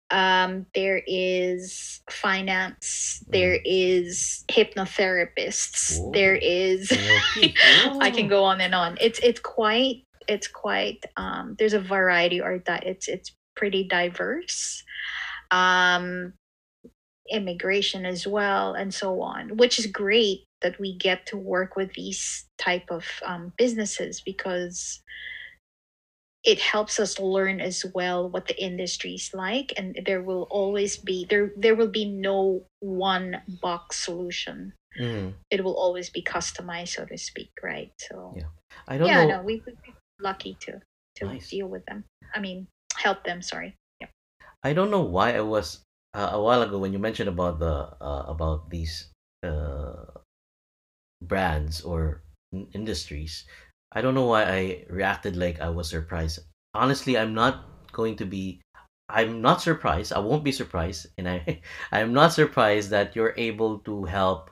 Um, 0.10 0.66
there 0.74 1.02
is 1.08 2.02
finance. 2.10 3.24
There 3.30 3.56
Mm-hmm. 3.56 3.64
is 3.66 4.44
hypnotherapists. 4.52 6.14
There 6.14 6.36
is. 6.36 6.92
I 8.02 8.12
can 8.12 8.28
go 8.28 8.44
on 8.44 8.60
and 8.62 8.76
on. 8.76 8.98
It's 9.00 9.20
it's 9.20 9.40
quite 9.40 10.04
it's 10.28 10.48
quite 10.48 11.06
um, 11.16 11.56
there's 11.58 11.74
a 11.74 11.80
variety 11.80 12.42
or 12.42 12.60
that 12.66 12.86
it's 12.86 13.08
it's 13.08 13.34
pretty 13.56 13.86
diverse. 13.88 14.84
Um, 15.52 16.34
immigration 17.30 18.06
as 18.06 18.26
well 18.26 18.74
and 18.74 18.94
so 18.94 19.22
on 19.22 19.58
which 19.58 19.78
is 19.80 19.86
great 19.86 20.47
that 20.62 20.80
we 20.80 20.96
get 20.98 21.26
to 21.28 21.38
work 21.38 21.76
with 21.76 21.94
these 21.94 22.48
type 22.58 22.90
of 22.90 23.06
um, 23.26 23.54
businesses 23.58 24.22
because 24.22 25.02
it 26.44 26.60
helps 26.60 27.00
us 27.00 27.20
learn 27.20 27.60
as 27.60 27.86
well 27.94 28.30
what 28.30 28.48
the 28.48 28.62
industry 28.62 29.14
is 29.16 29.32
like 29.34 29.74
and 29.78 30.00
there 30.06 30.22
will 30.22 30.48
always 30.50 30.98
be 30.98 31.26
there 31.30 31.52
there 31.58 31.76
will 31.76 31.90
be 31.92 32.06
no 32.06 32.64
one 32.80 33.42
box 33.62 33.98
solution 34.06 34.74
Mhm. 35.00 35.34
it 35.52 35.64
will 35.64 35.76
always 35.78 36.10
be 36.10 36.22
customized 36.24 36.90
so 36.96 37.06
to 37.06 37.18
speak 37.18 37.52
right 37.64 37.92
so 38.00 38.34
Yeah. 38.38 38.50
I 38.88 38.98
don't 38.98 39.08
yeah 39.08 39.26
know. 39.26 39.38
no 39.38 39.44
we 39.44 39.62
we 39.66 39.74
we're 39.88 39.94
lucky 40.22 40.56
to 40.62 40.82
to 41.18 41.26
Nice. 41.26 41.50
deal 41.50 41.68
with 41.68 41.86
them 41.86 42.04
i 42.36 42.40
mean 42.40 42.68
help 42.98 43.24
them 43.24 43.42
sorry 43.42 43.76
yeah 44.00 44.08
I 44.64 44.74
don't 44.74 44.92
know 44.92 45.02
why 45.04 45.36
I 45.36 45.42
was 45.42 45.84
uh, 46.14 46.30
a 46.34 46.42
while 46.42 46.62
ago 46.62 46.78
when 46.80 46.94
you 46.94 47.00
mentioned 47.00 47.30
about 47.30 47.60
the 47.60 47.94
uh, 48.02 48.24
about 48.28 48.70
these 48.70 49.10
uh, 49.44 50.06
brands 51.22 51.82
or 51.82 52.24
in- 52.52 52.68
industries. 52.74 53.46
I 53.92 54.02
don't 54.02 54.14
know 54.16 54.26
why 54.26 54.44
I 54.44 54.86
reacted 54.90 55.36
like 55.36 55.60
I 55.62 55.70
was 55.70 55.90
surprised. 55.90 56.40
Honestly, 56.74 57.18
I'm 57.18 57.34
not 57.34 57.92
going 57.92 58.16
to 58.18 58.26
be. 58.26 58.62
I'm 59.10 59.42
not 59.42 59.62
surprised. 59.62 60.12
I 60.12 60.20
won't 60.20 60.44
be 60.44 60.52
surprised, 60.52 61.08
and 61.18 61.28
I 61.30 61.62
I'm 61.92 62.14
not 62.14 62.34
surprised 62.34 62.90
that 62.92 63.16
you're 63.16 63.34
able 63.38 63.80
to 63.90 64.06
help 64.06 64.52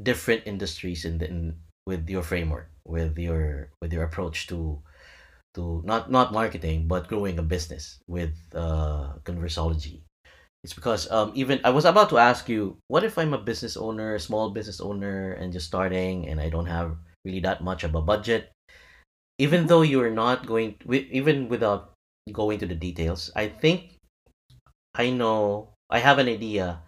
different 0.00 0.42
industries 0.46 1.04
in 1.04 1.18
the 1.18 1.28
in, 1.28 1.56
with 1.86 2.08
your 2.08 2.22
framework, 2.22 2.70
with 2.84 3.18
your 3.18 3.70
with 3.80 3.92
your 3.92 4.04
approach 4.04 4.46
to 4.48 4.82
to 5.54 5.82
not 5.84 6.10
not 6.10 6.32
marketing 6.32 6.86
but 6.88 7.08
growing 7.08 7.38
a 7.38 7.42
business 7.42 8.00
with 8.06 8.34
uh 8.54 9.14
conversologie 9.24 10.03
it's 10.64 10.72
because 10.72 11.10
um 11.12 11.30
even 11.34 11.60
i 11.62 11.70
was 11.70 11.84
about 11.84 12.08
to 12.08 12.18
ask 12.18 12.48
you 12.48 12.76
what 12.88 13.04
if 13.04 13.18
i'm 13.18 13.34
a 13.34 13.38
business 13.38 13.76
owner 13.76 14.18
small 14.18 14.50
business 14.50 14.80
owner 14.80 15.32
and 15.32 15.52
just 15.52 15.66
starting 15.66 16.26
and 16.26 16.40
i 16.40 16.48
don't 16.48 16.66
have 16.66 16.96
really 17.24 17.40
that 17.40 17.64
much 17.64 17.84
of 17.84 17.94
a 17.94 18.02
budget? 18.02 18.52
Even 19.38 19.66
though 19.66 19.82
you're 19.82 20.12
not 20.12 20.46
going 20.46 20.76
even 20.88 21.48
without 21.48 21.92
going 22.32 22.58
to 22.58 22.66
the 22.66 22.74
details 22.74 23.30
i 23.34 23.48
think 23.48 23.98
i 24.94 25.10
know 25.10 25.70
i 25.90 25.98
have 25.98 26.18
an 26.18 26.28
idea 26.28 26.80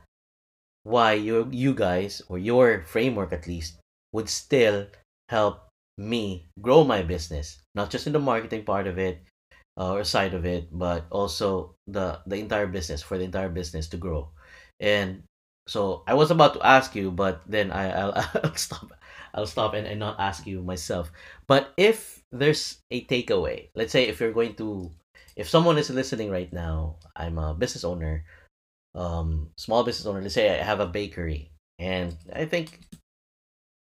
why 0.86 1.12
you 1.18 1.48
you 1.50 1.74
guys 1.74 2.22
or 2.28 2.38
your 2.38 2.86
framework 2.86 3.32
at 3.32 3.48
least 3.50 3.82
would 4.12 4.28
still 4.30 4.86
help 5.28 5.66
me 5.98 6.46
grow 6.62 6.84
my 6.84 7.02
business. 7.02 7.58
Not 7.74 7.90
just 7.90 8.06
in 8.06 8.12
the 8.12 8.20
marketing 8.22 8.64
part 8.64 8.86
of 8.86 8.96
it 8.98 9.20
uh, 9.78 9.92
or 9.92 10.04
side 10.04 10.34
of 10.34 10.44
it 10.46 10.68
but 10.72 11.06
also 11.10 11.74
the 11.86 12.20
the 12.26 12.36
entire 12.36 12.66
business 12.66 13.02
for 13.02 13.18
the 13.18 13.24
entire 13.24 13.48
business 13.48 13.88
to 13.88 13.96
grow. 13.96 14.28
And 14.80 15.22
so 15.68 16.04
i 16.06 16.14
was 16.14 16.30
about 16.30 16.54
to 16.54 16.62
ask 16.64 16.94
you 16.94 17.10
but 17.10 17.42
then 17.46 17.72
I, 17.72 17.90
I'll, 17.90 18.14
I'll 18.44 18.54
stop 18.54 18.92
i'll 19.34 19.46
stop 19.50 19.74
and, 19.74 19.86
and 19.86 19.98
not 20.00 20.20
ask 20.20 20.46
you 20.46 20.62
myself. 20.62 21.10
But 21.46 21.72
if 21.76 22.22
there's 22.32 22.78
a 22.90 23.04
takeaway 23.06 23.68
let's 23.74 23.92
say 23.92 24.06
if 24.06 24.20
you're 24.20 24.32
going 24.32 24.54
to 24.56 24.90
if 25.36 25.48
someone 25.48 25.78
is 25.78 25.90
listening 25.90 26.30
right 26.30 26.52
now 26.52 26.96
i'm 27.14 27.38
a 27.38 27.54
business 27.54 27.84
owner 27.84 28.24
um 28.94 29.50
small 29.56 29.84
business 29.84 30.06
owner 30.06 30.20
let's 30.22 30.34
say 30.34 30.58
i 30.58 30.62
have 30.62 30.80
a 30.80 30.86
bakery 30.86 31.50
and 31.78 32.16
i 32.34 32.44
think 32.44 32.80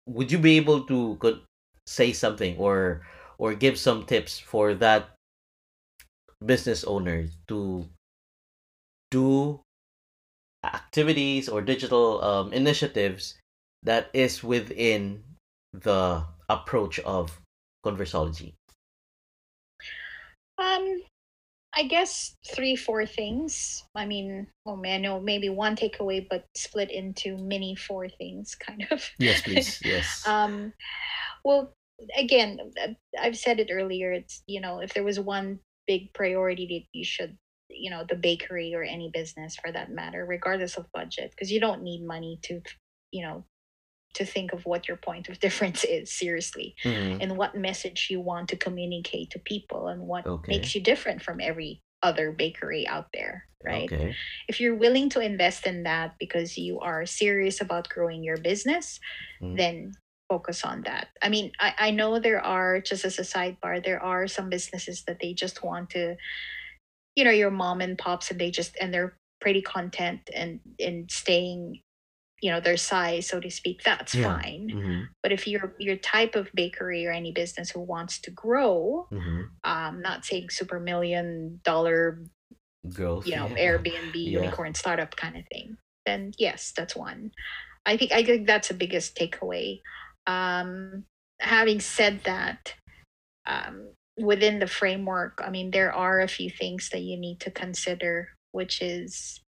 would 0.08 0.32
you 0.32 0.38
be 0.38 0.58
able 0.58 0.84
to 0.86 1.16
could 1.20 1.42
say 1.86 2.14
something 2.14 2.58
or 2.58 3.02
or 3.38 3.54
give 3.54 3.78
some 3.78 4.06
tips 4.06 4.40
for 4.40 4.74
that 4.76 5.18
business 6.46 6.84
owner 6.84 7.28
to 7.48 7.86
do 9.10 9.62
activities 10.64 11.50
or 11.50 11.62
digital 11.62 12.24
um, 12.24 12.54
initiatives 12.54 13.36
that 13.84 14.10
is 14.14 14.44
within 14.44 15.24
the 15.74 16.24
approach 16.50 17.00
of 17.00 17.40
conversologie 17.86 18.54
um 20.58 21.02
I 21.74 21.84
guess 21.84 22.36
three, 22.54 22.76
four 22.76 23.06
things. 23.06 23.86
I 23.96 24.06
mean, 24.06 24.48
oh 24.66 24.76
man, 24.76 25.04
no, 25.04 25.22
maybe 25.22 25.48
one 25.48 25.78
takeaway, 25.78 26.28
but 26.30 26.46
split 26.54 26.92
into 26.92 27.38
many 27.38 27.76
four 27.76 28.10
things, 28.10 28.56
kind 28.56 28.86
of. 28.92 29.10
yes 29.20 29.42
please 29.46 29.80
yes 29.84 30.28
um, 30.28 30.74
well, 31.46 31.74
again, 32.18 32.60
I've 33.20 33.38
said 33.38 33.60
it 33.60 33.70
earlier. 33.72 34.12
It's 34.12 34.44
you 34.48 34.60
know, 34.60 34.80
if 34.80 34.94
there 34.94 35.04
was 35.04 35.20
one 35.20 35.60
big 35.92 36.14
priority 36.14 36.66
that 36.74 36.98
you 36.98 37.04
should, 37.04 37.38
you 37.70 37.90
know, 37.92 38.06
the 38.08 38.16
bakery 38.16 38.74
or 38.74 38.84
any 38.84 39.10
business 39.14 39.58
for 39.62 39.72
that 39.74 39.92
matter, 39.92 40.26
regardless 40.26 40.78
of 40.78 40.92
budget, 40.94 41.32
because 41.32 41.52
you 41.52 41.60
don't 41.60 41.84
need 41.84 42.02
money 42.16 42.40
to, 42.44 42.62
you 43.12 43.24
know, 43.26 43.44
to 44.14 44.26
think 44.26 44.54
of 44.54 44.66
what 44.66 44.88
your 44.88 44.98
point 44.98 45.30
of 45.30 45.40
difference 45.46 45.84
is 45.84 46.12
seriously 46.12 46.76
Mhm. 46.86 47.18
and 47.22 47.38
what 47.38 47.56
message 47.56 48.08
you 48.10 48.20
want 48.22 48.50
to 48.50 48.58
communicate 48.58 49.32
to 49.32 49.40
people 49.40 49.88
and 49.88 50.02
what 50.12 50.26
okay 50.26 50.52
makes 50.54 50.76
you 50.76 50.82
different 50.82 51.22
from 51.22 51.40
every 51.42 51.82
other 52.04 52.32
bakery 52.32 52.88
out 52.88 53.08
there 53.14 53.46
right 53.64 53.92
okay 53.94 54.16
if 54.48 54.60
you're 54.60 54.76
willing 54.86 55.08
to 55.10 55.20
invest 55.32 55.68
in 55.68 55.84
that 55.84 56.10
because 56.20 56.58
you 56.58 56.80
are 56.80 57.06
serious 57.06 57.62
about 57.62 57.90
growing 57.96 58.24
your 58.24 58.38
business 58.38 59.00
Mhm. 59.42 59.58
then 59.58 59.76
focus 60.32 60.64
on 60.72 60.78
that 60.90 61.08
i 61.26 61.28
mean 61.36 61.52
I, 61.60 61.70
I 61.88 61.90
know 61.92 62.12
there 62.20 62.44
are 62.58 62.74
just 62.90 63.04
as 63.10 63.20
a 63.20 63.28
sidebar 63.34 63.76
there 63.84 64.02
are 64.02 64.28
some 64.28 64.50
businesses 64.50 65.04
that 65.08 65.20
they 65.22 65.34
just 65.44 65.58
want 65.64 65.90
to 65.92 66.16
you 67.18 67.24
know 67.26 67.36
your 67.42 67.52
mom 67.52 67.82
and 67.82 67.98
pops 67.98 68.32
and 68.32 68.40
they 68.40 68.52
just 68.52 68.74
and 68.82 68.94
they're 68.94 69.14
pretty 69.44 69.62
content 69.62 70.22
and 70.42 70.60
in 70.80 71.08
staying 71.10 71.82
you 72.44 72.50
know 72.52 72.62
their 72.62 72.78
size 72.78 73.28
so 73.28 73.40
to 73.40 73.50
speak 73.52 73.78
that's 73.84 74.14
yeah 74.16 74.24
fine 74.34 74.64
mm-hmm. 74.74 75.02
but 75.22 75.32
if 75.32 75.48
you're 75.48 75.74
your 75.88 75.98
type 75.98 76.36
of 76.36 76.50
bakery 76.56 77.06
or 77.06 77.12
any 77.12 77.32
business 77.42 77.70
who 77.72 77.82
wants 77.82 78.20
to 78.26 78.32
grow 78.32 79.08
Mm-hmm. 79.12 79.42
um 79.74 80.02
not 80.02 80.26
saying 80.26 80.50
super 80.50 80.80
million 80.80 81.60
dollar 81.64 82.24
growth. 82.90 83.28
you 83.28 83.36
know 83.36 83.48
Yeah. 83.48 83.58
Airbnb 83.66 84.16
Yeah. 84.16 84.40
unicorn 84.42 84.74
startup 84.74 85.16
kind 85.16 85.36
of 85.38 85.44
thing, 85.54 85.78
then 86.06 86.32
yes, 86.38 86.74
that's 86.76 86.96
one. 86.96 87.32
I 87.86 87.98
think 87.98 88.12
I 88.12 88.24
think 88.24 88.48
that's 88.48 88.70
the 88.70 88.74
biggest 88.84 89.16
takeaway. 89.16 89.82
Um, 90.28 91.06
having 91.40 91.80
said 91.80 92.22
that, 92.26 92.76
um, 93.46 93.94
within 94.18 94.60
the 94.60 94.68
framework, 94.68 95.42
I 95.44 95.50
mean, 95.50 95.72
there 95.72 95.92
are 95.94 96.22
a 96.22 96.28
few 96.28 96.50
things 96.50 96.90
that 96.90 97.02
you 97.02 97.18
need 97.18 97.40
to 97.42 97.52
consider, 97.52 98.30
which 98.52 98.82
is, 98.82 99.42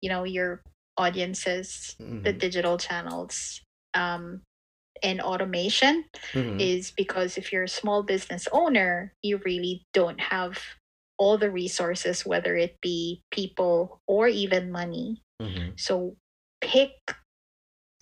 you 0.00 0.10
know, 0.10 0.24
your 0.24 0.62
audiences, 0.96 1.96
the 2.24 2.32
Mhm. 2.32 2.38
digital 2.38 2.78
channels, 2.78 3.60
um, 3.94 4.42
and 5.02 5.20
automation 5.20 6.04
Mhm. 6.34 6.60
is 6.60 6.90
because 6.92 7.36
if 7.38 7.52
you're 7.52 7.64
a 7.64 7.68
small 7.68 8.02
business 8.02 8.48
owner, 8.52 9.14
you 9.22 9.38
really 9.38 9.86
don't 9.92 10.20
have 10.20 10.58
all 11.18 11.38
the 11.38 11.50
resources, 11.50 12.26
whether 12.26 12.56
it 12.56 12.80
be 12.80 13.22
people 13.30 14.00
or 14.06 14.28
even 14.28 14.70
money. 14.70 15.22
Mhm. 15.40 15.78
So 15.78 16.16
pick 16.60 16.92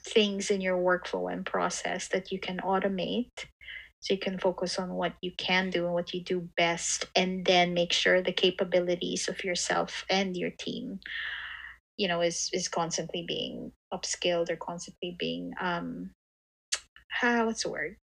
things 0.05 0.51
in 0.51 0.61
your 0.61 0.78
workflow 0.78 1.32
and 1.32 1.46
process 1.46 2.09
that 2.09 2.32
you 2.32 2.38
can 2.38 2.59
automate. 2.59 3.46
So 4.01 4.14
you 4.14 4.20
can 4.20 4.38
focus 4.38 4.78
on 4.78 4.94
what 4.94 5.12
you 5.20 5.32
can 5.36 5.68
do 5.68 5.84
and 5.84 5.92
what 5.92 6.14
you 6.14 6.22
do 6.22 6.48
best 6.57 7.05
and 7.14 7.44
then 7.44 7.74
make 7.74 7.92
sure 7.92 8.22
the 8.22 8.32
capabilities 8.32 9.28
of 9.28 9.44
yourself 9.44 10.07
and 10.09 10.36
your 10.36 10.51
team 10.51 11.01
you 12.01 12.09
know 12.09 12.22
is 12.22 12.48
is 12.55 12.66
constantly 12.66 13.24
being 13.28 13.72
upskilled 13.92 14.51
or 14.51 14.57
constantly 14.57 15.14
being 15.18 15.53
um 15.61 16.11
how 17.09 17.44
what's 17.44 17.64
the 17.64 17.70
word? 17.70 17.96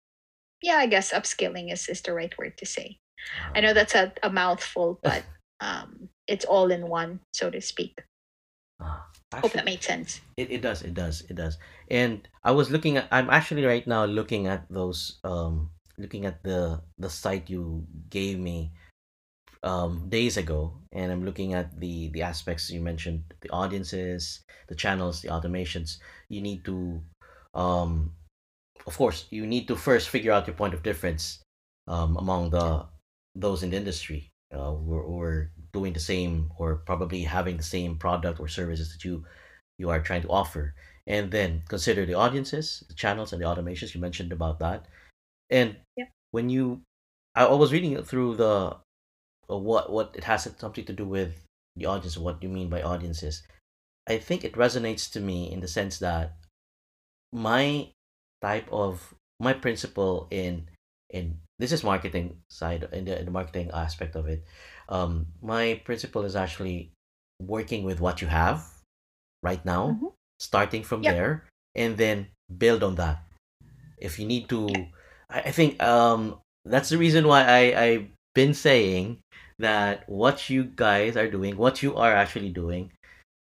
Yeah 0.61 0.75
i 0.75 0.85
guess 0.85 1.13
upskilling 1.13 1.71
is, 1.71 1.87
is 1.87 2.01
the 2.01 2.13
right 2.13 2.37
word 2.37 2.57
to 2.57 2.65
say. 2.65 2.97
I 3.55 3.61
know 3.61 3.73
that's 3.73 3.95
a, 3.95 4.11
a 4.21 4.29
mouthful 4.29 4.99
but 5.03 5.23
um 5.61 6.09
it's 6.27 6.43
all 6.43 6.71
in 6.71 6.89
one 6.89 7.21
so 7.33 7.49
to 7.49 7.61
speak 7.61 8.01
Ah, 9.35 9.43
hope 9.43 9.53
that 9.53 9.65
made 9.65 9.83
sense 9.83 10.21
It, 10.37 10.51
it 10.51 10.61
does, 10.61 10.81
it 10.81 10.93
does, 10.93 11.23
it 11.29 11.35
does. 11.35 11.57
And 11.91 12.27
I 12.43 12.51
was 12.51 12.71
looking 12.71 12.97
at 12.97 13.07
I'm 13.11 13.29
actually 13.29 13.65
right 13.65 13.85
now 13.87 14.05
looking 14.05 14.47
at 14.47 14.63
those 14.69 15.19
um 15.23 15.71
looking 15.97 16.25
at 16.25 16.43
the 16.43 16.81
the 16.97 17.09
site 17.09 17.49
you 17.49 17.83
gave 18.09 18.39
me 18.39 18.71
um 19.63 20.07
days 20.09 20.37
ago 20.37 20.73
and 20.93 21.11
I'm 21.11 21.25
looking 21.25 21.53
at 21.53 21.79
the 21.79 22.09
the 22.11 22.21
aspects 22.23 22.69
you 22.69 22.81
mentioned, 22.81 23.23
the 23.41 23.49
audiences, 23.51 24.43
the 24.67 24.75
channels, 24.75 25.21
the 25.21 25.29
automations. 25.29 25.97
You 26.29 26.41
need 26.41 26.63
to 26.65 27.01
um 27.53 28.13
of 28.87 28.97
course, 28.97 29.25
you 29.31 29.47
need 29.47 29.67
to 29.67 29.75
first 29.75 30.09
figure 30.09 30.31
out 30.31 30.47
your 30.47 30.55
point 30.55 30.73
of 30.73 30.83
difference 30.83 31.41
um 31.87 32.17
among 32.17 32.51
the 32.51 32.85
those 33.35 33.63
in 33.63 33.69
the 33.71 33.77
industry. 33.77 34.31
Uh, 34.53 34.71
we're, 34.71 35.07
we're 35.07 35.49
doing 35.77 35.93
the 35.93 35.99
same 36.13 36.51
or 36.57 36.69
probably 36.89 37.21
having 37.37 37.57
the 37.57 37.71
same 37.75 37.97
product 38.05 38.39
or 38.39 38.47
services 38.49 38.87
that 38.93 39.03
you 39.07 39.25
you 39.79 39.89
are 39.91 40.01
trying 40.01 40.23
to 40.23 40.29
offer. 40.41 40.75
And 41.07 41.31
then 41.31 41.63
consider 41.69 42.05
the 42.05 42.15
audiences 42.25 42.83
the 42.89 42.95
channels 43.03 43.31
and 43.33 43.41
the 43.41 43.47
automations. 43.51 43.93
You 43.95 44.01
mentioned 44.01 44.31
about 44.33 44.59
that. 44.59 44.87
And 45.49 45.77
Yep. 45.97 46.09
when 46.31 46.49
you 46.49 46.65
i 47.35 47.45
I 47.45 47.55
was 47.63 47.73
reading 47.73 47.93
it 47.97 48.07
through 48.07 48.31
the 48.37 48.55
uh, 49.49 49.57
what 49.57 49.91
what 49.91 50.15
it 50.15 50.23
has 50.25 50.43
something 50.57 50.85
to 50.85 50.93
do 50.93 51.05
with 51.17 51.31
the 51.75 51.85
audience 51.87 52.17
what 52.17 52.41
you 52.43 52.49
mean 52.49 52.69
by 52.69 52.81
audiences. 52.81 53.43
I 54.07 54.17
think 54.19 54.43
it 54.45 54.53
resonates 54.65 55.11
to 55.13 55.19
me 55.19 55.51
in 55.51 55.59
the 55.61 55.67
sense 55.67 55.99
that 55.99 56.37
my 57.31 57.91
type 58.41 58.67
of 58.71 59.13
my 59.39 59.53
principle 59.53 60.27
in 60.31 60.67
in 61.09 61.39
this 61.59 61.71
is 61.71 61.83
marketing 61.83 62.41
side 62.49 62.87
in 62.93 63.05
the, 63.05 63.19
in 63.19 63.25
the 63.25 63.31
marketing 63.31 63.69
aspect 63.73 64.15
of 64.15 64.27
it 64.27 64.43
um 64.89 65.27
my 65.41 65.81
principle 65.85 66.23
is 66.23 66.35
actually 66.35 66.91
working 67.41 67.83
with 67.83 67.99
what 67.99 68.21
you 68.21 68.27
have 68.27 68.63
right 69.43 69.63
now 69.65 69.99
Mhm. 70.01 70.13
starting 70.39 70.83
from 70.83 71.03
Yep. 71.03 71.13
there 71.13 71.43
and 71.75 71.97
then 71.97 72.27
build 72.57 72.83
on 72.83 72.95
that 72.95 73.23
if 73.97 74.19
you 74.19 74.25
need 74.25 74.49
to 74.49 74.87
I, 75.29 75.49
I 75.49 75.51
think 75.51 75.81
um 75.81 76.39
that's 76.65 76.89
the 76.89 76.97
reason 76.97 77.27
why 77.27 77.43
i 77.43 77.61
i've 77.83 78.07
been 78.33 78.53
saying 78.53 79.19
that 79.59 80.07
what 80.09 80.49
you 80.49 80.63
guys 80.65 81.15
are 81.17 81.29
doing 81.29 81.57
what 81.57 81.81
you 81.83 81.95
are 81.95 82.13
actually 82.13 82.49
doing 82.49 82.91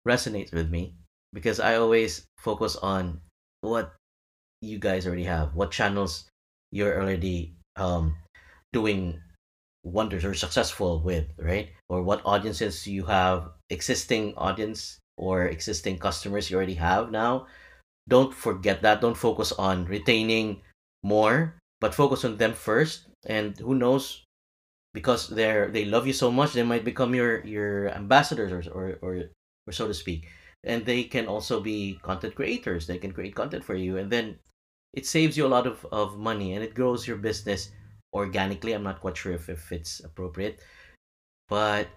resonates 0.08 0.54
with 0.54 0.70
me 0.70 0.96
because 1.34 1.60
i 1.60 1.76
always 1.76 2.26
focus 2.40 2.76
on 2.78 3.22
what 3.62 3.94
you 4.62 4.80
guys 4.80 5.08
already 5.08 5.24
have 5.24 5.56
what 5.56 5.72
channels 5.72 6.26
you're 6.72 7.00
already 7.02 7.56
um 7.78 8.16
doing 8.74 9.20
wonders 9.86 10.26
or 10.26 10.34
successful 10.34 11.00
with 11.00 11.30
right? 11.38 11.70
Or 11.88 12.02
what 12.02 12.26
audiences 12.26 12.88
you 12.88 13.06
have 13.06 13.52
existing 13.70 14.34
audience 14.36 15.00
or 15.18 15.46
existing 15.46 16.00
customers 16.00 16.50
you 16.50 16.58
already 16.58 16.76
have 16.76 17.12
now. 17.12 17.48
Don't 18.10 18.34
forget 18.34 18.82
that. 18.82 19.00
Don't 19.02 19.18
focus 19.18 19.54
on 19.54 19.86
retaining 19.86 20.62
more 21.04 21.56
but 21.82 21.94
focus 21.94 22.26
on 22.26 22.38
them 22.38 22.54
first. 22.54 23.06
And 23.26 23.58
who 23.60 23.76
knows 23.76 24.24
because 24.94 25.28
they're 25.30 25.70
they 25.70 25.86
love 25.86 26.08
you 26.08 26.14
so 26.14 26.32
much 26.32 26.54
they 26.54 26.64
might 26.64 26.86
become 26.86 27.14
your 27.14 27.46
your 27.46 27.90
ambassadors 27.94 28.52
or 28.52 28.64
or 28.74 28.98
or, 29.02 29.14
or 29.68 29.72
so 29.74 29.88
to 29.88 29.94
speak. 29.94 30.28
And 30.64 30.86
they 30.86 31.04
can 31.04 31.28
also 31.28 31.62
be 31.62 32.00
content 32.02 32.34
creators. 32.34 32.88
They 32.88 32.98
can 32.98 33.12
create 33.12 33.36
content 33.36 33.64
for 33.64 33.76
you. 33.76 33.98
And 33.98 34.10
then 34.10 34.40
it 34.94 35.06
saves 35.06 35.38
you 35.38 35.46
a 35.46 35.52
lot 35.52 35.68
of, 35.68 35.86
of 35.92 36.18
money 36.18 36.54
and 36.54 36.64
it 36.64 36.74
grows 36.74 37.06
your 37.06 37.18
business 37.18 37.70
organically 38.16 38.72
i'm 38.72 38.84
not 38.84 39.01
quite 39.01 39.18
sure 39.18 39.34
if, 39.34 39.49
if 39.49 39.72
it's 39.72 39.99
appropriate 39.99 40.59
but 41.49 41.88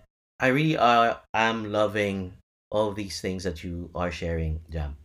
i 0.40 0.48
really 0.48 0.76
uh, 0.76 1.14
am 1.32 1.70
loving 1.70 2.34
all 2.70 2.92
these 2.92 3.20
things 3.20 3.44
that 3.44 3.62
you 3.62 3.88
are 3.94 4.10
sharing 4.10 4.60
jam 4.68 4.96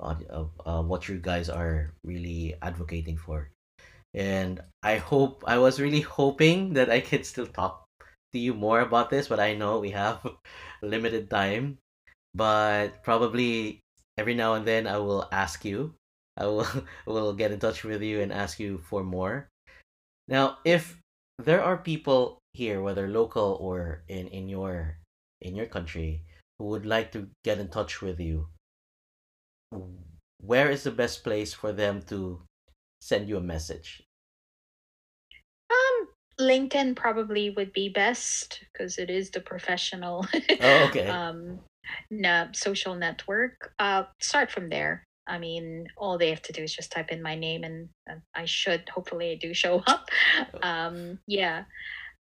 of 0.00 0.50
uh, 0.66 0.82
what 0.82 1.06
you 1.08 1.18
guys 1.18 1.48
are 1.48 1.92
really 2.02 2.56
advocating 2.62 3.16
for 3.16 3.50
and 4.14 4.62
I 4.82 4.96
hope 4.96 5.42
I 5.46 5.58
was 5.58 5.80
really 5.82 6.00
hoping 6.00 6.74
that 6.74 6.88
I 6.88 7.00
could 7.00 7.26
still 7.26 7.46
talk 7.50 7.84
to 8.32 8.38
you 8.38 8.54
more 8.54 8.80
about 8.80 9.10
this, 9.10 9.26
but 9.26 9.40
I 9.40 9.54
know 9.54 9.80
we 9.80 9.90
have 9.90 10.22
limited 10.82 11.28
time. 11.28 11.78
But 12.34 13.02
probably 13.02 13.80
every 14.16 14.34
now 14.34 14.54
and 14.54 14.66
then 14.66 14.86
I 14.86 14.98
will 14.98 15.28
ask 15.30 15.64
you. 15.64 15.94
I 16.36 16.46
will 16.46 16.66
will 17.06 17.34
get 17.34 17.50
in 17.50 17.58
touch 17.58 17.82
with 17.82 18.02
you 18.02 18.22
and 18.22 18.32
ask 18.32 18.58
you 18.58 18.78
for 18.78 19.02
more. 19.02 19.48
Now, 20.28 20.58
if 20.64 21.00
there 21.38 21.62
are 21.62 21.76
people 21.76 22.38
here, 22.52 22.80
whether 22.80 23.08
local 23.08 23.58
or 23.60 24.04
in 24.08 24.28
in 24.28 24.48
your 24.48 24.98
in 25.40 25.54
your 25.54 25.66
country, 25.66 26.22
who 26.58 26.66
would 26.66 26.86
like 26.86 27.12
to 27.12 27.28
get 27.44 27.58
in 27.58 27.68
touch 27.68 28.00
with 28.00 28.20
you, 28.20 28.48
where 30.40 30.70
is 30.70 30.84
the 30.84 30.90
best 30.90 31.24
place 31.24 31.52
for 31.52 31.72
them 31.72 32.02
to 32.08 32.42
send 33.00 33.28
you 33.28 33.36
a 33.36 33.40
message? 33.40 34.02
Um, 35.70 36.08
LinkedIn 36.40 36.96
probably 36.96 37.50
would 37.50 37.72
be 37.72 37.88
best 37.88 38.64
because 38.72 38.98
it 38.98 39.10
is 39.10 39.30
the 39.30 39.40
professional 39.40 40.26
Oh, 40.60 40.88
okay. 40.88 41.08
um 41.18 41.60
na- 42.10 42.52
social 42.52 42.94
network. 42.94 43.72
Uh, 43.78 44.04
start 44.20 44.50
from 44.50 44.68
there. 44.70 45.04
I 45.26 45.38
mean, 45.38 45.86
all 45.96 46.18
they 46.18 46.30
have 46.30 46.42
to 46.42 46.52
do 46.52 46.62
is 46.62 46.74
just 46.74 46.92
type 46.92 47.10
in 47.10 47.22
my 47.22 47.34
name, 47.34 47.64
and 47.64 47.88
I 48.34 48.44
should 48.44 48.88
hopefully 48.88 49.32
I 49.32 49.34
do 49.36 49.54
show 49.54 49.82
up. 49.86 50.08
Um, 50.62 51.18
yeah. 51.26 51.64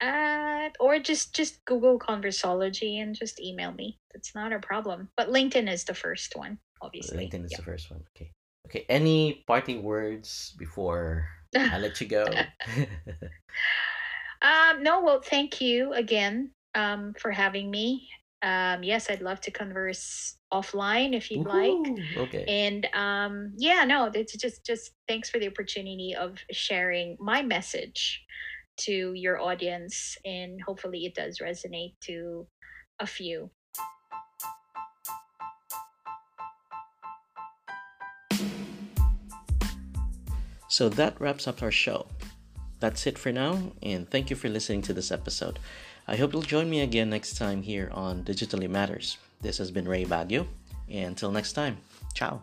Uh, 0.00 0.68
or 0.78 0.98
just 0.98 1.34
just 1.34 1.64
Google 1.64 1.98
Conversologie 1.98 3.00
and 3.02 3.14
just 3.14 3.40
email 3.40 3.72
me. 3.72 3.98
That's 4.12 4.34
not 4.34 4.52
a 4.52 4.58
problem. 4.58 5.08
But 5.16 5.28
LinkedIn 5.30 5.72
is 5.72 5.84
the 5.84 5.94
first 5.94 6.36
one, 6.36 6.58
obviously. 6.82 7.16
LinkedIn 7.26 7.46
is 7.46 7.52
Yeah. 7.52 7.58
the 7.58 7.62
first 7.64 7.90
one. 7.90 8.04
Okay. 8.14 8.30
Okay. 8.66 8.84
Any 8.88 9.44
parting 9.46 9.82
words 9.82 10.54
before 10.58 11.28
I 11.56 11.78
let 11.78 12.00
you 12.00 12.08
go? 12.08 12.26
Um, 14.42 14.82
no, 14.82 15.02
well, 15.02 15.20
thank 15.22 15.60
you 15.60 15.92
again 15.94 16.50
um, 16.74 17.14
for 17.18 17.30
having 17.30 17.70
me. 17.70 18.08
Um, 18.42 18.82
yes, 18.82 19.08
I'd 19.10 19.22
love 19.22 19.40
to 19.42 19.50
converse 19.50 20.36
offline 20.52 21.14
if 21.14 21.30
you'd 21.30 21.46
like. 21.46 21.98
Okay. 22.16 22.44
And 22.46 22.86
um, 22.94 23.52
yeah, 23.56 23.84
no, 23.84 24.10
it's 24.12 24.36
just 24.36 24.64
just 24.64 24.92
thanks 25.08 25.30
for 25.30 25.38
the 25.38 25.48
opportunity 25.48 26.14
of 26.14 26.38
sharing 26.50 27.16
my 27.18 27.42
message 27.42 28.22
to 28.78 29.14
your 29.14 29.40
audience, 29.40 30.18
and 30.24 30.60
hopefully 30.60 31.06
it 31.06 31.14
does 31.14 31.38
resonate 31.38 31.94
to 32.02 32.46
a 33.00 33.06
few. 33.06 33.50
So 40.68 40.90
that 40.90 41.18
wraps 41.18 41.48
up 41.48 41.62
our 41.62 41.70
show. 41.70 42.06
That's 42.80 43.06
it 43.06 43.16
for 43.16 43.32
now, 43.32 43.72
and 43.82 44.08
thank 44.10 44.28
you 44.28 44.36
for 44.36 44.50
listening 44.50 44.82
to 44.82 44.92
this 44.92 45.10
episode. 45.10 45.58
I 46.08 46.16
hope 46.16 46.32
you'll 46.32 46.42
join 46.42 46.70
me 46.70 46.80
again 46.82 47.10
next 47.10 47.36
time 47.36 47.62
here 47.62 47.90
on 47.92 48.22
Digitally 48.22 48.70
Matters. 48.70 49.18
This 49.40 49.58
has 49.58 49.72
been 49.72 49.88
Ray 49.88 50.04
Baguio, 50.04 50.46
and 50.88 51.08
until 51.08 51.32
next 51.32 51.54
time, 51.54 51.78
ciao. 52.14 52.42